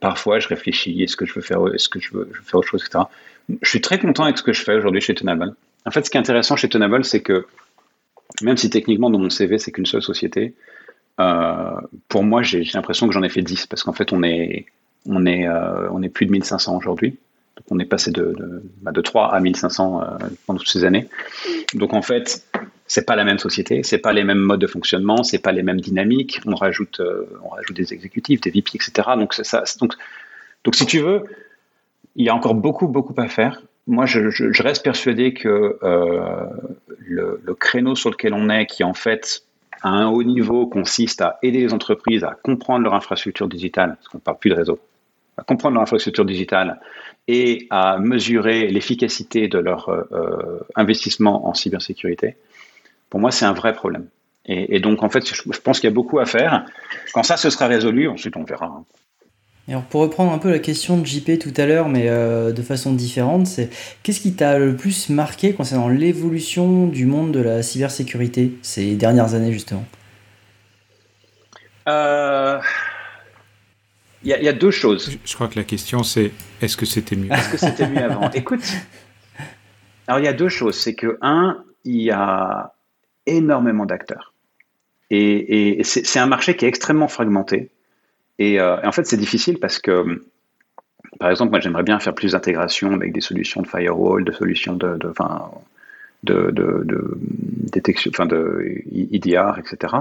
parfois, 0.00 0.38
je 0.40 0.48
réfléchis. 0.48 1.02
Est-ce 1.02 1.16
que 1.16 1.26
je 1.26 1.34
veux 1.34 1.42
faire, 1.42 1.60
est-ce 1.74 1.88
que 1.88 2.00
je 2.00 2.12
veux, 2.12 2.30
faire 2.44 2.60
autre 2.60 2.68
chose, 2.68 2.84
etc. 2.86 3.04
Je 3.60 3.68
suis 3.68 3.80
très 3.80 3.98
content 3.98 4.24
avec 4.24 4.38
ce 4.38 4.42
que 4.42 4.52
je 4.52 4.62
fais 4.62 4.74
aujourd'hui 4.74 5.00
chez 5.00 5.14
Tenable. 5.14 5.54
En 5.84 5.90
fait, 5.90 6.04
ce 6.04 6.10
qui 6.10 6.16
est 6.16 6.20
intéressant 6.20 6.56
chez 6.56 6.68
Tenable, 6.68 7.04
c'est 7.04 7.20
que 7.20 7.46
même 8.40 8.56
si 8.56 8.70
techniquement 8.70 9.10
dans 9.10 9.18
mon 9.18 9.30
CV 9.30 9.58
c'est 9.58 9.72
qu'une 9.72 9.86
seule 9.86 10.02
société, 10.02 10.54
euh, 11.20 11.80
pour 12.08 12.24
moi 12.24 12.42
j'ai 12.42 12.62
l'impression 12.74 13.06
que 13.06 13.12
j'en 13.12 13.22
ai 13.22 13.28
fait 13.28 13.42
10 13.42 13.66
parce 13.66 13.82
qu'en 13.82 13.92
fait 13.92 14.12
on 14.12 14.22
est, 14.22 14.66
on, 15.06 15.26
est, 15.26 15.46
euh, 15.46 15.90
on 15.90 16.02
est 16.02 16.08
plus 16.08 16.26
de 16.26 16.32
1500 16.32 16.76
aujourd'hui. 16.76 17.18
On 17.70 17.78
est 17.78 17.86
passé 17.86 18.10
de, 18.10 18.34
de, 18.36 18.62
bah, 18.82 18.92
de 18.92 19.00
3 19.00 19.32
à 19.32 19.40
1500 19.40 20.02
euh, 20.02 20.04
pendant 20.46 20.58
toutes 20.58 20.68
ces 20.68 20.84
années. 20.84 21.08
Donc 21.74 21.94
en 21.94 22.02
fait, 22.02 22.44
c'est 22.86 23.06
pas 23.06 23.16
la 23.16 23.24
même 23.24 23.38
société, 23.38 23.82
c'est 23.82 23.98
pas 23.98 24.12
les 24.12 24.24
mêmes 24.24 24.38
modes 24.38 24.60
de 24.60 24.66
fonctionnement, 24.66 25.22
c'est 25.22 25.38
pas 25.38 25.52
les 25.52 25.62
mêmes 25.62 25.80
dynamiques. 25.80 26.40
On 26.46 26.54
rajoute, 26.54 27.00
euh, 27.00 27.26
on 27.44 27.48
rajoute 27.48 27.76
des 27.76 27.92
exécutifs, 27.92 28.40
des 28.40 28.50
VP, 28.50 28.72
etc. 28.74 29.08
Donc, 29.16 29.34
si 30.74 30.86
tu 30.86 31.00
veux, 31.00 31.24
il 32.16 32.26
y 32.26 32.28
a 32.28 32.34
encore 32.34 32.54
beaucoup, 32.54 32.88
beaucoup 32.88 33.14
à 33.18 33.28
faire 33.28 33.62
moi, 33.86 34.06
je, 34.06 34.62
reste 34.62 34.84
persuadé 34.84 35.34
que 35.34 35.78
euh, 35.82 36.46
le, 36.98 37.54
créneau 37.58 37.94
sur 37.94 38.10
lequel 38.10 38.34
on 38.34 38.48
est, 38.48 38.66
qui 38.66 38.84
en 38.84 38.94
fait 38.94 39.42
à 39.82 39.88
un 39.88 40.08
haut 40.08 40.22
niveau 40.22 40.66
consiste 40.66 41.20
à 41.20 41.38
aider 41.42 41.60
les 41.60 41.74
entreprises 41.74 42.22
à 42.22 42.36
comprendre 42.42 42.84
leur 42.84 42.94
infrastructure 42.94 43.48
digitale, 43.48 43.96
parce 43.96 44.08
qu'on 44.08 44.18
ne 44.18 44.22
parle 44.22 44.38
plus 44.38 44.50
de 44.50 44.54
réseau, 44.54 44.78
à 45.36 45.42
comprendre 45.42 45.74
leur 45.74 45.82
infrastructure 45.82 46.24
digitale 46.24 46.80
et 47.28 47.66
à 47.70 47.98
mesurer 47.98 48.68
l'efficacité 48.68 49.48
de 49.48 49.58
leur 49.58 49.88
euh, 49.88 50.60
investissement 50.74 51.46
en 51.46 51.54
cybersécurité, 51.54 52.36
pour 53.10 53.20
moi, 53.20 53.30
c'est 53.30 53.44
un 53.44 53.52
vrai 53.52 53.72
problème. 53.72 54.06
Et, 54.46 54.80
donc, 54.80 55.04
en 55.04 55.08
fait, 55.08 55.24
je, 55.32 55.60
pense 55.60 55.78
qu'il 55.78 55.88
y 55.88 55.92
a 55.92 55.94
beaucoup 55.94 56.18
à 56.18 56.26
faire. 56.26 56.66
Quand 57.12 57.22
ça 57.22 57.36
se 57.36 57.48
sera 57.48 57.68
résolu, 57.68 58.08
ensuite 58.08 58.36
on 58.36 58.42
verra. 58.42 58.66
Hein 58.66 58.84
alors 59.68 59.84
pour 59.84 60.00
reprendre 60.00 60.32
un 60.32 60.38
peu 60.38 60.50
la 60.50 60.58
question 60.58 60.98
de 60.98 61.06
JP 61.06 61.38
tout 61.38 61.52
à 61.56 61.66
l'heure, 61.66 61.88
mais 61.88 62.08
euh, 62.08 62.52
de 62.52 62.62
façon 62.62 62.92
différente, 62.92 63.46
c'est 63.46 63.70
qu'est-ce 64.02 64.20
qui 64.20 64.34
t'a 64.34 64.58
le 64.58 64.76
plus 64.76 65.08
marqué 65.08 65.52
concernant 65.52 65.88
l'évolution 65.88 66.88
du 66.88 67.06
monde 67.06 67.30
de 67.30 67.40
la 67.40 67.62
cybersécurité 67.62 68.52
ces 68.62 68.96
dernières 68.96 69.34
années 69.34 69.52
justement? 69.52 69.84
Euh, 71.88 72.58
Il 74.24 74.30
y, 74.30 74.48
a 74.48 74.52
deux 74.52 74.70
choses. 74.70 75.18
Je, 75.24 75.34
crois 75.34 75.48
que 75.48 75.58
la 75.58 75.64
question 75.64 76.04
c'est 76.04 76.30
est-ce 76.60 76.76
que 76.76 76.86
c'était 76.86 77.16
mieux? 77.16 77.32
Est-ce 77.32 77.50
que 77.50 77.56
c'était 77.56 77.88
mieux 77.88 78.04
avant? 78.04 78.30
Écoute, 78.34 78.60
alors 80.06 80.20
il 80.20 80.24
y 80.24 80.28
a 80.28 80.32
deux 80.32 80.48
choses. 80.48 80.76
C'est 80.76 80.94
que 80.94 81.18
un, 81.22 81.64
il 81.84 82.02
y 82.02 82.10
a 82.12 82.72
énormément 83.26 83.84
d'acteurs 83.84 84.32
et, 85.10 85.80
et 85.80 85.84
c'est 85.84 86.18
un 86.18 86.26
marché 86.26 86.56
qui 86.56 86.64
est 86.64 86.68
extrêmement 86.68 87.08
fragmenté. 87.08 87.70
Euh, 88.40 88.80
et, 88.82 88.86
en 88.86 88.92
fait, 88.92 89.06
c'est 89.06 89.16
difficile 89.16 89.58
parce 89.58 89.78
que, 89.78 90.22
par 91.18 91.30
exemple, 91.30 91.50
moi, 91.50 91.60
j'aimerais 91.60 91.82
bien 91.82 91.98
faire 92.00 92.14
plus 92.14 92.32
d'intégration 92.32 92.92
avec 92.92 93.12
des 93.12 93.20
solutions 93.20 93.62
de 93.62 93.68
firewall, 93.68 94.24
de 94.24 94.32
solutions 94.32 94.74
de, 94.74 94.96
de, 94.96 95.12
de, 96.22 96.50
de, 96.50 97.18
détection, 97.72 98.10
enfin, 98.14 98.26
de 98.26 98.82
IDR, 98.90 99.58
etc. 99.58 99.94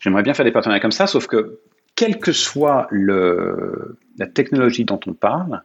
J'aimerais 0.00 0.22
bien 0.22 0.34
faire 0.34 0.44
des 0.44 0.52
partenariats 0.52 0.80
comme 0.80 0.92
ça, 0.92 1.06
sauf 1.06 1.26
que, 1.26 1.60
quelle 1.98 2.20
que 2.20 2.30
soit 2.30 2.86
la 2.92 4.26
technologie 4.32 4.84
dont 4.84 5.00
on 5.08 5.14
parle, 5.14 5.62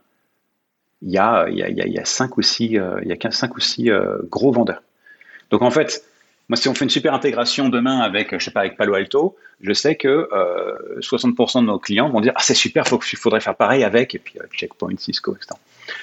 il 1.04 1.12
y 1.12 1.20
a, 1.20 1.48
il 1.48 2.02
cinq 2.06 2.38
ou 2.38 2.42
six, 2.42 2.80
euh, 2.80 3.00
euh, 3.06 4.18
gros 4.32 4.52
vendeurs. 4.52 4.82
Donc, 5.52 5.62
en 5.62 5.70
fait, 5.70 6.04
moi, 6.50 6.58
si 6.58 6.68
on 6.70 6.74
fait 6.74 6.86
une 6.86 6.90
super 6.90 7.14
intégration 7.14 7.70
demain 7.70 8.00
avec, 8.00 8.36
je 8.36 8.44
sais 8.44 8.50
pas, 8.50 8.62
avec 8.62 8.78
Palo 8.78 8.96
Alto, 8.96 9.36
je 9.62 9.74
sais 9.74 9.96
que 9.96 10.28
60% 11.02 11.58
euh, 11.58 11.62
de 11.62 11.66
nos 11.68 11.78
clients 11.78 12.10
vont 12.10 12.20
dire 12.20 12.34
ah 12.36 12.42
c'est 12.42 12.56
super, 12.56 12.86
il 12.92 13.18
faudrait 13.18 13.40
faire 13.40 13.56
pareil 13.56 13.84
avec 13.84 14.16
et 14.16 14.20
puis 14.20 14.40
Checkpoint, 14.54 14.98
Cisco, 14.98 15.36
etc. 15.36 15.52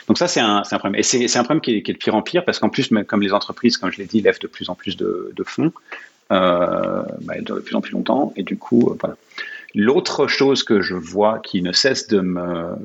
Donc 0.07 0.17
ça 0.17 0.29
c'est 0.29 0.41
un, 0.41 0.63
problème 0.63 0.95
et 0.95 1.03
c'est 1.03 1.37
un 1.37 1.45
problème 1.45 1.61
qui 1.61 1.77
est, 1.77 1.83
qui 1.83 1.93
de 1.93 1.99
pire 1.99 2.15
en 2.15 2.23
pire 2.23 2.45
parce 2.45 2.59
qu'en 2.59 2.71
plus 2.71 2.89
comme 3.07 3.21
les 3.21 3.33
entreprises, 3.33 3.77
comme 3.77 3.91
je 3.91 3.99
l'ai 3.99 4.07
dit, 4.07 4.23
lèvent 4.23 4.41
de 4.41 4.47
plus 4.47 4.71
en 4.71 4.75
plus 4.75 4.97
de, 4.97 5.33
de 5.37 5.43
fonds, 5.43 5.73
bah, 6.31 7.05
de 7.41 7.61
plus 7.61 7.75
en 7.75 7.83
plus 7.83 7.93
longtemps 7.93 8.33
et 8.37 8.45
du 8.45 8.57
coup 8.57 8.97
voilà. 8.99 9.17
L'autre 9.75 10.27
chose 10.27 10.65
que 10.65 10.81
je 10.81 10.95
vois 10.95 11.39
qui 11.39 11.63
ne 11.63 11.73
cesse 11.73 12.09
de 12.09 12.21
me 12.21 12.77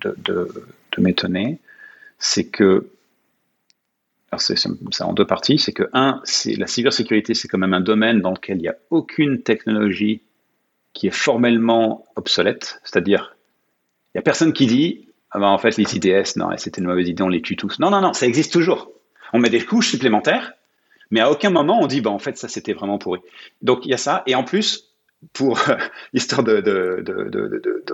de, 0.00 0.48
m'étonner, 0.98 1.58
c'est 2.18 2.46
que 2.46 2.88
c'est 4.38 5.02
en 5.02 5.12
deux 5.12 5.26
parties, 5.26 5.58
c'est 5.58 5.72
que 5.72 5.88
un, 5.92 6.20
la 6.56 6.66
cybersécurité, 6.66 7.34
c'est 7.34 7.46
quand 7.46 7.58
même 7.58 7.74
un 7.74 7.80
domaine 7.80 8.20
dans 8.20 8.32
lequel 8.32 8.58
il 8.58 8.62
n'y 8.62 8.68
a 8.68 8.76
aucune 8.90 9.42
technologie 9.42 10.22
qui 10.92 11.06
est 11.06 11.14
formellement 11.14 12.04
obsolète, 12.16 12.80
c'est-à-dire 12.84 13.36
il 14.14 14.18
n'y 14.18 14.20
a 14.20 14.22
personne 14.22 14.52
qui 14.52 14.66
dit 14.66 15.08
ah 15.30 15.38
ben, 15.38 15.48
en 15.48 15.58
fait 15.58 15.76
les 15.76 15.96
IDS 15.96 16.36
non 16.36 16.50
c'était 16.56 16.80
une 16.80 16.86
mauvaise 16.86 17.08
idée, 17.08 17.22
on 17.22 17.28
les 17.28 17.42
tue 17.42 17.56
tous. 17.56 17.78
Non 17.78 17.90
non 17.90 18.00
non, 18.00 18.12
ça 18.12 18.26
existe 18.26 18.52
toujours. 18.52 18.90
On 19.32 19.38
met 19.38 19.50
des 19.50 19.64
couches 19.64 19.90
supplémentaires, 19.90 20.52
mais 21.10 21.20
à 21.20 21.30
aucun 21.30 21.50
moment 21.50 21.80
on 21.80 21.86
dit 21.86 22.00
bah 22.00 22.10
en 22.10 22.18
fait 22.18 22.36
ça 22.36 22.48
c'était 22.48 22.72
vraiment 22.72 22.98
pourri. 22.98 23.20
Donc 23.62 23.86
il 23.86 23.90
y 23.90 23.94
a 23.94 23.98
ça 23.98 24.22
et 24.26 24.34
en 24.34 24.44
plus 24.44 24.93
pour 25.32 25.58
histoire 26.12 26.42
de, 26.42 26.62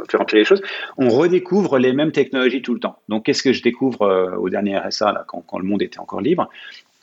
faire 0.09 0.21
empirer 0.21 0.41
les 0.41 0.45
choses, 0.45 0.63
on 0.97 1.09
redécouvre 1.09 1.79
les 1.79 1.93
mêmes 1.93 2.13
technologies 2.13 2.63
tout 2.63 2.75
le 2.75 2.81
temps. 2.81 2.99
Donc, 3.09 3.25
qu'est-ce 3.25 3.43
que 3.43 3.53
je 3.53 3.63
découvre 3.63 4.03
euh, 4.03 4.37
au 4.37 4.49
dernier 4.49 4.79
RSA, 4.79 5.25
quand, 5.27 5.59
le 5.59 5.65
monde 5.65 5.83
était 5.83 5.99
encore 5.99 6.21
libre? 6.21 6.49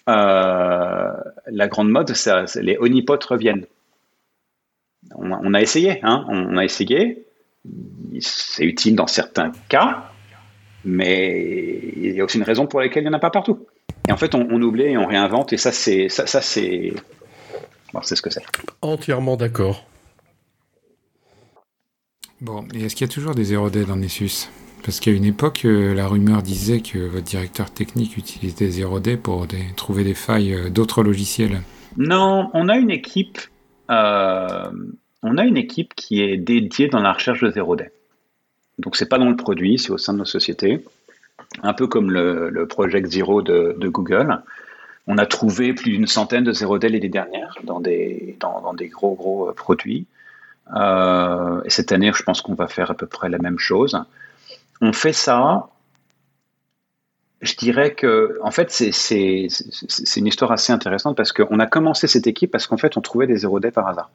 Euh, 0.09 1.11
La 1.47 1.67
grande 1.67 1.89
mode, 1.89 2.13
ça, 2.13 2.45
les 2.55 2.77
honeypots 2.77 3.19
reviennent. 3.27 3.65
On, 5.15 5.53
a 5.53 5.61
essayé, 5.61 5.99
hein, 6.03 6.25
on 6.27 6.57
a 6.57 6.65
essayé. 6.65 7.25
C'est 8.19 8.65
utile 8.65 8.95
dans 8.95 9.07
certains 9.07 9.51
cas, 9.69 10.11
mais 10.83 11.93
il 11.95 12.13
y 12.13 12.21
a 12.21 12.25
aussi 12.25 12.37
une 12.37 12.43
raison 12.43 12.67
pour 12.67 12.81
laquelle 12.81 13.03
il 13.03 13.07
n'y 13.07 13.13
en 13.13 13.17
a 13.17 13.19
pas 13.19 13.29
partout. 13.29 13.65
Et 14.07 14.11
en 14.11 14.17
fait, 14.17 14.35
on, 14.35 14.61
oublie 14.61 14.83
et 14.83 14.97
on 14.97 15.05
réinvente, 15.05 15.53
et 15.53 15.57
ça, 15.57 15.71
c'est 15.71 16.09
ça, 16.09 16.25
c'est 16.41 16.93
c'est 18.03 18.15
ce 18.15 18.21
que 18.21 18.29
c'est. 18.29 18.43
Entièrement 18.81 19.37
d'accord. 19.37 19.85
Bon, 22.39 22.65
et 22.73 22.85
est-ce 22.85 22.95
qu'il 22.95 23.07
y 23.07 23.09
a 23.09 23.13
toujours 23.13 23.33
des 23.33 23.45
zero 23.45 23.69
day 23.69 23.83
dans 23.83 23.95
Nessus? 23.95 24.49
Parce 24.83 24.99
qu'à 24.99 25.11
une 25.11 25.25
époque, 25.25 25.63
euh, 25.65 25.95
la 25.95 26.07
rumeur 26.07 26.43
disait 26.43 26.81
que 26.81 26.99
votre 26.99 27.23
directeur 27.23 27.71
technique 27.71 28.15
utilisait 28.15 28.69
zero 28.69 28.99
day 28.99 29.17
pour 29.17 29.47
trouver 29.75 30.03
des 30.03 30.13
failles 30.13 30.53
euh, 30.53 30.69
d'autres 30.69 31.01
logiciels. 31.01 31.61
Non, 31.97 32.51
on 32.53 32.69
a 32.69 32.77
une 32.77 32.91
équipe. 32.91 33.39
Euh, 33.89 34.69
on 35.23 35.37
a 35.37 35.43
une 35.45 35.57
équipe 35.57 35.95
qui 35.95 36.21
est 36.21 36.37
dédiée 36.37 36.89
dans 36.89 36.99
la 36.99 37.11
recherche 37.11 37.41
de 37.41 37.49
zero 37.49 37.75
day. 37.75 37.91
Donc 38.77 38.95
c'est 38.95 39.09
pas 39.09 39.17
dans 39.17 39.29
le 39.29 39.35
produit, 39.35 39.79
c'est 39.79 39.89
au 39.89 39.97
sein 39.97 40.13
de 40.13 40.19
nos 40.19 40.25
sociétés. 40.25 40.85
Un 41.63 41.73
peu 41.73 41.87
comme 41.87 42.11
le, 42.11 42.67
Project 42.67 43.07
Zero 43.07 43.41
de, 43.41 43.75
Google. 43.87 44.43
On 45.07 45.17
a 45.17 45.25
trouvé 45.25 45.73
plus 45.73 45.91
d'une 45.91 46.05
centaine 46.05 46.43
de 46.43 46.51
zero 46.51 46.77
day 46.77 46.89
l'année 46.89 47.09
dernière 47.09 47.55
dans 47.63 47.79
des, 47.79 48.37
dans 48.39 48.73
des 48.75 48.89
gros 48.89 49.15
gros 49.15 49.51
produits. 49.53 50.05
Euh, 50.75 51.61
et 51.63 51.69
cette 51.69 51.91
année, 51.91 52.11
je 52.13 52.23
pense 52.23 52.41
qu'on 52.41 52.53
va 52.53 52.67
faire 52.67 52.91
à 52.91 52.93
peu 52.93 53.07
près 53.07 53.29
la 53.29 53.37
même 53.37 53.59
chose. 53.59 54.01
On 54.81 54.93
fait 54.93 55.13
ça. 55.13 55.67
Je 57.41 57.55
dirais 57.55 57.93
que, 57.93 58.39
en 58.41 58.51
fait, 58.51 58.71
c'est 58.71 59.47
une 60.17 60.27
histoire 60.27 60.51
assez 60.51 60.73
intéressante 60.73 61.15
parce 61.15 61.31
qu'on 61.31 61.59
a 61.59 61.67
commencé 61.67 62.07
cette 62.07 62.27
équipe 62.27 62.51
parce 62.51 62.65
qu'en 62.67 62.77
fait, 62.77 62.97
on 62.97 63.01
trouvait 63.01 63.27
des 63.27 63.37
zéro 63.37 63.59
day 63.59 63.71
par 63.71 63.87
hasard. 63.87 64.09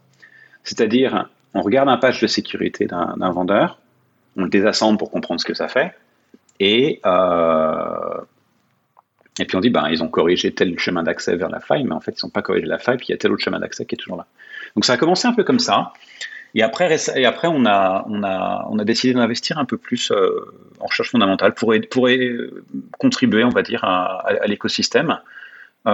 C'est-à-dire, 0.64 1.28
on 1.54 1.62
regarde 1.62 1.88
un 1.88 1.98
patch 1.98 2.20
de 2.20 2.26
sécurité 2.26 2.86
d'un 2.86 3.30
vendeur, 3.30 3.78
on 4.36 4.44
le 4.44 4.48
désassemble 4.48 4.98
pour 4.98 5.10
comprendre 5.10 5.40
ce 5.40 5.44
que 5.44 5.54
ça 5.54 5.68
fait, 5.68 5.94
et, 6.58 7.00
euh, 7.06 8.20
et 9.38 9.44
puis 9.44 9.56
on 9.56 9.60
dit, 9.60 9.70
ben, 9.70 9.88
ils 9.88 10.02
ont 10.02 10.08
corrigé 10.08 10.52
tel 10.52 10.78
chemin 10.78 11.02
d'accès 11.02 11.36
vers 11.36 11.48
la 11.48 11.60
faille, 11.60 11.84
mais 11.84 11.94
en 11.94 12.00
fait, 12.00 12.12
ils 12.20 12.24
n'ont 12.24 12.30
pas 12.30 12.42
corrigé 12.42 12.66
la 12.66 12.78
faille, 12.78 12.96
puis 12.96 13.06
il 13.08 13.12
y 13.12 13.14
a 13.14 13.18
tel 13.18 13.32
autre 13.32 13.42
chemin 13.42 13.58
d'accès 13.58 13.84
qui 13.84 13.94
est 13.94 13.98
toujours 13.98 14.16
là. 14.16 14.26
Donc 14.74 14.84
ça 14.84 14.94
a 14.94 14.96
commencé 14.96 15.26
un 15.28 15.32
peu 15.32 15.44
comme 15.44 15.58
ça. 15.58 15.92
Et 16.54 16.62
après, 16.62 16.96
et 17.16 17.24
après 17.24 17.48
on, 17.48 17.64
a, 17.64 18.04
on, 18.08 18.22
a, 18.22 18.66
on 18.70 18.78
a 18.78 18.84
décidé 18.84 19.14
d'investir 19.14 19.58
un 19.58 19.64
peu 19.64 19.78
plus 19.78 20.12
en 20.80 20.86
recherche 20.86 21.10
fondamentale 21.10 21.54
pour, 21.54 21.74
pour 21.90 22.08
contribuer, 22.98 23.44
on 23.44 23.50
va 23.50 23.62
dire, 23.62 23.84
à, 23.84 24.46
l'écosystème. 24.46 25.18
et 25.86 25.90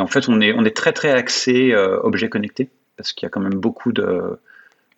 en 0.00 0.06
fait, 0.06 0.28
on 0.28 0.40
est, 0.40 0.52
on 0.54 0.64
est 0.64 0.76
très 0.76 0.92
très 0.92 1.10
axé 1.10 1.74
objets 2.02 2.28
connectés 2.28 2.70
parce 2.96 3.12
qu'il 3.12 3.26
y 3.26 3.28
a 3.28 3.30
quand 3.30 3.40
même 3.40 3.54
beaucoup 3.54 3.92
de, 3.92 4.38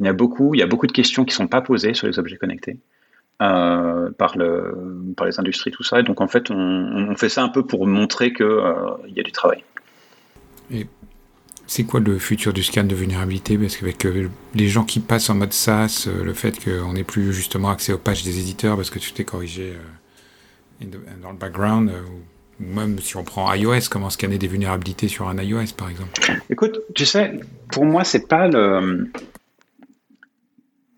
il 0.00 0.06
y 0.06 0.08
a 0.08 0.12
beaucoup, 0.12 0.54
il 0.54 0.58
y 0.58 0.62
a 0.62 0.66
beaucoup 0.66 0.86
de 0.86 0.92
questions 0.92 1.24
qui 1.24 1.34
sont 1.34 1.46
pas 1.46 1.60
posées 1.60 1.94
sur 1.94 2.06
les 2.06 2.18
objets 2.18 2.36
connectés. 2.36 2.78
Euh, 3.42 4.10
par, 4.10 4.36
le, 4.36 5.14
par 5.16 5.26
les 5.26 5.40
industries, 5.40 5.70
tout 5.70 5.82
ça. 5.82 6.00
Et 6.00 6.02
donc 6.02 6.20
en 6.20 6.28
fait, 6.28 6.50
on, 6.50 7.14
fait 7.16 7.30
ça 7.30 7.42
un 7.42 7.48
peu 7.48 7.64
pour 7.64 7.86
montrer 7.86 8.34
qu'il 8.34 8.44
euh, 8.44 8.96
y 9.08 9.18
a 9.18 9.22
du 9.22 9.32
travail. 9.32 9.64
Et 10.70 10.86
c'est 11.70 11.84
quoi 11.84 12.00
le 12.00 12.18
futur 12.18 12.52
du 12.52 12.64
scan 12.64 12.82
de 12.82 12.96
vulnérabilité? 12.96 13.56
Parce 13.56 13.76
qu'avec 13.76 14.04
euh, 14.04 14.28
les 14.56 14.68
gens 14.68 14.82
qui 14.82 14.98
passent 14.98 15.30
en 15.30 15.36
mode 15.36 15.52
SaaS, 15.52 16.08
le 16.20 16.34
fait 16.34 16.58
qu'on 16.58 16.94
n'ait 16.94 17.04
plus 17.04 17.32
justement 17.32 17.70
accès 17.70 17.92
aux 17.92 17.98
pages 17.98 18.24
des 18.24 18.40
éditeurs 18.40 18.74
parce 18.74 18.90
que 18.90 18.98
tout 18.98 19.20
est 19.20 19.24
corrigé 19.24 19.74
dans 21.22 21.30
le 21.30 21.36
background, 21.36 21.90
ou 21.90 22.64
même 22.64 22.98
si 22.98 23.16
on 23.16 23.22
prend 23.22 23.54
iOS, 23.54 23.88
comment 23.88 24.10
scanner 24.10 24.36
des 24.36 24.48
vulnérabilités 24.48 25.06
sur 25.06 25.28
un 25.28 25.40
iOS 25.40 25.74
par 25.76 25.88
exemple? 25.88 26.10
Écoute, 26.50 26.80
tu 26.96 27.06
sais, 27.06 27.38
pour 27.70 27.84
moi, 27.84 28.02
c'est 28.02 28.26
pas 28.26 28.48
le. 28.48 29.08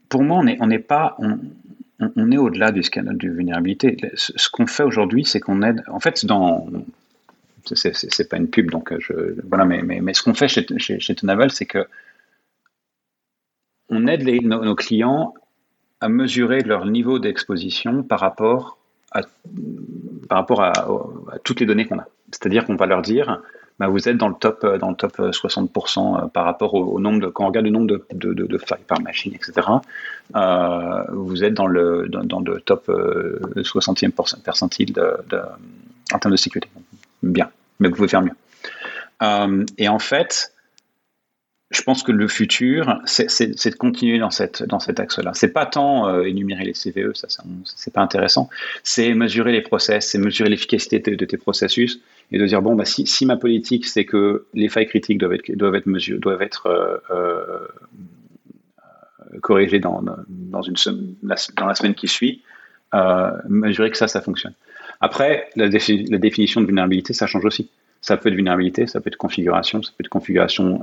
Pour 0.08 0.22
moi, 0.22 0.38
on 0.38 0.44
n'est 0.44 0.56
on 0.58 0.80
pas 0.80 1.18
on, 1.18 2.32
est 2.32 2.38
au-delà 2.38 2.72
du 2.72 2.82
scandale 2.82 3.18
de 3.18 3.28
vulnérabilité. 3.28 3.98
Ce, 4.14 4.48
qu'on 4.48 4.66
fait 4.66 4.84
aujourd'hui, 4.84 5.26
c'est 5.26 5.40
qu'on 5.40 5.60
aide. 5.60 5.82
En 5.88 6.00
fait, 6.00 6.24
dans. 6.24 6.66
C'est 7.64 8.28
pas 8.28 8.36
une 8.36 8.48
pub, 8.48 8.70
donc 8.70 8.92
je. 8.98 9.40
Voilà, 9.48 9.64
mais, 9.64 10.14
ce 10.14 10.22
qu'on 10.22 10.34
fait 10.34 10.48
chez, 10.48 10.66
chez, 10.78 10.98
c'est 10.98 11.66
que. 11.66 11.86
On 13.88 14.06
aide 14.06 14.24
nos, 14.44 14.74
clients 14.74 15.34
à 16.00 16.08
mesurer 16.08 16.60
leur 16.60 16.86
niveau 16.86 17.18
d'exposition 17.18 18.02
par 18.02 18.20
rapport 18.20 18.78
à, 19.10 19.22
toutes 21.44 21.60
les 21.60 21.66
données 21.66 21.86
qu'on 21.86 21.98
a. 21.98 22.06
C'est-à-dire 22.30 22.64
qu'on 22.64 22.76
va 22.76 22.86
leur 22.86 23.02
dire 23.02 23.42
bah, 23.78 23.88
vous 23.88 24.08
êtes 24.08 24.16
dans 24.16 24.28
le 24.28 24.34
top, 24.34 24.64
euh, 24.64 24.78
dans 24.78 24.90
le 24.90 24.94
top 24.94 25.18
60% 25.18 25.66
euh, 25.66 26.24
euh, 26.24 26.26
par 26.28 26.44
rapport 26.44 26.74
au, 26.74 27.00
nombre 27.00 27.20
de, 27.20 27.26
quand 27.26 27.44
on 27.44 27.48
regarde 27.48 27.66
le 27.66 27.72
nombre 27.72 27.86
de, 27.86 28.32
de, 28.32 28.58
failles 28.58 28.84
par 28.86 29.00
machine, 29.00 29.34
etc. 29.34 29.66
vous 31.10 31.42
êtes 31.42 31.54
dans 31.54 31.66
le, 31.66 32.06
dans, 32.08 32.40
le 32.40 32.60
top 32.60 32.88
60e 32.88 34.12
percentile 34.42 34.92
en 36.12 36.18
termes 36.18 36.32
de 36.32 36.36
sécurité. 36.36 36.68
Bien, 37.22 37.50
mais 37.78 37.88
vous 37.88 37.94
pouvez 37.94 38.08
faire 38.08 38.22
mieux. 38.22 38.36
et 39.78 39.88
en 39.88 39.98
fait, 39.98 40.52
je 41.72 41.82
pense 41.82 42.02
que 42.02 42.12
le 42.12 42.28
futur, 42.28 43.00
c'est 43.06 43.26
de 43.48 43.74
continuer 43.76 44.18
dans, 44.18 44.30
cette, 44.30 44.62
dans 44.62 44.78
cet 44.78 45.00
axe-là. 45.00 45.32
C'est 45.34 45.52
pas 45.52 45.64
tant 45.64 46.22
énumérer 46.22 46.64
les 46.64 46.74
CVE, 46.74 47.14
ça, 47.14 47.28
ça 47.28 47.42
c'est 47.64 47.92
pas 47.92 48.02
intéressant. 48.02 48.50
C'est 48.82 49.14
mesurer 49.14 49.52
les 49.52 49.62
process, 49.62 50.08
c'est 50.08 50.18
mesurer 50.18 50.50
l'efficacité 50.50 50.98
de, 50.98 51.24
tes 51.24 51.36
processus 51.38 52.00
et 52.30 52.38
de 52.38 52.46
dire 52.46 52.60
bon 52.62 52.74
bah 52.74 52.84
si, 52.84 53.26
ma 53.26 53.36
politique 53.36 53.86
c'est 53.86 54.04
que 54.04 54.46
les 54.54 54.68
failles 54.68 54.86
critiques 54.86 55.18
doivent 55.18 55.34
être 55.34 55.50
doivent 55.52 55.74
être 55.74 55.86
mesure, 55.86 56.18
doivent 56.20 56.42
être 56.42 56.66
euh, 56.66 56.98
euh, 57.10 57.66
corrigées 59.40 59.80
dans, 59.80 60.02
dans 60.28 60.62
une 60.62 60.76
dans 61.22 61.66
la 61.66 61.74
semaine 61.74 61.94
qui 61.94 62.08
suit, 62.08 62.42
euh, 62.94 63.30
mesurer 63.48 63.90
que 63.90 63.96
ça 63.96 64.08
ça 64.08 64.20
fonctionne. 64.20 64.54
Après 65.02 65.50
la, 65.56 65.66
la, 65.66 66.18
définition 66.18 66.62
de 66.62 66.66
vulnérabilité 66.66 67.12
ça 67.12 67.26
change 67.26 67.44
aussi. 67.44 67.70
Ça 68.00 68.16
peut 68.16 68.30
être 68.30 68.34
vulnérabilité, 68.34 68.86
ça 68.86 69.00
peut 69.00 69.08
être 69.08 69.16
configuration, 69.16 69.82
ça 69.82 69.90
peut 69.90 70.02
être 70.02 70.08
configuration 70.08 70.82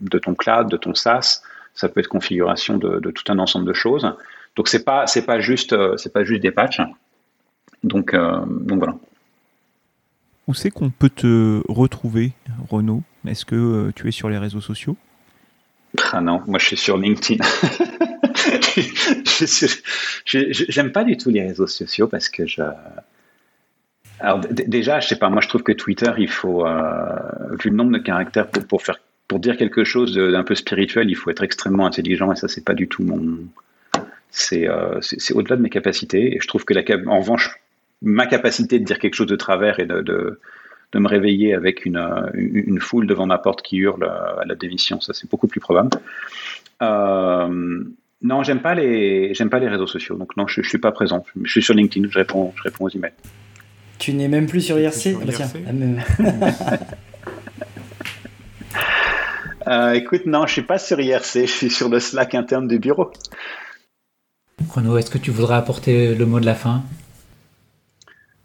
de 0.00 0.18
ton 0.18 0.34
cloud, 0.34 0.68
de 0.68 0.76
ton 0.76 0.94
SaaS, 0.94 1.42
ça 1.74 1.88
peut 1.88 2.00
être 2.00 2.08
configuration 2.08 2.76
de, 2.76 2.98
de 2.98 3.10
tout 3.10 3.30
un 3.32 3.38
ensemble 3.38 3.66
de 3.66 3.72
choses. 3.72 4.12
Donc 4.54 4.68
c'est 4.68 4.84
pas 4.84 5.06
c'est 5.06 5.24
pas 5.24 5.40
juste 5.40 5.74
c'est 5.96 6.12
pas 6.12 6.24
juste 6.24 6.42
des 6.42 6.50
patchs. 6.50 6.82
Donc 7.84 8.14
donc 8.14 8.78
voilà. 8.78 8.96
Où 10.46 10.54
c'est 10.54 10.70
qu'on 10.70 10.90
peut 10.90 11.10
te 11.10 11.62
retrouver, 11.68 12.32
Renaud? 12.70 13.02
Est-ce 13.26 13.44
que 13.44 13.56
euh, 13.56 13.92
tu 13.94 14.06
es 14.06 14.12
sur 14.12 14.28
les 14.28 14.38
réseaux 14.38 14.60
sociaux? 14.60 14.96
Ah 16.12 16.20
non, 16.20 16.40
moi 16.46 16.60
je 16.60 16.66
suis 16.66 16.76
sur 16.76 16.96
LinkedIn. 16.96 17.44
J'aime 20.24 20.92
pas 20.92 21.02
du 21.02 21.16
tout 21.16 21.30
les 21.30 21.42
réseaux 21.42 21.66
sociaux 21.66 22.06
parce 22.06 22.28
que 22.28 22.46
je. 22.46 22.62
Alors 24.20 24.40
déjà, 24.40 25.00
je 25.00 25.08
sais 25.08 25.18
pas, 25.18 25.28
moi 25.28 25.40
je 25.42 25.48
trouve 25.48 25.62
que 25.62 25.72
Twitter, 25.72 26.10
il 26.18 26.28
faut, 26.28 26.66
euh, 26.66 27.18
vu 27.62 27.70
le 27.70 27.76
nombre 27.76 27.92
de 27.92 27.98
caractères 27.98 28.48
pour, 28.48 28.82
faire, 28.82 28.98
pour 29.28 29.38
dire 29.38 29.56
quelque 29.56 29.84
chose 29.84 30.14
d'un 30.14 30.42
peu 30.42 30.54
spirituel, 30.54 31.10
il 31.10 31.14
faut 31.14 31.30
être 31.30 31.42
extrêmement 31.42 31.86
intelligent 31.86 32.32
et 32.32 32.36
ça 32.36 32.48
c'est 32.48 32.64
pas 32.64 32.74
du 32.74 32.88
tout 32.88 33.02
mon, 33.02 33.38
c'est 34.30 34.68
euh, 34.68 35.00
au-delà 35.34 35.56
de 35.56 35.62
mes 35.62 35.70
capacités 35.70 36.36
et 36.36 36.40
je 36.40 36.48
trouve 36.48 36.64
que 36.64 36.72
la, 36.72 36.82
en 37.06 37.20
revanche, 37.20 37.60
ma 38.00 38.26
capacité 38.26 38.78
de 38.78 38.84
dire 38.84 38.98
quelque 38.98 39.14
chose 39.14 39.26
de 39.26 39.36
travers 39.36 39.80
et 39.80 39.86
de, 39.86 40.00
de, 40.00 40.38
me 40.94 41.08
réveiller 41.08 41.52
avec 41.52 41.84
une, 41.84 42.02
une, 42.32 42.80
foule 42.80 43.06
devant 43.06 43.26
ma 43.26 43.36
porte 43.36 43.60
qui 43.60 43.76
hurle 43.76 44.04
à 44.04 44.44
la 44.46 44.54
démission, 44.54 44.98
ça 45.02 45.12
c'est 45.12 45.30
beaucoup 45.30 45.46
plus 45.46 45.60
probable. 45.60 45.90
Euh, 46.80 47.84
non, 48.22 48.42
j'aime 48.42 48.60
pas 48.60 48.74
les 48.74 49.34
j'aime 49.34 49.50
pas 49.50 49.58
les 49.58 49.68
réseaux 49.68 49.86
sociaux, 49.86 50.16
donc 50.16 50.34
non, 50.38 50.46
je, 50.46 50.62
je 50.62 50.68
suis 50.68 50.78
pas 50.78 50.92
présent. 50.92 51.26
Je 51.44 51.50
suis 51.50 51.62
sur 51.62 51.74
LinkedIn, 51.74 52.08
je 52.10 52.18
réponds, 52.18 52.54
je 52.56 52.62
réponds 52.62 52.86
aux 52.86 52.88
emails. 52.88 53.12
Tu 54.06 54.14
n'es 54.14 54.28
même 54.28 54.46
plus 54.46 54.60
sur 54.60 54.78
IRC, 54.78 55.16
ah, 59.66 59.66
euh, 59.66 59.94
écoute, 59.94 60.26
non, 60.26 60.46
je 60.46 60.52
suis 60.52 60.62
pas 60.62 60.78
sur 60.78 61.00
IRC, 61.00 61.40
je 61.40 61.46
suis 61.46 61.70
sur 61.70 61.88
le 61.88 61.98
Slack 61.98 62.36
interne 62.36 62.68
du 62.68 62.78
bureau. 62.78 63.10
Renaud, 64.70 64.96
est-ce 64.96 65.10
que 65.10 65.18
tu 65.18 65.32
voudrais 65.32 65.56
apporter 65.56 66.14
le 66.14 66.24
mot 66.24 66.38
de 66.38 66.46
la 66.46 66.54
fin? 66.54 66.84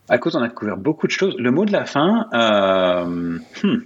À 0.09 0.17
cause, 0.17 0.35
on 0.35 0.41
a 0.41 0.49
couvert 0.49 0.77
beaucoup 0.77 1.05
de 1.05 1.11
choses. 1.11 1.35
Le 1.37 1.51
mot 1.51 1.63
de 1.65 1.71
la 1.71 1.85
fin. 1.85 2.25
Euh, 2.33 3.37
hmm. 3.61 3.83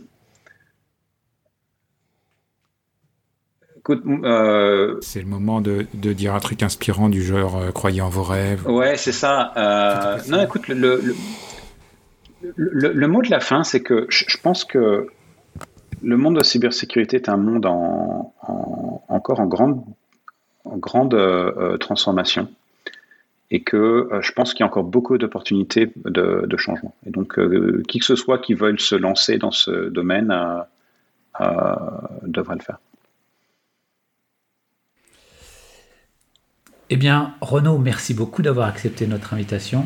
euh, 4.24 4.98
c'est 5.02 5.20
le 5.20 5.28
moment 5.28 5.60
de, 5.60 5.86
dire 5.94 6.34
un 6.36 6.40
truc 6.40 6.64
inspirant 6.64 7.10
du 7.10 7.22
genre 7.22 7.58
euh, 7.58 7.72
croyez 7.72 8.00
en 8.00 8.08
vos 8.08 8.24
rêves. 8.24 8.66
Ouais, 8.66 8.96
c'est 8.96 9.12
ça. 9.12 10.22
non, 10.30 10.42
écoute, 10.42 10.70
le, 10.70 11.02
le, 11.02 11.14
mot 12.44 13.22
de 13.22 13.30
la 13.30 13.40
fin, 13.40 13.64
c'est 13.64 13.82
que 13.82 14.06
je, 14.10 14.38
pense 14.38 14.66
que 14.66 15.08
le 16.02 16.18
monde 16.18 16.34
de 16.34 16.40
la 16.40 16.44
cybersécurité 16.44 17.18
est 17.18 17.30
un 17.30 17.38
monde 17.38 17.66
en, 17.66 18.34
encore 19.08 19.40
en 19.40 19.46
grande, 19.46 19.82
en 20.66 20.78
grande 20.78 21.18
transformation 21.80 22.48
et 23.52 23.62
que 23.62 23.78
euh, 23.78 24.22
je 24.22 24.32
pense 24.32 24.54
qu'il 24.54 24.62
y 24.62 24.64
a 24.64 24.68
encore 24.68 24.84
beaucoup 24.84 25.18
d'opportunités 25.18 25.92
de, 25.96 26.58
changement. 26.58 26.96
Et 27.06 27.12
donc, 27.12 27.38
euh, 27.38 27.84
qui 27.88 28.00
que 28.00 28.06
ce 28.06 28.16
soit 28.16 28.40
qui 28.40 28.54
veuille 28.54 28.80
se 28.80 28.96
lancer 28.96 29.38
dans 29.38 29.52
ce 29.52 29.90
domaine 29.90 30.32
euh, 31.42 31.76
devrait 32.24 32.56
le 32.56 32.62
faire. 32.62 32.80
Eh 36.90 36.98
bien, 36.98 37.34
Renaud, 37.42 37.78
merci 37.78 38.14
beaucoup 38.14 38.42
d'avoir 38.42 38.68
accepté 38.68 39.08
notre 39.08 39.34
invitation. 39.34 39.86